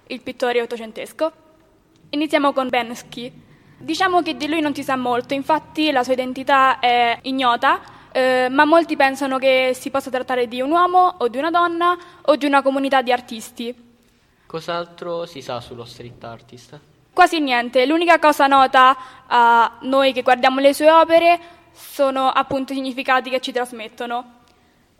il 0.07 0.21
pittore 0.21 0.61
ottocentesco. 0.61 1.31
Iniziamo 2.09 2.51
con 2.51 2.67
Bensky. 2.67 3.31
Diciamo 3.77 4.21
che 4.21 4.35
di 4.35 4.49
lui 4.49 4.59
non 4.59 4.75
si 4.75 4.83
sa 4.83 4.97
molto, 4.97 5.33
infatti 5.33 5.91
la 5.91 6.03
sua 6.03 6.13
identità 6.13 6.79
è 6.79 7.19
ignota, 7.23 7.81
eh, 8.13 8.47
ma 8.49 8.63
molti 8.63 8.95
pensano 8.95 9.39
che 9.39 9.71
si 9.73 9.89
possa 9.89 10.11
trattare 10.11 10.47
di 10.47 10.61
un 10.61 10.69
uomo 10.69 11.15
o 11.17 11.27
di 11.27 11.37
una 11.37 11.49
donna 11.49 11.97
o 12.21 12.35
di 12.35 12.45
una 12.45 12.61
comunità 12.61 13.01
di 13.01 13.11
artisti. 13.11 13.91
Cos'altro 14.45 15.25
si 15.25 15.41
sa 15.41 15.59
sullo 15.59 15.83
street 15.83 16.23
artist? 16.23 16.79
Quasi 17.11 17.39
niente, 17.39 17.85
l'unica 17.85 18.19
cosa 18.19 18.45
nota 18.45 18.95
a 19.25 19.77
noi 19.81 20.13
che 20.13 20.21
guardiamo 20.21 20.59
le 20.59 20.73
sue 20.73 20.91
opere 20.91 21.39
sono 21.71 22.29
appunto 22.29 22.71
i 22.71 22.75
significati 22.75 23.31
che 23.31 23.39
ci 23.39 23.51
trasmettono. 23.51 24.41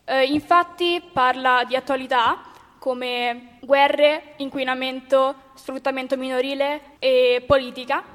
Eh, 0.05 0.25
infatti 0.25 1.01
parla 1.13 1.63
di 1.67 1.75
attualità 1.75 2.41
come 2.79 3.57
guerre, 3.61 4.33
inquinamento, 4.37 5.35
sfruttamento 5.53 6.17
minorile 6.17 6.97
e 6.99 7.43
politica 7.45 8.12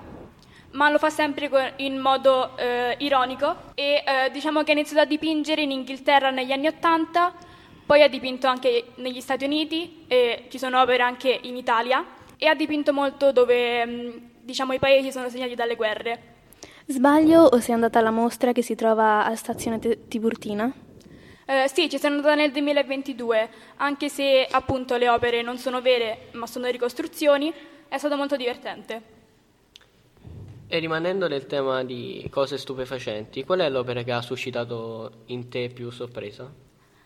ma 0.78 0.90
lo 0.90 0.98
fa 0.98 1.10
sempre 1.10 1.72
in 1.78 1.98
modo 1.98 2.56
eh, 2.56 2.94
ironico 2.98 3.72
e 3.74 4.04
eh, 4.06 4.30
diciamo 4.30 4.62
che 4.62 4.70
ha 4.70 4.74
iniziato 4.74 5.02
a 5.02 5.06
dipingere 5.06 5.60
in 5.60 5.72
Inghilterra 5.72 6.30
negli 6.30 6.52
anni 6.52 6.68
Ottanta, 6.68 7.34
poi 7.84 8.00
ha 8.02 8.08
dipinto 8.08 8.46
anche 8.46 8.92
negli 8.94 9.20
Stati 9.20 9.44
Uniti 9.44 10.04
e 10.06 10.46
ci 10.48 10.56
sono 10.56 10.80
opere 10.80 11.02
anche 11.02 11.36
in 11.42 11.56
Italia 11.56 12.06
e 12.36 12.46
ha 12.46 12.54
dipinto 12.54 12.92
molto 12.92 13.32
dove 13.32 13.84
mm, 13.84 14.10
diciamo, 14.40 14.72
i 14.72 14.78
paesi 14.78 15.10
sono 15.10 15.28
segnati 15.28 15.56
dalle 15.56 15.74
guerre. 15.74 16.36
Sbaglio 16.86 17.42
o 17.42 17.58
sei 17.58 17.74
andata 17.74 17.98
alla 17.98 18.12
mostra 18.12 18.52
che 18.52 18.62
si 18.62 18.76
trova 18.76 19.24
a 19.24 19.34
Stazione 19.34 19.80
Tiburtina? 20.06 20.72
Eh, 21.44 21.68
sì, 21.74 21.90
ci 21.90 21.98
sono 21.98 22.14
andata 22.14 22.36
nel 22.36 22.52
2022, 22.52 23.50
anche 23.78 24.08
se 24.08 24.46
appunto 24.48 24.96
le 24.96 25.08
opere 25.08 25.42
non 25.42 25.58
sono 25.58 25.80
vere 25.80 26.28
ma 26.34 26.46
sono 26.46 26.68
ricostruzioni, 26.68 27.52
è 27.88 27.98
stato 27.98 28.16
molto 28.16 28.36
divertente. 28.36 29.16
E 30.70 30.78
rimanendo 30.80 31.28
nel 31.28 31.46
tema 31.46 31.82
di 31.82 32.28
cose 32.30 32.58
stupefacenti, 32.58 33.42
qual 33.42 33.60
è 33.60 33.70
l'opera 33.70 34.02
che 34.02 34.12
ha 34.12 34.20
suscitato 34.20 35.22
in 35.26 35.48
te 35.48 35.70
più 35.70 35.88
sorpresa? 35.88 36.52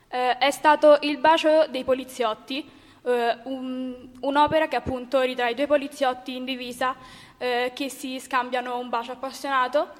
Eh, 0.09 0.37
è 0.37 0.51
stato 0.51 0.99
Il 1.03 1.19
bacio 1.19 1.67
dei 1.71 1.85
poliziotti, 1.85 2.69
eh, 3.05 3.39
un, 3.45 4.09
un'opera 4.19 4.67
che 4.67 4.75
appunto 4.75 5.21
ritrae 5.21 5.55
due 5.55 5.69
poliziotti 5.69 6.35
in 6.35 6.45
divisa 6.45 6.97
eh, 7.39 7.71
che 7.73 7.89
si 7.89 8.19
scambiano 8.19 8.79
un 8.79 8.89
bacio 8.89 9.13
appassionato 9.13 9.91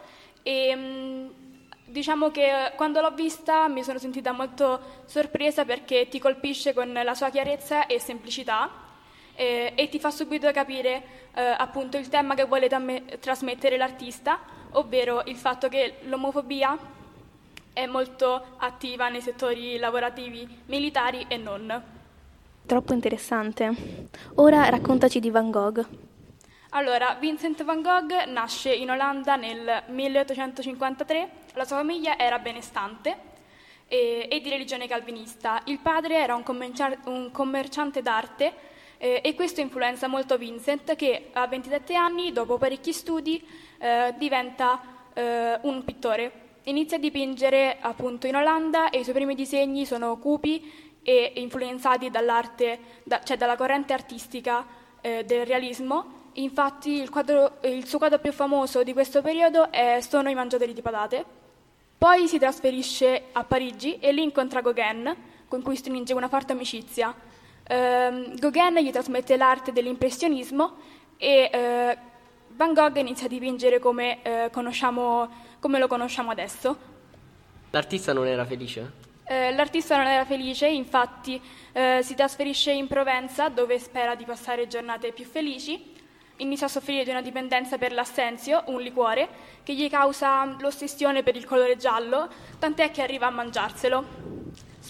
e 0.43 0.75
mm, 0.75 1.27
diciamo 1.85 2.33
che 2.33 2.73
quando 2.75 3.01
l'ho 3.01 3.13
vista 3.13 3.69
mi 3.69 3.85
sono 3.85 3.99
sentita 3.99 4.33
molto 4.33 5.03
sorpresa 5.05 5.65
perché 5.65 6.09
ti 6.09 6.19
colpisce 6.19 6.75
con 6.75 6.93
la 6.93 7.15
sua 7.15 7.31
chiarezza 7.31 7.87
e 7.87 8.01
semplicità 8.01 8.82
eh, 9.35 9.73
e 9.75 9.89
ti 9.89 9.99
fa 9.99 10.11
subito 10.11 10.51
capire 10.51 11.03
eh, 11.35 11.43
appunto 11.43 11.97
il 11.97 12.09
tema 12.09 12.35
che 12.35 12.45
vuole 12.45 12.69
tamme- 12.69 13.05
trasmettere 13.21 13.77
l'artista, 13.77 14.39
ovvero 14.73 15.23
il 15.27 15.37
fatto 15.37 15.69
che 15.69 15.97
l'omofobia 16.03 16.77
è 17.73 17.87
molto 17.87 18.57
attiva 18.59 19.09
nei 19.09 19.21
settori 19.23 19.79
lavorativi 19.79 20.47
militari 20.67 21.25
e 21.29 21.37
non. 21.37 21.83
Troppo 22.67 22.93
interessante. 22.93 23.75
Ora 24.37 24.69
raccontaci 24.69 25.21
di 25.21 25.31
Van 25.31 25.51
Gogh. 25.51 25.87
Allora, 26.75 27.17
Vincent 27.21 27.65
van 27.65 27.83
Gogh 27.83 28.25
nasce 28.29 28.73
in 28.73 28.91
Olanda 28.91 29.37
nel 29.37 29.83
1853, 29.89 31.29
la 31.53 31.65
sua 31.65 31.77
famiglia 31.77 32.17
era 32.17 32.39
benestante 32.39 33.31
e, 33.87 34.27
e 34.31 34.41
di 34.41 34.49
religione 34.49 34.89
calvinista. 34.89 35.61
Il 35.67 35.81
padre 35.81 36.17
era 36.17 36.35
un, 36.35 36.43
commercia- 36.43 36.97
un 37.05 37.31
commerciante 37.31 38.01
d'arte 38.01 38.55
eh, 39.03 39.21
e 39.21 39.35
questo 39.35 39.61
influenza 39.61 40.07
molto 40.07 40.39
Vincent 40.39 40.95
che 40.95 41.31
a 41.33 41.49
27 41.49 41.97
anni, 41.97 42.31
dopo 42.31 42.57
parecchi 42.57 42.93
studi, 42.93 43.45
eh, 43.79 44.15
diventa 44.17 44.81
eh, 45.13 45.59
un 45.63 45.83
pittore. 45.83 46.61
Inizia 46.65 46.99
a 46.99 47.01
dipingere 47.01 47.79
appunto 47.81 48.29
in 48.29 48.37
Olanda 48.37 48.91
e 48.91 49.01
i 49.01 49.03
suoi 49.03 49.17
primi 49.17 49.35
disegni 49.35 49.85
sono 49.87 50.17
cupi 50.19 51.01
e 51.03 51.33
influenzati 51.35 52.11
dall'arte, 52.11 52.79
da, 53.03 53.21
cioè 53.25 53.37
dalla 53.37 53.57
corrente 53.57 53.93
artistica 53.93 54.65
eh, 55.01 55.25
del 55.25 55.47
realismo. 55.47 56.31
Infatti 56.35 56.93
il, 56.93 57.11
quadro, 57.11 57.59
il 57.63 57.85
suo 57.89 57.99
quadro 57.99 58.21
più 58.21 58.31
famoso 58.31 58.85
di 58.85 58.93
questo 58.93 59.21
periodo 59.21 59.73
è 59.73 59.99
Sono 60.01 60.31
i 60.31 60.35
mangiatori 60.37 60.73
di 60.73 60.81
patate. 60.81 61.25
Poi 61.99 62.29
si 62.29 62.39
trasferisce 62.39 63.25
a 63.33 63.43
Parigi 63.43 63.99
e 63.99 64.13
lì 64.13 64.23
incontra 64.23 64.61
Gauguin, 64.61 65.13
con 65.49 65.61
cui 65.61 65.75
stringe 65.75 66.15
una 66.15 66.29
forte 66.29 66.53
amicizia. 66.53 67.13
Uh, 67.69 68.35
Gauguin 68.35 68.77
gli 68.79 68.91
trasmette 68.91 69.37
l'arte 69.37 69.73
dell'impressionismo 69.73 70.77
e 71.17 71.51
uh, 71.53 71.99
Van 72.55 72.75
Gogh 72.75 72.97
inizia 72.97 73.27
a 73.27 73.29
dipingere 73.29 73.79
come, 73.79 74.19
uh, 74.25 74.51
come, 75.61 75.79
lo 75.79 75.87
conosciamo 75.87 76.31
adesso. 76.33 76.77
L'artista 77.71 78.13
non 78.13 78.27
era 78.27 78.45
felice? 78.45 79.01
Eh, 79.25 79.55
l'artista 79.55 79.97
non 79.97 80.07
era 80.07 80.25
felice, 80.25 80.67
infatti 80.67 81.41
si 82.03 82.15
trasferisce 82.15 82.71
in 82.71 82.87
Provenza 82.87 83.49
dove 83.49 83.79
spera 83.79 84.15
di 84.15 84.25
passare 84.25 84.67
giornate 84.67 85.13
più 85.13 85.25
felici. 85.25 85.95
Inizia 86.39 86.67
a 86.67 86.69
soffrire 86.69 87.05
di 87.05 87.09
una 87.09 87.23
dipendenza 87.23 87.79
per 87.79 87.93
l'assenzio, 87.93 88.65
un 88.67 88.83
liquore, 88.83 89.29
che 89.63 89.75
gli 89.75 89.89
causa 89.89 90.45
l'ossessione 90.59 91.23
per 91.23 91.37
il 91.37 91.47
colore 91.47 91.77
giallo, 91.77 92.29
tant'è 92.59 92.91
che 92.91 93.01
arriva 93.01 93.29
a 93.29 93.31
mangiarselo 93.31 94.33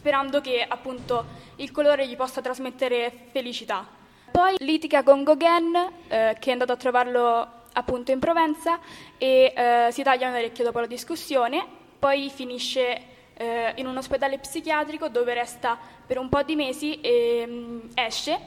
sperando 0.03 0.41
che 0.41 0.67
appunto 0.69 1.25
il 1.57 1.71
colore 1.71 2.09
gli 2.09 2.17
possa 2.17 2.41
trasmettere 2.41 3.29
felicità. 3.31 3.87
Poi 4.33 4.57
litiga 4.59 5.05
con 5.05 5.23
Gauguin, 5.23 5.77
eh, 6.09 6.37
che 6.41 6.49
è 6.49 6.53
andato 6.53 6.73
a 6.73 6.77
trovarlo 6.77 7.49
appunto 7.73 8.11
in 8.11 8.19
Provenza 8.19 8.81
e 9.17 9.53
eh, 9.55 9.89
si 9.93 10.03
taglia 10.03 10.27
un 10.27 10.35
orecchio 10.35 10.65
dopo 10.65 10.81
la 10.81 10.87
discussione, 10.87 11.65
poi 12.01 12.31
finisce 12.31 13.03
eh, 13.35 13.75
in 13.77 13.87
un 13.87 13.97
ospedale 13.97 14.41
psichiatrico 14.41 15.07
dove 15.09 15.35
resta 15.35 15.79
per 16.05 16.19
un 16.19 16.29
po' 16.29 16.43
di 16.43 16.57
mesi 16.57 17.01
e 17.01 17.47
mh, 17.47 17.53
mm, 17.53 17.81
esce. 17.95 18.41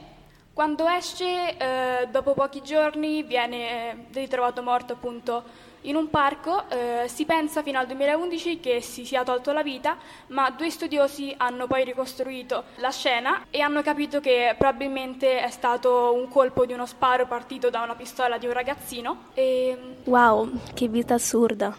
Quando 0.52 0.86
esce, 0.88 1.56
eh, 1.56 2.06
dopo 2.10 2.34
pochi 2.34 2.62
giorni, 2.62 3.22
viene 3.22 4.08
ritrovato 4.12 4.62
morto 4.62 4.92
appunto 4.92 5.42
in 5.86 5.96
un 5.96 6.10
parco 6.10 6.68
eh, 6.68 7.08
si 7.08 7.24
pensa 7.24 7.62
fino 7.62 7.78
al 7.78 7.86
2011 7.86 8.60
che 8.60 8.80
si 8.80 9.04
sia 9.04 9.22
tolto 9.24 9.52
la 9.52 9.62
vita, 9.62 9.96
ma 10.28 10.50
due 10.50 10.70
studiosi 10.70 11.34
hanno 11.36 11.66
poi 11.66 11.84
ricostruito 11.84 12.64
la 12.76 12.90
scena 12.90 13.46
e 13.50 13.60
hanno 13.60 13.82
capito 13.82 14.20
che 14.20 14.54
probabilmente 14.58 15.40
è 15.40 15.50
stato 15.50 16.12
un 16.12 16.28
colpo 16.28 16.66
di 16.66 16.72
uno 16.72 16.86
sparo 16.86 17.26
partito 17.26 17.70
da 17.70 17.82
una 17.82 17.94
pistola 17.94 18.38
di 18.38 18.46
un 18.46 18.52
ragazzino. 18.52 19.26
E... 19.34 19.96
Wow, 20.04 20.58
che 20.74 20.88
vita 20.88 21.14
assurda. 21.14 21.76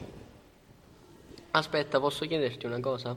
Aspetta, 1.51 1.99
posso 1.99 2.25
chiederti 2.25 2.65
una 2.65 2.79
cosa? 2.79 3.15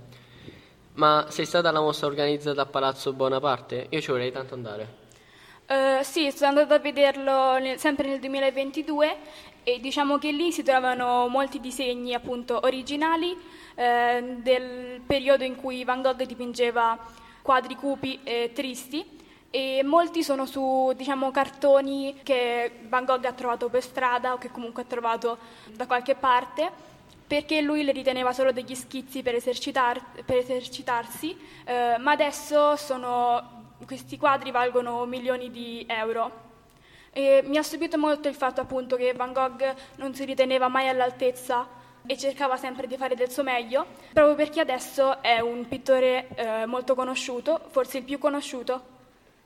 Ma 0.95 1.27
sei 1.29 1.47
stata 1.47 1.69
alla 1.69 1.81
mostra 1.81 2.09
organizzata 2.09 2.63
a 2.63 2.67
Palazzo 2.67 3.13
Bonaparte? 3.13 3.87
Io 3.91 4.01
ci 4.01 4.11
vorrei 4.11 4.33
tanto 4.33 4.55
andare. 4.55 4.99
Uh, 5.71 6.03
sì, 6.03 6.33
sono 6.33 6.49
andata 6.49 6.75
a 6.75 6.79
vederlo 6.81 7.57
nel, 7.59 7.79
sempre 7.79 8.09
nel 8.09 8.19
2022 8.19 9.17
e 9.63 9.81
diciamo 9.81 10.19
che 10.19 10.31
lì 10.33 10.53
si 10.53 10.63
trovano 10.63 11.29
molti 11.29 11.61
disegni 11.61 12.15
appunto 12.15 12.61
originali 12.65 13.37
eh, 13.75 14.37
del 14.39 15.01
periodo 15.07 15.45
in 15.45 15.57
cui 15.57 15.85
Van 15.85 16.03
Gogh 16.03 16.23
dipingeva 16.23 16.99
quadri 17.43 17.75
cupi 17.75 18.21
e 18.23 18.53
tristi 18.55 19.19
e 19.51 19.83
molti 19.85 20.23
sono 20.23 20.47
su 20.47 20.93
diciamo, 20.97 21.31
cartoni 21.31 22.21
che 22.23 22.81
Van 22.89 23.05
Gogh 23.05 23.25
ha 23.25 23.33
trovato 23.33 23.69
per 23.69 23.83
strada 23.83 24.33
o 24.33 24.39
che 24.39 24.51
comunque 24.51 24.83
ha 24.83 24.87
trovato 24.87 25.39
da 25.75 25.87
qualche 25.87 26.15
parte 26.15 26.89
perché 27.31 27.61
lui 27.61 27.85
le 27.85 27.93
riteneva 27.93 28.33
solo 28.33 28.51
degli 28.51 28.75
schizzi 28.75 29.23
per, 29.23 29.37
esercitar, 29.37 30.25
per 30.25 30.39
esercitarsi, 30.39 31.37
eh, 31.65 31.97
ma 31.99 32.11
adesso 32.11 32.75
sono, 32.75 33.77
questi 33.87 34.19
quadri 34.19 34.51
valgono 34.51 35.05
milioni 35.05 35.49
di 35.49 35.87
euro. 35.89 36.50
E 37.13 37.43
mi 37.45 37.57
ha 37.57 37.63
stupito 37.63 37.99
molto 37.99 38.29
il 38.29 38.35
fatto 38.35 38.61
appunto 38.61 38.97
che 38.97 39.13
Van 39.15 39.33
Gogh 39.33 39.75
non 39.97 40.15
si 40.15 40.25
riteneva 40.25 40.69
mai 40.69 40.89
all'altezza 40.89 41.67
e 42.07 42.17
cercava 42.17 42.57
sempre 42.57 42.87
di 42.87 42.97
fare 42.97 43.15
del 43.15 43.31
suo 43.31 43.43
meglio, 43.43 43.87
proprio 44.13 44.35
perché 44.35 44.61
adesso 44.61 45.21
è 45.23 45.41
un 45.41 45.67
pittore 45.69 46.29
eh, 46.35 46.67
molto 46.67 46.95
conosciuto, 46.95 47.61
forse 47.71 47.99
il 47.99 48.05
più 48.05 48.19
conosciuto. 48.19 48.99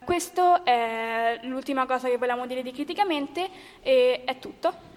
Questa 0.05 0.63
è 0.63 1.41
l'ultima 1.45 1.87
cosa 1.87 2.09
che 2.09 2.19
vogliamo 2.19 2.47
dire 2.47 2.63
di 2.63 2.73
Criticamente 2.73 3.49
e 3.81 4.23
è 4.25 4.39
tutto. 4.39 4.93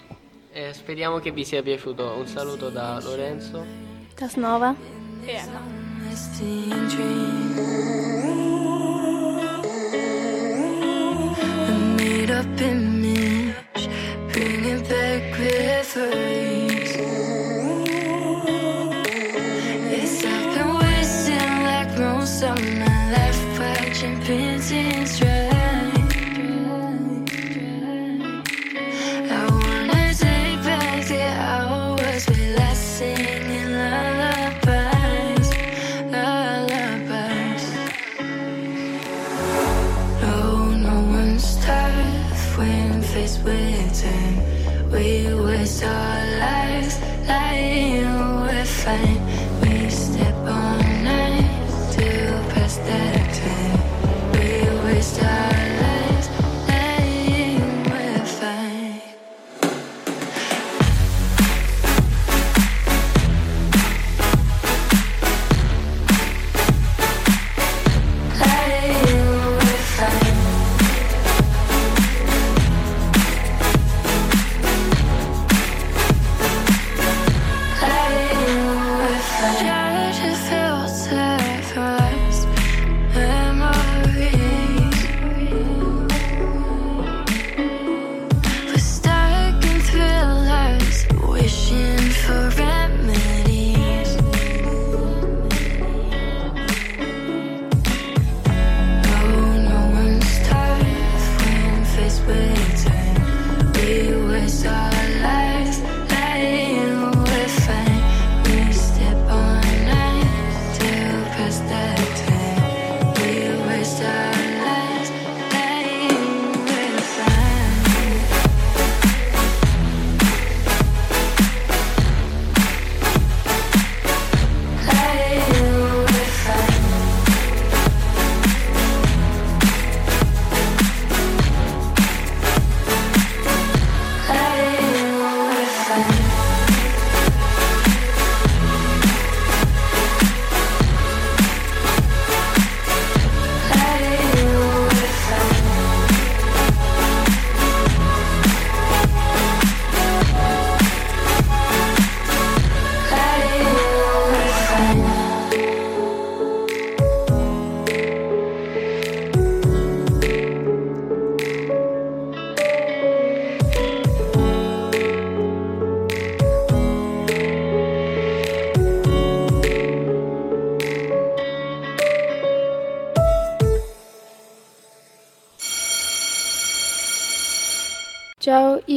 Eh, 0.51 0.73
speriamo 0.73 1.19
che 1.19 1.31
vi 1.31 1.45
sia 1.45 1.61
piaciuto. 1.61 2.15
Un 2.17 2.27
saluto 2.27 2.69
da 2.69 2.99
Lorenzo, 3.01 3.65
da 4.15 4.27
Snova 4.27 4.75
e 5.23 5.31
Emma. 5.31 5.61
Up 12.29 12.61
image, 12.61 13.87
bringing 14.31 14.83
back 14.83 15.37
memories. 15.39 16.95
Yes, 19.91 20.25
I've 20.25 20.55
been 20.55 20.71
wasting 20.79 21.53
like 21.69 21.91
most 21.97 22.43
of 22.43 22.59
my 22.79 22.96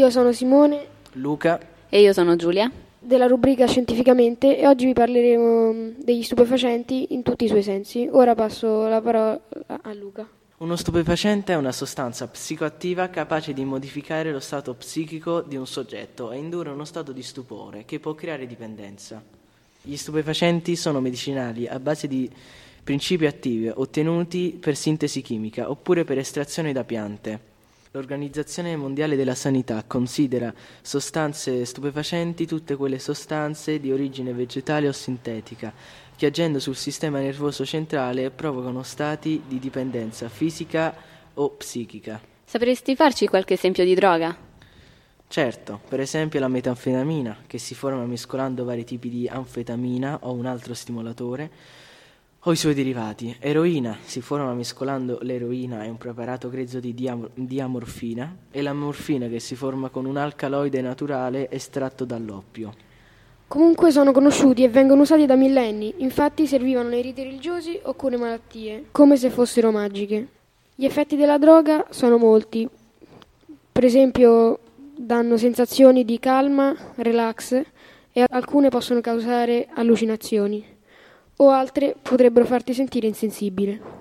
io 0.01 0.09
sono 0.09 0.33
Simone 0.33 0.87
Luca. 1.13 1.61
E 1.91 2.01
io 2.01 2.15
sono 2.15 2.35
Giulia. 2.35 2.71
della 2.99 3.27
rubrica 3.27 3.67
Scientificamente 3.67 4.57
e 4.57 4.67
oggi 4.67 4.87
vi 4.87 4.95
parleremo 4.95 5.73
mm, 5.73 5.91
degli 5.99 6.23
stupefacenti 6.23 7.13
in 7.13 7.23
tutti 7.23 7.45
i 7.45 7.49
suoi 7.49 7.63
sensi. 7.63 8.09
Ora 8.11 8.35
passo 8.35 8.89
la 8.89 9.03
parola 9.03 9.39
a 9.67 9.93
Luca. 9.93 10.27
Uno 10.57 10.77
stupefacente 10.77 11.53
è 11.53 11.57
una 11.57 11.73
sostanza 11.73 12.27
psicoattiva 12.29 13.09
capace 13.09 13.53
di 13.53 13.63
modificare 13.65 14.33
lo 14.33 14.41
stato 14.41 14.73
psichico 14.73 15.43
di 15.43 15.57
un 15.57 15.67
soggetto 15.67 16.33
e 16.33 16.39
indurre 16.39 16.71
uno 16.71 16.87
stato 16.87 17.13
di 17.13 17.23
stupore 17.23 17.85
che 17.85 18.01
può 18.01 18.15
creare 18.15 18.47
dipendenza. 18.47 19.23
Gli 19.83 19.97
stupefacenti 19.97 20.77
sono 20.77 21.01
medicinali 21.01 21.67
a 21.67 21.79
base 21.79 22.09
di 22.09 22.31
principi 22.83 23.27
attivi 23.27 23.69
ottenuti 23.69 24.57
per 24.59 24.77
sintesi 24.77 25.21
chimica 25.21 25.69
oppure 25.69 26.05
per 26.05 26.17
estrazione 26.17 26.73
da 26.73 26.85
piante. 26.85 27.49
L'Organizzazione 27.93 28.77
Mondiale 28.77 29.17
della 29.17 29.35
Sanità 29.35 29.83
considera 29.85 30.55
sostanze 30.81 31.65
stupefacenti 31.65 32.47
tutte 32.47 32.77
quelle 32.77 33.01
sostanze 33.01 33.81
di 33.81 33.91
origine 33.91 34.33
vegetale 34.33 34.87
o 34.87 34.93
sintetica 34.93 35.73
che 36.15 36.27
agendo 36.27 36.61
sul 36.61 36.77
sistema 36.77 37.19
nervoso 37.19 37.65
centrale 37.65 38.31
provocano 38.31 38.85
stati 38.85 39.43
di 39.45 39.59
dipendenza 39.59 40.29
fisica 40.29 40.95
o 41.35 41.51
psichica. 41.51 42.21
Sapresti 42.45 42.95
farci 42.95 43.27
qualche 43.27 43.55
esempio 43.55 43.85
di 43.85 43.95
droga? 43.95 44.37
Certo, 45.27 45.81
per 45.89 45.99
esempio 45.99 46.39
la 46.39 46.47
metanfetamina, 46.47 47.39
che 47.49 47.59
si 47.59 47.75
forma 47.75 48.05
mescolando 48.05 48.63
vari 48.65 48.85
tipi 48.85 49.09
di 49.09 49.27
anfetamina 49.27 50.19
o 50.23 50.33
un 50.33 50.47
altro 50.47 50.75
stimolatore, 50.75 51.51
o 52.45 52.53
i 52.53 52.57
suoi 52.57 52.75
derivati. 52.75 53.37
Eroina 53.39 53.99
si 54.03 54.21
forma 54.21 54.53
mescolando 54.55 55.19
l'eroina 55.23 55.85
e 55.85 55.89
un 55.89 55.99
preparato 55.99 56.49
grezzo 56.49 56.81
di 56.81 56.95
diam- 56.95 57.29
diamorfina 57.35 58.35
e 58.51 58.63
la 58.63 58.73
morfina 58.73 59.29
che 59.29 59.41
si 59.41 59.55
forma 59.55 59.91
con 59.91 60.07
un 60.07 60.17
alcaloide 60.17 60.81
naturale 60.81 61.51
estratto 61.51 62.05
dall'oppio. 62.05 62.89
Comunque 63.47 63.91
sono 63.91 64.13
conosciuti 64.13 64.63
e 64.63 64.69
vengono 64.69 65.03
usati 65.03 65.27
da 65.27 65.35
millenni, 65.35 65.93
infatti 65.99 66.47
servivano 66.47 66.89
nei 66.89 67.03
riti 67.03 67.25
religiosi 67.25 67.79
o 67.83 67.95
cure 67.95 68.17
malattie, 68.17 68.87
come 68.93 69.17
se 69.17 69.29
fossero 69.29 69.73
magiche. 69.73 70.29
Gli 70.75 70.85
effetti 70.85 71.17
della 71.17 71.37
droga 71.37 71.87
sono 71.91 72.17
molti, 72.17 72.67
per 73.73 73.85
esempio 73.85 74.61
danno 74.97 75.37
sensazioni 75.37 76.05
di 76.05 76.19
calma, 76.21 76.75
relax 76.97 77.61
e 78.13 78.25
alcune 78.31 78.69
possono 78.69 79.01
causare 79.01 79.69
allucinazioni 79.75 80.79
o 81.43 81.51
altre 81.51 81.95
potrebbero 82.01 82.47
farti 82.47 82.75
sentire 82.75 83.07
insensibile. 83.07 83.99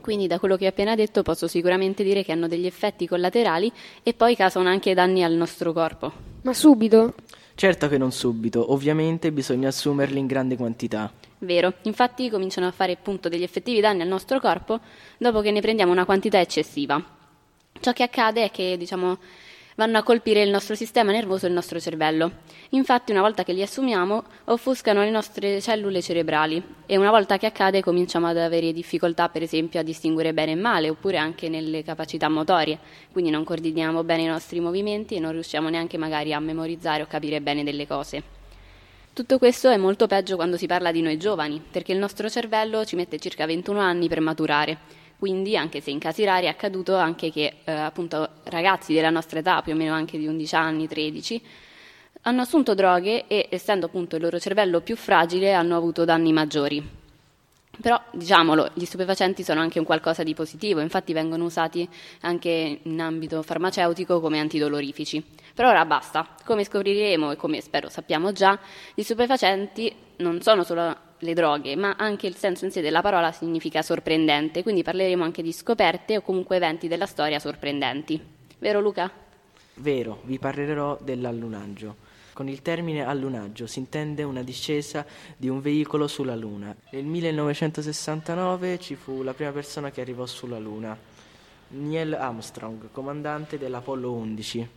Quindi 0.00 0.26
da 0.26 0.38
quello 0.38 0.56
che 0.56 0.64
hai 0.64 0.70
appena 0.70 0.94
detto 0.94 1.22
posso 1.22 1.46
sicuramente 1.46 2.02
dire 2.02 2.22
che 2.22 2.32
hanno 2.32 2.48
degli 2.48 2.66
effetti 2.66 3.06
collaterali 3.06 3.70
e 4.02 4.14
poi 4.14 4.34
causano 4.34 4.68
anche 4.68 4.94
danni 4.94 5.22
al 5.22 5.32
nostro 5.32 5.72
corpo. 5.72 6.10
Ma 6.42 6.54
subito? 6.54 7.14
Certo 7.54 7.88
che 7.88 7.98
non 7.98 8.12
subito, 8.12 8.72
ovviamente 8.72 9.32
bisogna 9.32 9.68
assumerli 9.68 10.18
in 10.18 10.26
grande 10.26 10.56
quantità. 10.56 11.12
Vero, 11.40 11.74
infatti 11.82 12.30
cominciano 12.30 12.66
a 12.66 12.70
fare 12.70 12.92
appunto 12.92 13.28
degli 13.28 13.42
effettivi 13.42 13.80
danni 13.80 14.00
al 14.00 14.08
nostro 14.08 14.40
corpo 14.40 14.80
dopo 15.18 15.40
che 15.40 15.50
ne 15.50 15.60
prendiamo 15.60 15.92
una 15.92 16.04
quantità 16.04 16.40
eccessiva. 16.40 17.02
Ciò 17.80 17.92
che 17.92 18.02
accade 18.02 18.44
è 18.44 18.50
che, 18.50 18.76
diciamo, 18.78 19.18
vanno 19.78 19.98
a 19.98 20.02
colpire 20.02 20.42
il 20.42 20.50
nostro 20.50 20.74
sistema 20.74 21.12
nervoso 21.12 21.46
e 21.46 21.48
il 21.48 21.54
nostro 21.54 21.78
cervello. 21.78 22.32
Infatti, 22.70 23.12
una 23.12 23.20
volta 23.20 23.44
che 23.44 23.52
li 23.52 23.62
assumiamo, 23.62 24.24
offuscano 24.46 25.02
le 25.02 25.10
nostre 25.10 25.60
cellule 25.60 26.02
cerebrali 26.02 26.60
e 26.84 26.96
una 26.96 27.10
volta 27.10 27.38
che 27.38 27.46
accade 27.46 27.80
cominciamo 27.80 28.26
ad 28.26 28.38
avere 28.38 28.72
difficoltà, 28.72 29.28
per 29.28 29.42
esempio, 29.42 29.78
a 29.78 29.84
distinguere 29.84 30.34
bene 30.34 30.52
e 30.52 30.56
male, 30.56 30.88
oppure 30.88 31.16
anche 31.16 31.48
nelle 31.48 31.84
capacità 31.84 32.28
motorie. 32.28 32.76
Quindi 33.12 33.30
non 33.30 33.44
coordiniamo 33.44 34.02
bene 34.02 34.22
i 34.22 34.26
nostri 34.26 34.58
movimenti 34.58 35.14
e 35.14 35.20
non 35.20 35.30
riusciamo 35.30 35.68
neanche 35.68 35.96
magari 35.96 36.32
a 36.32 36.40
memorizzare 36.40 37.02
o 37.02 37.06
capire 37.06 37.40
bene 37.40 37.62
delle 37.62 37.86
cose. 37.86 38.22
Tutto 39.12 39.38
questo 39.38 39.68
è 39.68 39.76
molto 39.76 40.08
peggio 40.08 40.34
quando 40.34 40.56
si 40.56 40.66
parla 40.66 40.90
di 40.90 41.02
noi 41.02 41.18
giovani, 41.18 41.62
perché 41.70 41.92
il 41.92 41.98
nostro 41.98 42.28
cervello 42.28 42.84
ci 42.84 42.96
mette 42.96 43.20
circa 43.20 43.46
21 43.46 43.78
anni 43.78 44.08
per 44.08 44.20
maturare 44.20 44.97
quindi, 45.18 45.56
anche 45.56 45.80
se 45.80 45.90
in 45.90 45.98
casi 45.98 46.24
rari 46.24 46.46
è 46.46 46.48
accaduto 46.48 46.94
anche 46.94 47.32
che 47.32 47.56
eh, 47.64 47.72
appunto 47.72 48.28
ragazzi 48.44 48.94
della 48.94 49.10
nostra 49.10 49.40
età, 49.40 49.62
più 49.62 49.72
o 49.72 49.76
meno 49.76 49.92
anche 49.92 50.16
di 50.16 50.28
11 50.28 50.54
anni, 50.54 50.86
13, 50.86 51.42
hanno 52.22 52.42
assunto 52.42 52.74
droghe 52.74 53.26
e, 53.26 53.48
essendo 53.50 53.86
appunto 53.86 54.14
il 54.14 54.22
loro 54.22 54.38
cervello 54.38 54.80
più 54.80 54.94
fragile, 54.94 55.54
hanno 55.54 55.76
avuto 55.76 56.04
danni 56.04 56.32
maggiori. 56.32 56.96
Però, 57.80 58.00
diciamolo, 58.12 58.70
gli 58.74 58.84
stupefacenti 58.84 59.42
sono 59.42 59.60
anche 59.60 59.80
un 59.80 59.84
qualcosa 59.84 60.22
di 60.22 60.34
positivo, 60.34 60.80
infatti 60.80 61.12
vengono 61.12 61.44
usati 61.44 61.88
anche 62.20 62.80
in 62.80 63.00
ambito 63.00 63.42
farmaceutico 63.42 64.20
come 64.20 64.38
antidolorifici. 64.38 65.24
Per 65.52 65.64
ora 65.64 65.84
basta. 65.84 66.28
Come 66.44 66.62
scopriremo 66.62 67.32
e 67.32 67.36
come 67.36 67.60
spero 67.60 67.88
sappiamo 67.88 68.30
già, 68.30 68.56
gli 68.94 69.02
stupefacenti 69.02 69.92
non 70.18 70.40
sono 70.42 70.62
solo 70.62 71.06
le 71.20 71.34
droghe, 71.34 71.76
ma 71.76 71.96
anche 71.96 72.26
il 72.26 72.36
senso 72.36 72.64
in 72.64 72.70
sé 72.70 72.80
della 72.80 73.02
parola 73.02 73.32
significa 73.32 73.82
sorprendente, 73.82 74.62
quindi 74.62 74.82
parleremo 74.82 75.24
anche 75.24 75.42
di 75.42 75.52
scoperte 75.52 76.18
o 76.18 76.22
comunque 76.22 76.56
eventi 76.56 76.88
della 76.88 77.06
storia 77.06 77.38
sorprendenti. 77.38 78.20
Vero 78.58 78.80
Luca? 78.80 79.10
Vero, 79.74 80.20
vi 80.24 80.38
parlerò 80.38 80.98
dell'allunaggio. 81.00 82.06
Con 82.32 82.48
il 82.48 82.62
termine 82.62 83.04
allunaggio 83.04 83.66
si 83.66 83.80
intende 83.80 84.22
una 84.22 84.42
discesa 84.42 85.04
di 85.36 85.48
un 85.48 85.60
veicolo 85.60 86.06
sulla 86.06 86.36
Luna. 86.36 86.74
Nel 86.90 87.04
1969 87.04 88.78
ci 88.78 88.94
fu 88.94 89.22
la 89.22 89.34
prima 89.34 89.50
persona 89.50 89.90
che 89.90 90.00
arrivò 90.00 90.24
sulla 90.24 90.58
Luna, 90.58 90.96
Neil 91.70 92.14
Armstrong, 92.14 92.90
comandante 92.92 93.58
dell'Apollo 93.58 94.12
11, 94.12 94.68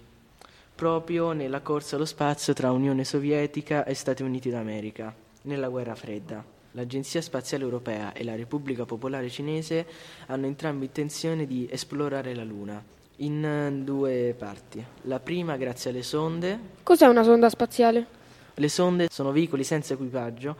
proprio 0.73 1.33
nella 1.33 1.61
corsa 1.61 1.95
allo 1.95 2.05
spazio 2.05 2.53
tra 2.53 2.71
Unione 2.71 3.03
Sovietica 3.03 3.85
e 3.85 3.93
Stati 3.93 4.23
Uniti 4.23 4.49
d'America, 4.49 5.13
nella 5.43 5.69
guerra 5.69 5.95
fredda. 5.95 6.43
L'Agenzia 6.71 7.21
Spaziale 7.21 7.63
Europea 7.63 8.13
e 8.13 8.23
la 8.23 8.35
Repubblica 8.35 8.85
Popolare 8.85 9.29
Cinese 9.29 9.85
hanno 10.27 10.45
entrambi 10.45 10.85
intenzione 10.85 11.45
di 11.45 11.67
esplorare 11.69 12.33
la 12.33 12.43
Luna 12.43 12.81
in 13.17 13.81
due 13.83 14.33
parti. 14.37 14.83
La 15.03 15.19
prima 15.19 15.57
grazie 15.57 15.91
alle 15.91 16.03
sonde. 16.03 16.59
Cos'è 16.83 17.07
una 17.07 17.23
sonda 17.23 17.49
spaziale? 17.49 18.05
Le 18.53 18.69
sonde 18.69 19.07
sono 19.11 19.31
veicoli 19.31 19.63
senza 19.63 19.93
equipaggio 19.93 20.55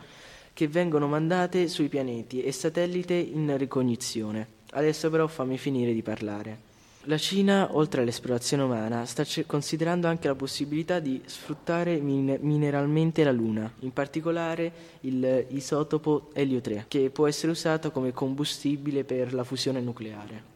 che 0.52 0.68
vengono 0.68 1.06
mandate 1.06 1.66
sui 1.68 1.88
pianeti 1.88 2.42
e 2.42 2.52
satelliti 2.52 3.30
in 3.32 3.56
ricognizione. 3.56 4.60
Adesso 4.72 5.10
però 5.10 5.26
fammi 5.26 5.56
finire 5.58 5.92
di 5.92 6.02
parlare. 6.02 6.70
La 7.06 7.18
Cina, 7.18 7.70
oltre 7.72 8.02
all'esplorazione 8.02 8.62
umana, 8.62 9.04
sta 9.06 9.24
considerando 9.44 10.06
anche 10.06 10.28
la 10.28 10.36
possibilità 10.36 11.00
di 11.00 11.20
sfruttare 11.24 11.96
min- 11.96 12.38
mineralmente 12.42 13.24
la 13.24 13.32
Luna, 13.32 13.72
in 13.80 13.92
particolare 13.92 14.72
il 15.00 15.46
isotopo 15.48 16.30
Elio 16.32 16.60
3, 16.60 16.84
che 16.86 17.10
può 17.10 17.26
essere 17.26 17.50
usato 17.50 17.90
come 17.90 18.12
combustibile 18.12 19.02
per 19.02 19.34
la 19.34 19.42
fusione 19.42 19.80
nucleare. 19.80 20.50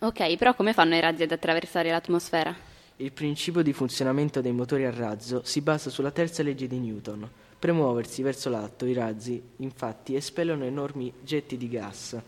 Ok, 0.00 0.36
però 0.36 0.54
come 0.54 0.74
fanno 0.74 0.96
i 0.96 1.00
razzi 1.00 1.22
ad 1.22 1.32
attraversare 1.32 1.90
l'atmosfera? 1.90 2.54
Il 2.96 3.12
principio 3.12 3.62
di 3.62 3.72
funzionamento 3.72 4.42
dei 4.42 4.52
motori 4.52 4.84
a 4.84 4.90
razzo 4.90 5.40
si 5.44 5.62
basa 5.62 5.88
sulla 5.88 6.10
terza 6.10 6.42
legge 6.42 6.66
di 6.66 6.78
Newton. 6.78 7.26
Per 7.58 7.72
muoversi 7.72 8.20
verso 8.20 8.50
l'alto, 8.50 8.84
i 8.84 8.92
razzi, 8.92 9.42
infatti, 9.56 10.14
espellono 10.14 10.64
enormi 10.64 11.10
getti 11.22 11.56
di 11.56 11.70
gas. 11.70 12.20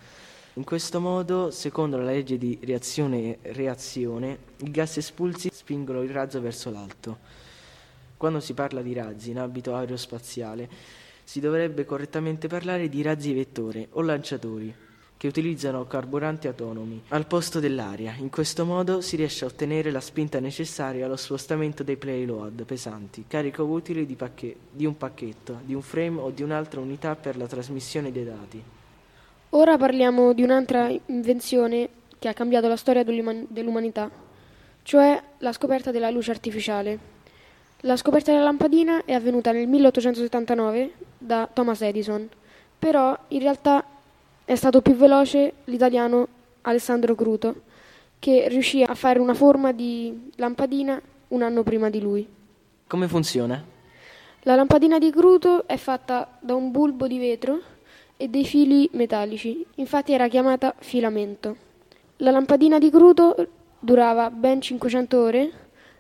In 0.58 0.64
questo 0.64 0.98
modo, 0.98 1.52
secondo 1.52 1.98
la 1.98 2.10
legge 2.10 2.36
di 2.36 2.58
reazione-reazione, 2.60 4.38
i 4.56 4.70
gas 4.72 4.96
espulsi 4.96 5.50
spingono 5.52 6.02
il 6.02 6.10
razzo 6.10 6.40
verso 6.40 6.68
l'alto. 6.72 7.18
Quando 8.16 8.40
si 8.40 8.54
parla 8.54 8.82
di 8.82 8.92
razzi 8.92 9.30
in 9.30 9.38
ambito 9.38 9.76
aerospaziale, 9.76 10.68
si 11.22 11.38
dovrebbe 11.38 11.84
correttamente 11.84 12.48
parlare 12.48 12.88
di 12.88 13.02
razzi 13.02 13.32
vettore 13.32 13.86
o 13.92 14.02
lanciatori, 14.02 14.74
che 15.16 15.28
utilizzano 15.28 15.86
carburanti 15.86 16.48
autonomi 16.48 17.04
al 17.10 17.28
posto 17.28 17.60
dell'aria. 17.60 18.16
In 18.18 18.28
questo 18.28 18.64
modo 18.64 19.00
si 19.00 19.14
riesce 19.14 19.44
a 19.44 19.48
ottenere 19.48 19.92
la 19.92 20.00
spinta 20.00 20.40
necessaria 20.40 21.06
allo 21.06 21.14
spostamento 21.14 21.84
dei 21.84 21.96
payload 21.96 22.64
pesanti, 22.64 23.26
carico 23.28 23.62
utile 23.62 24.04
di, 24.04 24.16
pacche- 24.16 24.56
di 24.72 24.86
un 24.86 24.96
pacchetto, 24.96 25.60
di 25.62 25.74
un 25.74 25.82
frame 25.82 26.18
o 26.18 26.30
di 26.32 26.42
un'altra 26.42 26.80
unità 26.80 27.14
per 27.14 27.36
la 27.36 27.46
trasmissione 27.46 28.10
dei 28.10 28.24
dati. 28.24 28.77
Ora 29.50 29.78
parliamo 29.78 30.34
di 30.34 30.42
un'altra 30.42 30.90
invenzione 31.06 31.88
che 32.18 32.28
ha 32.28 32.34
cambiato 32.34 32.68
la 32.68 32.76
storia 32.76 33.02
dell'umanità, 33.02 34.10
cioè 34.82 35.22
la 35.38 35.52
scoperta 35.52 35.90
della 35.90 36.10
luce 36.10 36.30
artificiale. 36.30 36.98
La 37.80 37.96
scoperta 37.96 38.30
della 38.30 38.44
lampadina 38.44 39.06
è 39.06 39.14
avvenuta 39.14 39.50
nel 39.50 39.66
1879 39.66 40.92
da 41.16 41.48
Thomas 41.50 41.80
Edison, 41.80 42.28
però 42.78 43.16
in 43.28 43.40
realtà 43.40 43.82
è 44.44 44.54
stato 44.54 44.82
più 44.82 44.94
veloce 44.94 45.54
l'italiano 45.64 46.28
Alessandro 46.62 47.14
Cruto, 47.14 47.62
che 48.18 48.48
riuscì 48.48 48.82
a 48.82 48.94
fare 48.94 49.18
una 49.18 49.34
forma 49.34 49.72
di 49.72 50.30
lampadina 50.36 51.00
un 51.28 51.40
anno 51.40 51.62
prima 51.62 51.88
di 51.88 52.00
lui. 52.00 52.28
Come 52.86 53.08
funziona? 53.08 53.64
La 54.42 54.54
lampadina 54.54 54.98
di 54.98 55.10
Cruto 55.10 55.66
è 55.66 55.78
fatta 55.78 56.36
da 56.38 56.54
un 56.54 56.70
bulbo 56.70 57.06
di 57.06 57.18
vetro 57.18 57.76
e 58.18 58.28
dei 58.28 58.44
fili 58.44 58.90
metallici, 58.92 59.64
infatti 59.76 60.12
era 60.12 60.28
chiamata 60.28 60.74
filamento. 60.76 61.56
La 62.16 62.32
lampadina 62.32 62.78
di 62.78 62.90
Cruto 62.90 63.34
durava 63.78 64.28
ben 64.28 64.60
500 64.60 65.20
ore 65.20 65.52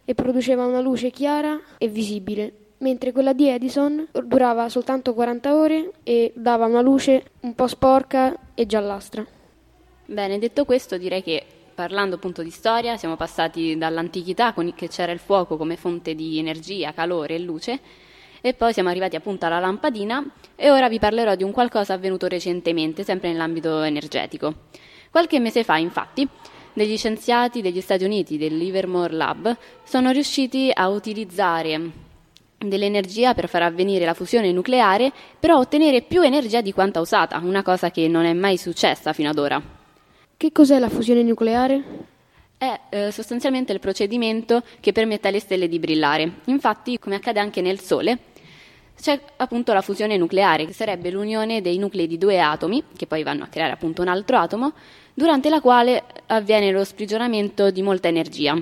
e 0.04 0.14
produceva 0.14 0.66
una 0.66 0.80
luce 0.80 1.10
chiara 1.10 1.58
e 1.78 1.86
visibile, 1.86 2.52
mentre 2.78 3.12
quella 3.12 3.32
di 3.32 3.48
Edison 3.48 4.06
durava 4.24 4.68
soltanto 4.68 5.14
40 5.14 5.54
ore 5.54 5.92
e 6.02 6.32
dava 6.34 6.66
una 6.66 6.80
luce 6.80 7.30
un 7.40 7.54
po' 7.54 7.68
sporca 7.68 8.36
e 8.54 8.66
giallastra. 8.66 9.24
Bene, 10.06 10.38
detto 10.38 10.64
questo 10.64 10.98
direi 10.98 11.22
che 11.22 11.44
parlando 11.72 12.16
appunto 12.16 12.42
di 12.42 12.50
storia 12.50 12.96
siamo 12.96 13.14
passati 13.14 13.78
dall'antichità 13.78 14.52
con 14.52 14.74
che 14.74 14.88
c'era 14.88 15.12
il 15.12 15.20
fuoco 15.20 15.56
come 15.56 15.76
fonte 15.76 16.16
di 16.16 16.38
energia, 16.38 16.92
calore 16.92 17.36
e 17.36 17.38
luce 17.38 17.80
e 18.40 18.54
poi 18.54 18.72
siamo 18.72 18.88
arrivati 18.88 19.16
appunto 19.16 19.46
alla 19.46 19.58
lampadina 19.58 20.24
e 20.54 20.70
ora 20.70 20.88
vi 20.88 20.98
parlerò 20.98 21.34
di 21.34 21.44
un 21.44 21.52
qualcosa 21.52 21.94
avvenuto 21.94 22.26
recentemente, 22.26 23.04
sempre 23.04 23.30
nell'ambito 23.30 23.82
energetico. 23.82 24.54
Qualche 25.10 25.40
mese 25.40 25.64
fa, 25.64 25.76
infatti, 25.76 26.28
degli 26.72 26.96
scienziati 26.96 27.60
degli 27.60 27.80
Stati 27.80 28.04
Uniti 28.04 28.38
del 28.38 28.56
Livermore 28.56 29.14
Lab 29.14 29.56
sono 29.84 30.10
riusciti 30.10 30.70
a 30.72 30.88
utilizzare 30.88 32.06
dell'energia 32.58 33.34
per 33.34 33.48
far 33.48 33.62
avvenire 33.62 34.04
la 34.04 34.14
fusione 34.14 34.52
nucleare, 34.52 35.12
però 35.38 35.58
ottenere 35.58 36.02
più 36.02 36.22
energia 36.22 36.60
di 36.60 36.72
quanta 36.72 37.00
usata, 37.00 37.38
una 37.38 37.62
cosa 37.62 37.90
che 37.90 38.08
non 38.08 38.24
è 38.24 38.32
mai 38.32 38.56
successa 38.56 39.12
fino 39.12 39.30
ad 39.30 39.38
ora. 39.38 39.62
Che 40.36 40.52
cos'è 40.52 40.78
la 40.78 40.88
fusione 40.88 41.22
nucleare? 41.22 42.16
È 42.58 42.80
eh, 42.88 43.12
sostanzialmente 43.12 43.72
il 43.72 43.78
procedimento 43.78 44.64
che 44.80 44.90
permette 44.90 45.28
alle 45.28 45.38
stelle 45.38 45.68
di 45.68 45.78
brillare. 45.78 46.40
Infatti, 46.46 46.98
come 46.98 47.14
accade 47.14 47.38
anche 47.38 47.60
nel 47.60 47.78
Sole, 47.78 48.18
c'è 49.00 49.16
appunto 49.36 49.72
la 49.72 49.80
fusione 49.80 50.16
nucleare, 50.16 50.66
che 50.66 50.72
sarebbe 50.72 51.12
l'unione 51.12 51.60
dei 51.60 51.78
nuclei 51.78 52.08
di 52.08 52.18
due 52.18 52.40
atomi, 52.40 52.82
che 52.96 53.06
poi 53.06 53.22
vanno 53.22 53.44
a 53.44 53.46
creare 53.46 53.70
appunto 53.70 54.02
un 54.02 54.08
altro 54.08 54.38
atomo, 54.38 54.72
durante 55.14 55.50
la 55.50 55.60
quale 55.60 56.02
avviene 56.26 56.72
lo 56.72 56.82
sprigionamento 56.82 57.70
di 57.70 57.80
molta 57.80 58.08
energia. 58.08 58.60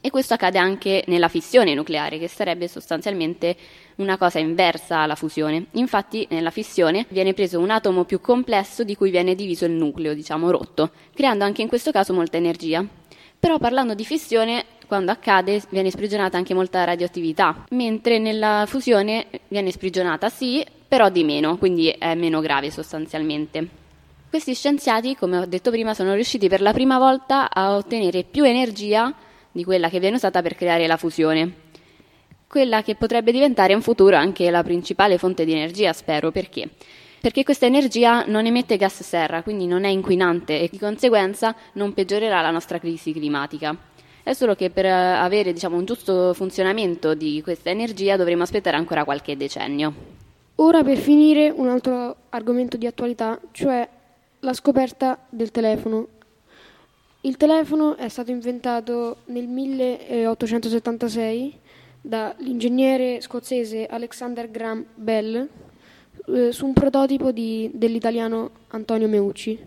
E 0.00 0.08
questo 0.08 0.32
accade 0.32 0.58
anche 0.58 1.04
nella 1.08 1.28
fissione 1.28 1.74
nucleare, 1.74 2.18
che 2.18 2.28
sarebbe 2.28 2.66
sostanzialmente 2.66 3.54
una 3.96 4.16
cosa 4.16 4.38
inversa 4.38 5.00
alla 5.00 5.16
fusione. 5.16 5.66
Infatti, 5.72 6.26
nella 6.30 6.50
fissione 6.50 7.04
viene 7.10 7.34
preso 7.34 7.60
un 7.60 7.68
atomo 7.68 8.04
più 8.04 8.22
complesso 8.22 8.84
di 8.84 8.96
cui 8.96 9.10
viene 9.10 9.34
diviso 9.34 9.66
il 9.66 9.72
nucleo, 9.72 10.14
diciamo 10.14 10.50
rotto, 10.50 10.92
creando 11.12 11.44
anche 11.44 11.60
in 11.60 11.68
questo 11.68 11.90
caso 11.90 12.14
molta 12.14 12.38
energia. 12.38 13.00
Però 13.42 13.58
parlando 13.58 13.94
di 13.94 14.04
fissione, 14.04 14.66
quando 14.86 15.10
accade 15.10 15.60
viene 15.70 15.90
sprigionata 15.90 16.36
anche 16.36 16.54
molta 16.54 16.84
radioattività, 16.84 17.64
mentre 17.70 18.20
nella 18.20 18.66
fusione 18.68 19.26
viene 19.48 19.72
sprigionata 19.72 20.28
sì, 20.28 20.64
però 20.86 21.08
di 21.10 21.24
meno, 21.24 21.58
quindi 21.58 21.88
è 21.88 22.14
meno 22.14 22.38
grave 22.38 22.70
sostanzialmente. 22.70 23.66
Questi 24.30 24.54
scienziati, 24.54 25.16
come 25.16 25.38
ho 25.38 25.46
detto 25.46 25.72
prima, 25.72 25.92
sono 25.92 26.14
riusciti 26.14 26.46
per 26.46 26.60
la 26.60 26.72
prima 26.72 26.98
volta 26.98 27.50
a 27.50 27.74
ottenere 27.74 28.22
più 28.22 28.44
energia 28.44 29.12
di 29.50 29.64
quella 29.64 29.88
che 29.88 29.98
viene 29.98 30.14
usata 30.14 30.40
per 30.40 30.54
creare 30.54 30.86
la 30.86 30.96
fusione. 30.96 31.52
Quella 32.46 32.82
che 32.84 32.94
potrebbe 32.94 33.32
diventare 33.32 33.72
in 33.72 33.82
futuro 33.82 34.14
anche 34.14 34.52
la 34.52 34.62
principale 34.62 35.18
fonte 35.18 35.44
di 35.44 35.50
energia, 35.50 35.92
spero, 35.92 36.30
perché? 36.30 36.68
Perché 37.22 37.44
questa 37.44 37.66
energia 37.66 38.24
non 38.26 38.46
emette 38.46 38.76
gas 38.76 39.04
serra, 39.04 39.44
quindi 39.44 39.68
non 39.68 39.84
è 39.84 39.88
inquinante 39.88 40.58
e 40.58 40.68
di 40.68 40.76
conseguenza 40.76 41.54
non 41.74 41.94
peggiorerà 41.94 42.40
la 42.40 42.50
nostra 42.50 42.80
crisi 42.80 43.12
climatica. 43.12 43.76
È 44.24 44.32
solo 44.32 44.56
che 44.56 44.70
per 44.70 44.86
avere 44.86 45.52
diciamo, 45.52 45.76
un 45.76 45.84
giusto 45.84 46.34
funzionamento 46.34 47.14
di 47.14 47.40
questa 47.40 47.70
energia 47.70 48.16
dovremo 48.16 48.42
aspettare 48.42 48.76
ancora 48.76 49.04
qualche 49.04 49.36
decennio. 49.36 49.94
Ora 50.56 50.82
per 50.82 50.98
finire 50.98 51.48
un 51.48 51.68
altro 51.68 52.16
argomento 52.30 52.76
di 52.76 52.88
attualità, 52.88 53.38
cioè 53.52 53.88
la 54.40 54.52
scoperta 54.52 55.16
del 55.28 55.52
telefono 55.52 56.08
il 57.20 57.36
telefono 57.36 57.94
è 57.94 58.08
stato 58.08 58.32
inventato 58.32 59.18
nel 59.26 59.46
1876 59.46 61.56
dall'ingegnere 62.00 63.20
scozzese 63.20 63.86
Alexander 63.86 64.50
Graham 64.50 64.84
Bell 64.96 65.48
eh, 66.26 66.52
su 66.52 66.66
un 66.66 66.72
prototipo 66.72 67.32
di, 67.32 67.70
dell'italiano 67.72 68.50
Antonio 68.68 69.08
Meucci. 69.08 69.58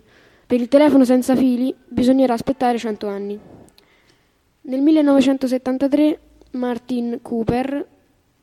Per 0.47 0.59
il 0.59 0.67
telefono 0.67 1.05
senza 1.05 1.35
fili 1.35 1.73
bisognerà 1.87 2.33
aspettare 2.33 2.77
100 2.77 3.07
anni. 3.07 3.39
Nel 4.61 4.81
1973 4.81 6.19
Martin 6.51 7.19
Cooper, 7.21 7.87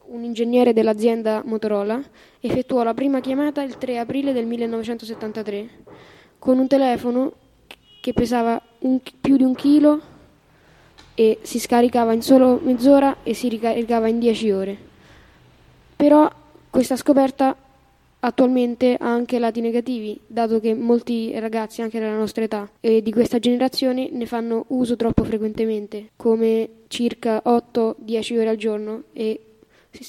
un 0.06 0.24
ingegnere 0.24 0.72
dell'azienda 0.72 1.42
Motorola, 1.44 2.02
effettuò 2.40 2.82
la 2.82 2.94
prima 2.94 3.20
chiamata 3.20 3.62
il 3.62 3.78
3 3.78 3.98
aprile 3.98 4.32
del 4.32 4.46
1973 4.46 5.68
con 6.38 6.58
un 6.58 6.66
telefono 6.66 7.32
che 8.00 8.12
pesava 8.12 8.60
un, 8.80 9.00
più 9.20 9.36
di 9.36 9.44
un 9.44 9.54
chilo 9.54 10.00
e 11.14 11.38
si 11.42 11.60
scaricava 11.60 12.12
in 12.12 12.22
solo 12.22 12.60
mezz'ora 12.62 13.18
e 13.22 13.32
si 13.32 13.48
ricaricava 13.48 14.08
in 14.08 14.18
10 14.18 14.50
ore. 14.50 14.76
Però 15.94 16.28
questa 16.68 16.96
scoperta 16.96 17.56
attualmente 18.24 18.96
ha 18.98 19.12
anche 19.12 19.38
lati 19.38 19.60
negativi, 19.60 20.18
dato 20.26 20.60
che 20.60 20.74
molti 20.74 21.38
ragazzi 21.38 21.82
anche 21.82 21.98
della 21.98 22.16
nostra 22.16 22.44
età 22.44 22.70
e 22.80 23.02
di 23.02 23.12
questa 23.12 23.38
generazione 23.38 24.08
ne 24.12 24.26
fanno 24.26 24.64
uso 24.68 24.96
troppo 24.96 25.24
frequentemente, 25.24 26.10
come 26.16 26.68
circa 26.88 27.42
8-10 27.44 28.38
ore 28.38 28.48
al 28.48 28.56
giorno 28.56 29.02
e 29.12 29.40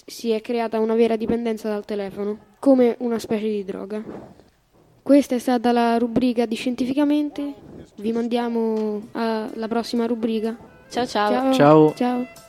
si 0.06 0.32
è 0.32 0.42
creata 0.42 0.80
una 0.80 0.96
vera 0.96 1.16
dipendenza 1.16 1.70
dal 1.70 1.86
telefono, 1.86 2.38
come 2.60 2.96
una 3.00 3.20
specie 3.20 3.48
di 3.48 3.66
droga. 3.66 4.04
Questa 5.02 5.36
è 5.36 5.40
stata 5.40 5.72
la 5.72 5.98
rubrica 5.98 6.46
di 6.46 6.56
Scientificamente 6.56 7.54
vi 7.98 8.12
mandiamo 8.12 9.02
alla 9.12 9.68
prossima 9.68 10.06
rubrica. 10.06 10.56
Ciao 10.90 11.06
ciao. 11.06 11.32
Ciao. 11.32 11.54
Ciao. 11.54 11.94
ciao. 11.96 12.43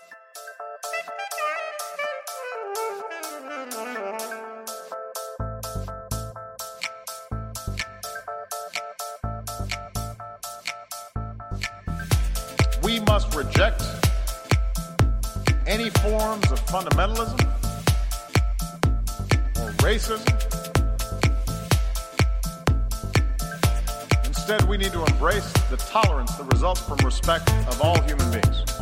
Must 13.14 13.36
reject 13.36 13.80
any 15.68 15.88
forms 15.88 16.50
of 16.50 16.58
fundamentalism 16.66 17.38
or 19.60 19.70
racism 19.86 20.20
Instead, 24.24 24.68
we 24.68 24.76
need 24.76 24.90
to 24.90 25.04
embrace 25.04 25.52
the 25.70 25.76
tolerance 25.76 26.34
that 26.34 26.52
results 26.52 26.80
from 26.80 26.98
respect 27.04 27.48
of 27.68 27.80
all 27.80 28.02
human 28.02 28.28
beings. 28.32 28.74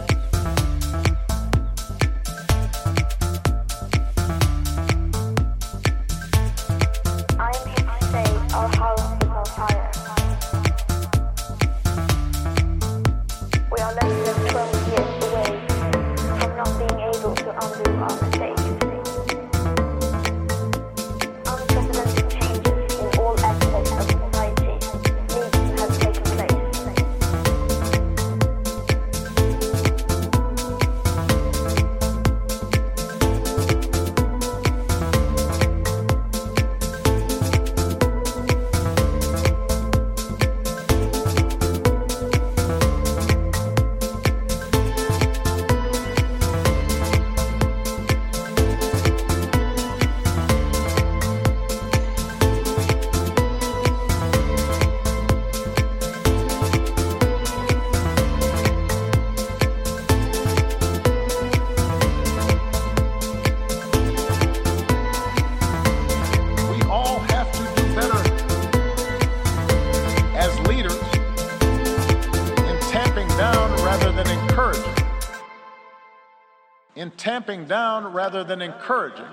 Tamping 77.23 77.65
down 77.67 78.13
rather 78.13 78.43
than 78.43 78.61
encouraging. 78.61 79.25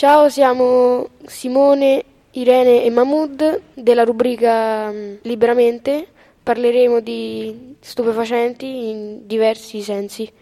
Ciao, 0.00 0.30
siamo 0.30 1.10
Simone, 1.26 2.02
Irene 2.30 2.84
e 2.84 2.88
Mahmood 2.88 3.60
della 3.74 4.02
rubrica 4.02 4.90
mm, 4.90 5.16
Liberamente. 5.24 6.06
Parleremo 6.42 7.00
di 7.00 7.76
stupefacenti 7.80 8.88
in 8.88 9.26
diversi 9.26 9.82
sensi. 9.82 10.32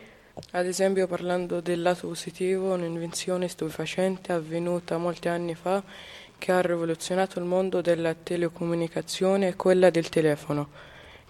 Ad 0.52 0.64
esempio 0.64 1.08
parlando 1.08 1.60
del 1.60 1.82
lato 1.82 2.06
positivo, 2.06 2.72
un'invenzione 2.72 3.48
stupefacente 3.48 4.32
avvenuta 4.32 4.96
molti 4.96 5.26
anni 5.26 5.56
fa 5.56 5.82
che 6.38 6.52
ha 6.52 6.60
rivoluzionato 6.60 7.40
il 7.40 7.44
mondo 7.44 7.80
della 7.80 8.14
telecomunicazione 8.14 9.48
è 9.48 9.56
quella 9.56 9.90
del 9.90 10.08
telefono, 10.08 10.68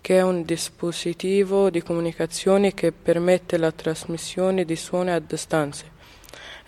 che 0.03 0.19
è 0.19 0.23
un 0.23 0.43
dispositivo 0.43 1.71
di 1.71 1.81
comunicazione 1.81 2.75
che 2.75 2.93
permette 2.93 3.57
la 3.57 3.73
trasmissione 3.73 4.67
di 4.67 4.77
suoni 4.77 5.13
a 5.13 5.19
distanze. 5.19 5.97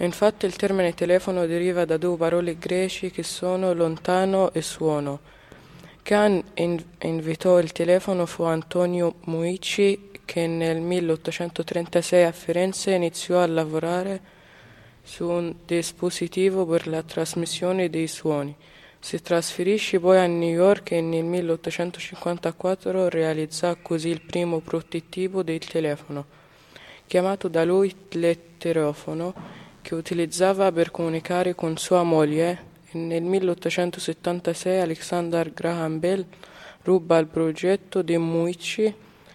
Infatti 0.03 0.47
il 0.47 0.57
termine 0.57 0.95
telefono 0.95 1.45
deriva 1.45 1.85
da 1.85 1.99
due 1.99 2.17
parole 2.17 2.57
greci 2.57 3.11
che 3.11 3.23
sono 3.23 3.75
lontano 3.75 4.51
e 4.53 4.63
suono. 4.63 5.21
Chi 6.03 6.15
in- 6.15 6.85
inventò 7.03 7.59
il 7.59 7.73
telefono 7.73 8.25
fu 8.25 8.45
Antonio 8.45 9.17
Muici 9.25 10.09
che 10.25 10.47
nel 10.47 10.81
1836 10.81 12.25
a 12.25 12.33
Firenze 12.33 12.93
iniziò 12.93 13.43
a 13.43 13.47
lavorare 13.47 14.21
su 15.03 15.29
un 15.29 15.55
dispositivo 15.67 16.65
per 16.65 16.87
la 16.87 17.03
trasmissione 17.03 17.91
dei 17.91 18.07
suoni. 18.07 18.57
Si 18.99 19.21
trasferisce 19.21 20.01
poi 20.01 20.17
a 20.17 20.27
New 20.27 20.49
York 20.49 20.93
e 20.93 21.03
nel 21.03 21.25
1854 21.25 23.11
realizzò 23.11 23.77
così 23.83 24.09
il 24.09 24.23
primo 24.23 24.61
prototipo 24.61 25.43
del 25.43 25.59
telefono, 25.59 26.25
chiamato 27.07 27.49
da 27.49 27.65
lui 27.65 27.95
letterofono, 28.11 29.60
che 29.83 29.95
utilizzava 29.95 30.71
per 30.73 30.91
comunicare 30.91 31.55
con 31.55 31.77
sua 31.77 32.03
moglie 32.03 32.69
nel 32.93 33.23
1876 33.23 34.81
Alexander 34.81 35.53
Graham 35.53 35.99
Bell 35.99 36.25
ruba 36.83 37.19
il 37.19 37.27
progetto 37.27 38.03
di 38.03 38.17
Muici 38.17 38.93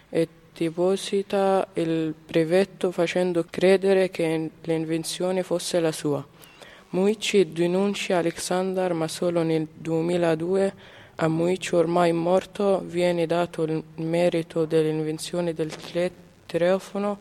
e 0.09 0.27
deposita 0.53 1.67
il 1.73 2.13
brevetto 2.25 2.91
facendo 2.91 3.45
credere 3.49 4.09
che 4.09 4.49
l'invenzione 4.61 5.43
fosse 5.43 5.79
la 5.79 5.91
sua. 5.91 6.25
Muici 6.89 7.51
denuncia 7.51 8.17
Alexander 8.17 8.93
ma 8.93 9.07
solo 9.07 9.41
nel 9.43 9.67
2002 9.73 10.73
a 11.15 11.27
Muici 11.27 11.75
ormai 11.75 12.11
morto 12.11 12.81
viene 12.85 13.25
dato 13.25 13.63
il 13.63 13.83
merito 13.95 14.65
dell'invenzione 14.65 15.53
del 15.53 15.73
telefono 16.45 17.19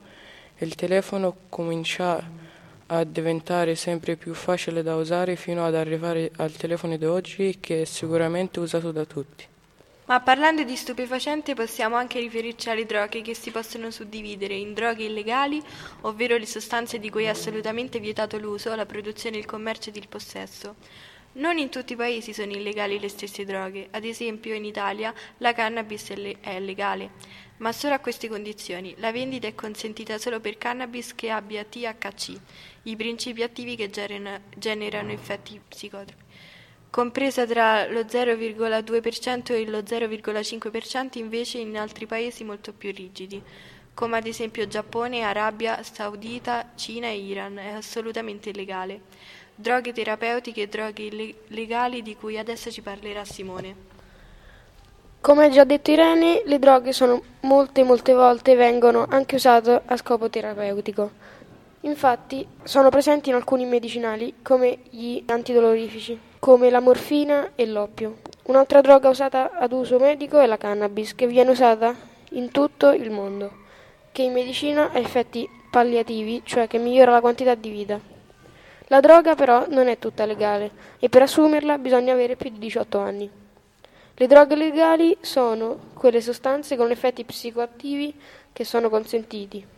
e 0.56 0.64
il 0.64 0.74
telefono 0.74 1.36
comincia 1.48 2.22
a 2.86 3.04
diventare 3.04 3.74
sempre 3.74 4.16
più 4.16 4.34
facile 4.34 4.82
da 4.82 4.96
usare 4.96 5.36
fino 5.36 5.64
ad 5.64 5.74
arrivare 5.74 6.30
al 6.36 6.52
telefono 6.52 6.96
di 6.96 7.04
oggi 7.04 7.58
che 7.60 7.82
è 7.82 7.84
sicuramente 7.84 8.60
usato 8.60 8.92
da 8.92 9.04
tutti. 9.04 9.46
Ma 10.06 10.20
parlando 10.20 10.64
di 10.64 10.76
stupefacente 10.76 11.54
possiamo 11.54 11.96
anche 11.96 12.20
riferirci 12.20 12.68
alle 12.68 12.84
droghe 12.84 13.22
che 13.22 13.34
si 13.34 13.50
possono 13.50 13.90
suddividere 13.90 14.54
in 14.54 14.74
droghe 14.74 15.04
illegali, 15.04 15.62
ovvero 16.02 16.36
le 16.36 16.44
sostanze 16.44 16.98
di 16.98 17.08
cui 17.08 17.24
è 17.24 17.28
assolutamente 17.28 18.00
vietato 18.00 18.36
l'uso, 18.36 18.74
la 18.74 18.84
produzione, 18.84 19.38
il 19.38 19.46
commercio 19.46 19.88
ed 19.88 19.96
il 19.96 20.08
possesso. 20.08 20.74
Non 21.36 21.56
in 21.56 21.70
tutti 21.70 21.94
i 21.94 21.96
paesi 21.96 22.34
sono 22.34 22.52
illegali 22.52 23.00
le 23.00 23.08
stesse 23.08 23.46
droghe, 23.46 23.88
ad 23.90 24.04
esempio 24.04 24.54
in 24.54 24.66
Italia 24.66 25.12
la 25.38 25.54
cannabis 25.54 26.10
è 26.10 26.60
legale, 26.60 27.10
ma 27.56 27.72
solo 27.72 27.94
a 27.94 27.98
queste 27.98 28.28
condizioni. 28.28 28.94
La 28.98 29.10
vendita 29.10 29.46
è 29.46 29.54
consentita 29.54 30.18
solo 30.18 30.38
per 30.38 30.58
cannabis 30.58 31.14
che 31.14 31.30
abbia 31.30 31.64
THC, 31.64 32.38
i 32.84 32.96
principi 32.96 33.42
attivi 33.42 33.76
che 33.76 33.90
generano, 33.90 34.40
generano 34.56 35.12
effetti 35.12 35.60
psicotropi 35.68 36.22
compresa 36.94 37.44
tra 37.44 37.88
lo 37.88 38.02
0,2% 38.02 39.52
e 39.52 39.68
lo 39.68 39.78
0,5% 39.78 41.18
invece 41.18 41.58
in 41.58 41.76
altri 41.76 42.06
paesi 42.06 42.44
molto 42.44 42.72
più 42.72 42.92
rigidi, 42.92 43.42
come 43.94 44.18
ad 44.18 44.28
esempio 44.28 44.68
Giappone, 44.68 45.22
Arabia 45.22 45.82
Saudita, 45.82 46.70
Cina 46.76 47.08
e 47.08 47.18
Iran, 47.18 47.58
è 47.58 47.72
assolutamente 47.72 48.50
illegale. 48.50 49.00
Droghe 49.56 49.92
terapeutiche 49.92 50.62
e 50.62 50.68
droghe 50.68 51.34
legali 51.48 52.00
di 52.00 52.14
cui 52.14 52.38
adesso 52.38 52.70
ci 52.70 52.80
parlerà 52.80 53.24
Simone. 53.24 53.74
Come 55.20 55.46
ha 55.46 55.48
già 55.48 55.64
detto 55.64 55.90
Irene, 55.90 56.42
le 56.44 56.58
droghe 56.60 56.92
sono 56.92 57.20
molte 57.40 57.82
molte 57.82 58.12
volte 58.12 58.54
vengono 58.54 59.04
anche 59.08 59.34
usate 59.34 59.82
a 59.84 59.96
scopo 59.96 60.30
terapeutico. 60.30 61.10
Infatti 61.84 62.46
sono 62.62 62.88
presenti 62.88 63.28
in 63.28 63.34
alcuni 63.34 63.66
medicinali 63.66 64.36
come 64.40 64.78
gli 64.88 65.22
antidolorifici, 65.26 66.18
come 66.38 66.70
la 66.70 66.80
morfina 66.80 67.50
e 67.54 67.66
l'oppio. 67.66 68.20
Un'altra 68.44 68.80
droga 68.80 69.10
usata 69.10 69.50
ad 69.52 69.70
uso 69.72 69.98
medico 69.98 70.40
è 70.40 70.46
la 70.46 70.56
cannabis, 70.56 71.14
che 71.14 71.26
viene 71.26 71.50
usata 71.50 71.94
in 72.30 72.50
tutto 72.50 72.90
il 72.90 73.10
mondo, 73.10 73.52
che 74.12 74.22
in 74.22 74.32
medicina 74.32 74.92
ha 74.92 74.98
effetti 74.98 75.46
palliativi, 75.70 76.40
cioè 76.44 76.66
che 76.66 76.78
migliora 76.78 77.12
la 77.12 77.20
quantità 77.20 77.54
di 77.54 77.68
vita. 77.68 78.00
La 78.86 79.00
droga 79.00 79.34
però 79.34 79.66
non 79.68 79.86
è 79.88 79.98
tutta 79.98 80.24
legale 80.24 80.70
e 80.98 81.10
per 81.10 81.20
assumerla 81.20 81.76
bisogna 81.76 82.14
avere 82.14 82.36
più 82.36 82.48
di 82.48 82.58
18 82.60 82.98
anni. 82.98 83.30
Le 84.14 84.26
droghe 84.26 84.56
legali 84.56 85.14
sono 85.20 85.90
quelle 85.92 86.22
sostanze 86.22 86.76
con 86.76 86.90
effetti 86.90 87.24
psicoattivi 87.24 88.14
che 88.54 88.64
sono 88.64 88.88
consentiti. 88.88 89.73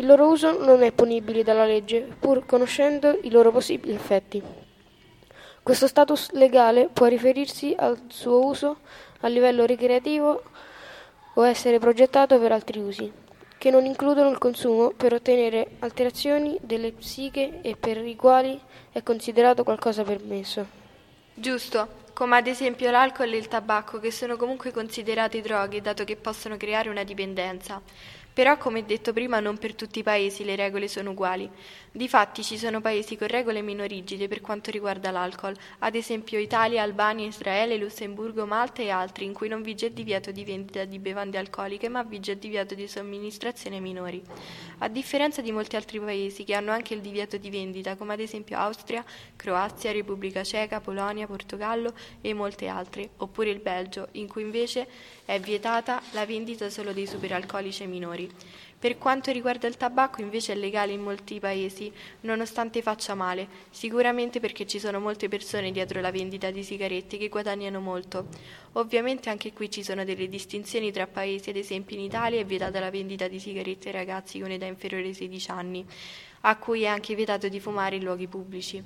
Il 0.00 0.06
loro 0.06 0.28
uso 0.28 0.58
non 0.64 0.82
è 0.82 0.92
punibile 0.92 1.42
dalla 1.42 1.66
legge, 1.66 2.08
pur 2.18 2.46
conoscendo 2.46 3.18
i 3.20 3.30
loro 3.30 3.52
possibili 3.52 3.92
effetti. 3.92 4.42
Questo 5.62 5.86
status 5.86 6.30
legale 6.30 6.88
può 6.90 7.04
riferirsi 7.04 7.74
al 7.78 8.00
suo 8.08 8.46
uso 8.46 8.78
a 9.20 9.28
livello 9.28 9.66
ricreativo 9.66 10.42
o 11.34 11.46
essere 11.46 11.78
progettato 11.78 12.38
per 12.40 12.50
altri 12.50 12.80
usi, 12.80 13.12
che 13.58 13.70
non 13.70 13.84
includono 13.84 14.30
il 14.30 14.38
consumo 14.38 14.88
per 14.88 15.12
ottenere 15.12 15.72
alterazioni 15.80 16.56
delle 16.62 16.92
psiche 16.92 17.60
e 17.60 17.76
per 17.76 17.98
i 17.98 18.16
quali 18.16 18.58
è 18.92 19.02
considerato 19.02 19.64
qualcosa 19.64 20.02
permesso. 20.02 20.66
Giusto, 21.34 21.88
come 22.14 22.38
ad 22.38 22.46
esempio 22.46 22.90
l'alcol 22.90 23.34
e 23.34 23.36
il 23.36 23.48
tabacco, 23.48 23.98
che 23.98 24.10
sono 24.10 24.36
comunque 24.36 24.72
considerate 24.72 25.42
droghe, 25.42 25.82
dato 25.82 26.04
che 26.04 26.16
possono 26.16 26.56
creare 26.56 26.88
una 26.88 27.04
dipendenza. 27.04 27.82
Però, 28.32 28.56
come 28.58 28.84
detto 28.84 29.12
prima, 29.12 29.40
non 29.40 29.58
per 29.58 29.74
tutti 29.74 29.98
i 29.98 30.02
paesi 30.02 30.44
le 30.44 30.56
regole 30.56 30.88
sono 30.88 31.10
uguali. 31.10 31.50
Difatti 31.92 32.44
ci 32.44 32.56
sono 32.56 32.80
paesi 32.80 33.16
con 33.16 33.26
regole 33.26 33.62
meno 33.62 33.82
rigide 33.84 34.28
per 34.28 34.40
quanto 34.40 34.70
riguarda 34.70 35.10
l'alcol, 35.10 35.56
ad 35.80 35.96
esempio 35.96 36.38
Italia, 36.38 36.84
Albania, 36.84 37.26
Israele, 37.26 37.76
Lussemburgo, 37.76 38.46
Malta 38.46 38.80
e 38.80 38.90
altri, 38.90 39.24
in 39.24 39.32
cui 39.32 39.48
non 39.48 39.60
vige 39.60 39.86
il 39.86 39.92
divieto 39.92 40.30
di 40.30 40.44
vendita 40.44 40.84
di 40.84 41.00
bevande 41.00 41.36
alcoliche, 41.36 41.88
ma 41.88 42.04
vige 42.04 42.32
il 42.32 42.38
divieto 42.38 42.76
di 42.76 42.86
somministrazione 42.86 43.76
ai 43.76 43.82
minori. 43.82 44.22
A 44.78 44.88
differenza 44.88 45.42
di 45.42 45.50
molti 45.50 45.74
altri 45.74 45.98
paesi 45.98 46.44
che 46.44 46.54
hanno 46.54 46.70
anche 46.70 46.94
il 46.94 47.00
divieto 47.00 47.38
di 47.38 47.50
vendita, 47.50 47.96
come 47.96 48.12
ad 48.12 48.20
esempio 48.20 48.56
Austria, 48.56 49.04
Croazia, 49.34 49.90
Repubblica 49.90 50.44
Ceca, 50.44 50.78
Polonia, 50.78 51.26
Portogallo 51.26 51.92
e 52.20 52.32
molte 52.34 52.68
altre, 52.68 53.10
oppure 53.16 53.50
il 53.50 53.58
Belgio, 53.58 54.06
in 54.12 54.28
cui 54.28 54.42
invece 54.42 54.86
è 55.24 55.40
vietata 55.40 56.00
la 56.12 56.24
vendita 56.24 56.70
solo 56.70 56.92
dei 56.92 57.08
superalcolici 57.08 57.82
ai 57.82 57.88
minori. 57.88 58.30
Per 58.80 58.96
quanto 58.96 59.30
riguarda 59.30 59.66
il 59.66 59.76
tabacco 59.76 60.22
invece 60.22 60.54
è 60.54 60.56
legale 60.56 60.92
in 60.92 61.02
molti 61.02 61.38
paesi, 61.38 61.92
nonostante 62.20 62.80
faccia 62.80 63.14
male, 63.14 63.46
sicuramente 63.68 64.40
perché 64.40 64.66
ci 64.66 64.78
sono 64.78 64.98
molte 64.98 65.28
persone 65.28 65.70
dietro 65.70 66.00
la 66.00 66.10
vendita 66.10 66.50
di 66.50 66.64
sigarette 66.64 67.18
che 67.18 67.28
guadagnano 67.28 67.78
molto. 67.78 68.28
Ovviamente 68.72 69.28
anche 69.28 69.52
qui 69.52 69.70
ci 69.70 69.82
sono 69.82 70.02
delle 70.02 70.30
distinzioni 70.30 70.90
tra 70.92 71.06
paesi, 71.06 71.50
ad 71.50 71.56
esempio 71.56 71.94
in 71.94 72.04
Italia 72.04 72.40
è 72.40 72.44
vietata 72.46 72.80
la 72.80 72.90
vendita 72.90 73.28
di 73.28 73.38
sigarette 73.38 73.88
ai 73.88 73.94
ragazzi 73.94 74.40
con 74.40 74.50
età 74.50 74.64
inferiore 74.64 75.08
ai 75.08 75.14
16 75.14 75.50
anni, 75.50 75.84
a 76.40 76.56
cui 76.56 76.84
è 76.84 76.86
anche 76.86 77.14
vietato 77.14 77.48
di 77.48 77.60
fumare 77.60 77.96
in 77.96 78.04
luoghi 78.04 78.28
pubblici. 78.28 78.82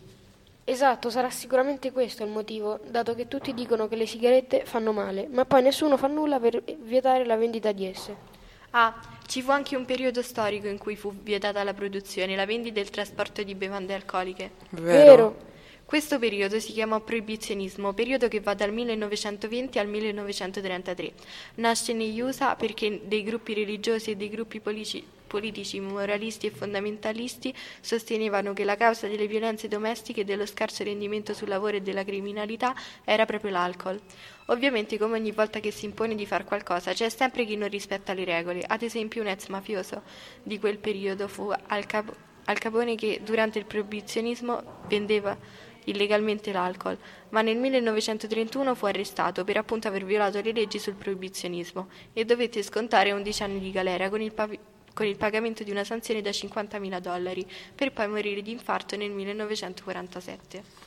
Esatto, 0.65 1.09
sarà 1.09 1.31
sicuramente 1.31 1.93
questo 1.93 2.25
il 2.25 2.31
motivo, 2.31 2.81
dato 2.85 3.15
che 3.15 3.29
tutti 3.29 3.55
dicono 3.55 3.87
che 3.87 3.95
le 3.95 4.07
sigarette 4.07 4.65
fanno 4.65 4.91
male, 4.91 5.29
ma 5.31 5.45
poi 5.45 5.63
nessuno 5.63 5.97
fa 5.97 6.09
nulla 6.09 6.41
per 6.41 6.65
vietare 6.81 7.25
la 7.25 7.37
vendita 7.37 7.71
di 7.71 7.87
esse. 7.87 8.34
Ah, 8.77 8.93
ci 9.27 9.41
fu 9.41 9.53
anche 9.53 9.77
un 9.77 9.85
periodo 9.85 10.21
storico 10.21 10.67
in 10.67 10.79
cui 10.79 10.97
fu 10.97 11.13
vietata 11.23 11.63
la 11.63 11.73
produzione, 11.73 12.35
la 12.35 12.45
vendita 12.45 12.81
e 12.81 12.83
il 12.83 12.91
trasporto 12.91 13.45
di 13.45 13.55
bevande 13.55 13.95
alcoliche. 13.95 14.51
Vero. 14.71 15.53
Questo 15.85 16.19
periodo 16.19 16.59
si 16.59 16.73
chiamò 16.73 16.99
proibizionismo, 17.01 17.93
periodo 17.93 18.27
che 18.27 18.41
va 18.41 18.55
dal 18.55 18.73
1920 18.73 19.79
al 19.79 19.87
1933. 19.87 21.13
Nasce 21.57 21.93
negli 21.93 22.21
USA 22.21 22.57
perché 22.57 23.03
dei 23.05 23.23
gruppi 23.23 23.55
religiosi 23.55 24.11
e 24.11 24.17
dei 24.17 24.29
gruppi 24.29 24.59
politici, 24.59 25.07
politici, 25.25 25.79
moralisti 25.79 26.47
e 26.47 26.51
fondamentalisti 26.51 27.55
sostenevano 27.81 28.55
che 28.55 28.65
la 28.65 28.77
causa 28.77 29.07
delle 29.07 29.29
violenze 29.29 29.69
domestiche 29.69 30.23
e 30.23 30.25
dello 30.25 30.47
scarso 30.47 30.83
rendimento 30.83 31.33
sul 31.33 31.49
lavoro 31.49 31.77
e 31.77 31.81
della 31.81 32.03
criminalità 32.03 32.75
era 33.05 33.25
proprio 33.25 33.53
l'alcol. 33.53 34.01
Ovviamente, 34.47 34.99
come 34.99 35.17
ogni 35.17 35.31
volta 35.33 35.59
che 35.59 35.71
si 35.71 35.87
impone 35.87 36.15
di 36.15 36.27
far 36.27 36.45
qualcosa, 36.45 36.93
c'è 36.93 37.09
sempre 37.09 37.47
chi 37.47 37.57
non 37.57 37.69
rispetta 37.69 38.13
le 38.13 38.25
regole. 38.25 38.63
Ad 38.67 38.83
esempio, 38.83 39.23
un 39.23 39.29
ex 39.29 39.47
mafioso 39.47 40.03
di 40.43 40.59
quel 40.59 40.79
periodo 40.79 41.29
fu 41.29 41.51
Al, 41.69 41.87
Cap- 41.87 42.15
Al 42.45 42.59
Capone 42.59 42.95
che 42.95 43.21
durante 43.25 43.59
il 43.59 43.65
proibizionismo 43.65 44.83
vendeva 44.87 45.37
illegalmente 45.85 46.53
l'alcol, 46.53 46.99
ma 47.31 47.41
nel 47.41 47.57
1931 47.57 48.75
fu 48.75 48.87
arrestato 48.87 49.45
per 49.45 49.57
appunto 49.57 49.89
aver 49.89 50.05
violato 50.05 50.41
le 50.41 50.53
leggi 50.53 50.79
sul 50.79 50.95
proibizionismo 50.95 51.89
e 52.13 52.25
dovette 52.25 52.63
scontare 52.63 53.13
11 53.13 53.43
anni 53.43 53.61
di 53.61 53.71
galera 53.71 54.09
con 54.09 54.21
il, 54.21 54.33
pavi- 54.33 54.59
con 54.93 55.07
il 55.07 55.17
pagamento 55.17 55.63
di 55.63 55.71
una 55.71 55.85
sanzione 55.85 56.21
da 56.21 56.31
50.000 56.31 56.99
dollari, 57.01 57.47
per 57.75 57.93
poi 57.93 58.09
morire 58.09 58.43
di 58.43 58.51
infarto 58.51 58.97
nel 58.97 59.11
1947. 59.11 60.84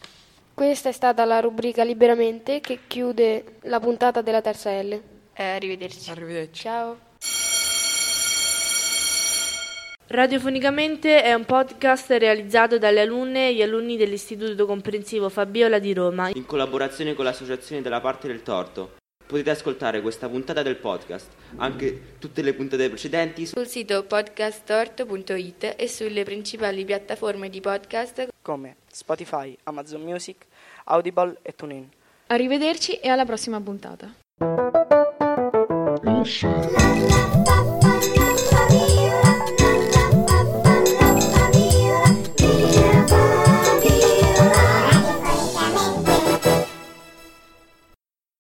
Questa 0.58 0.90
è 0.90 0.92
stata 0.92 1.24
la 1.24 1.40
rubrica 1.40 1.84
Liberamente 1.84 2.62
che 2.62 2.80
chiude 2.88 3.60
la 3.66 3.80
puntata 3.80 4.24
della 4.24 4.42
terza 4.42 4.72
L. 4.82 4.92
Eh, 5.32 5.44
arrivederci. 5.44 6.10
Arrivederci. 6.10 6.62
Ciao. 6.64 6.98
Radiofonicamente 10.08 11.22
è 11.22 11.32
un 11.36 11.46
podcast 11.46 12.10
realizzato 12.10 12.80
dalle 12.80 13.02
alunne 13.02 13.50
e 13.50 13.54
gli 13.54 13.62
alunni 13.62 13.98
dell'Istituto 13.98 14.66
Comprensivo 14.66 15.30
Fabiola 15.30 15.78
di 15.78 15.94
Roma. 15.94 16.32
in 16.34 16.48
collaborazione 16.48 17.14
con 17.14 17.26
l'associazione 17.26 17.84
della 17.84 18.02
parte 18.02 18.26
del 18.26 18.42
torto. 18.42 18.96
Potete 19.28 19.52
ascoltare 19.52 20.02
questa 20.02 20.28
puntata 20.28 20.64
del 20.64 20.78
podcast, 20.78 21.28
anche 21.58 22.16
tutte 22.18 22.42
le 22.42 22.56
puntate 22.56 22.90
precedenti 22.90 23.46
Sul 23.46 23.68
sito 23.68 24.06
podcasttorto.it 24.06 25.76
e 25.78 25.88
sulle 25.88 26.24
principali 26.24 26.84
piattaforme 26.84 27.48
di 27.48 27.62
podcast 27.62 28.30
come 28.42 28.78
Spotify, 28.98 29.56
Amazon 29.64 30.02
Music, 30.02 30.48
Audible 30.86 31.38
e 31.44 31.53
TuneIn. 31.53 31.88
Arrivederci 32.28 32.94
e 32.94 33.10
alla 33.10 33.26
prossima 33.26 33.61
puntata. 33.61 34.11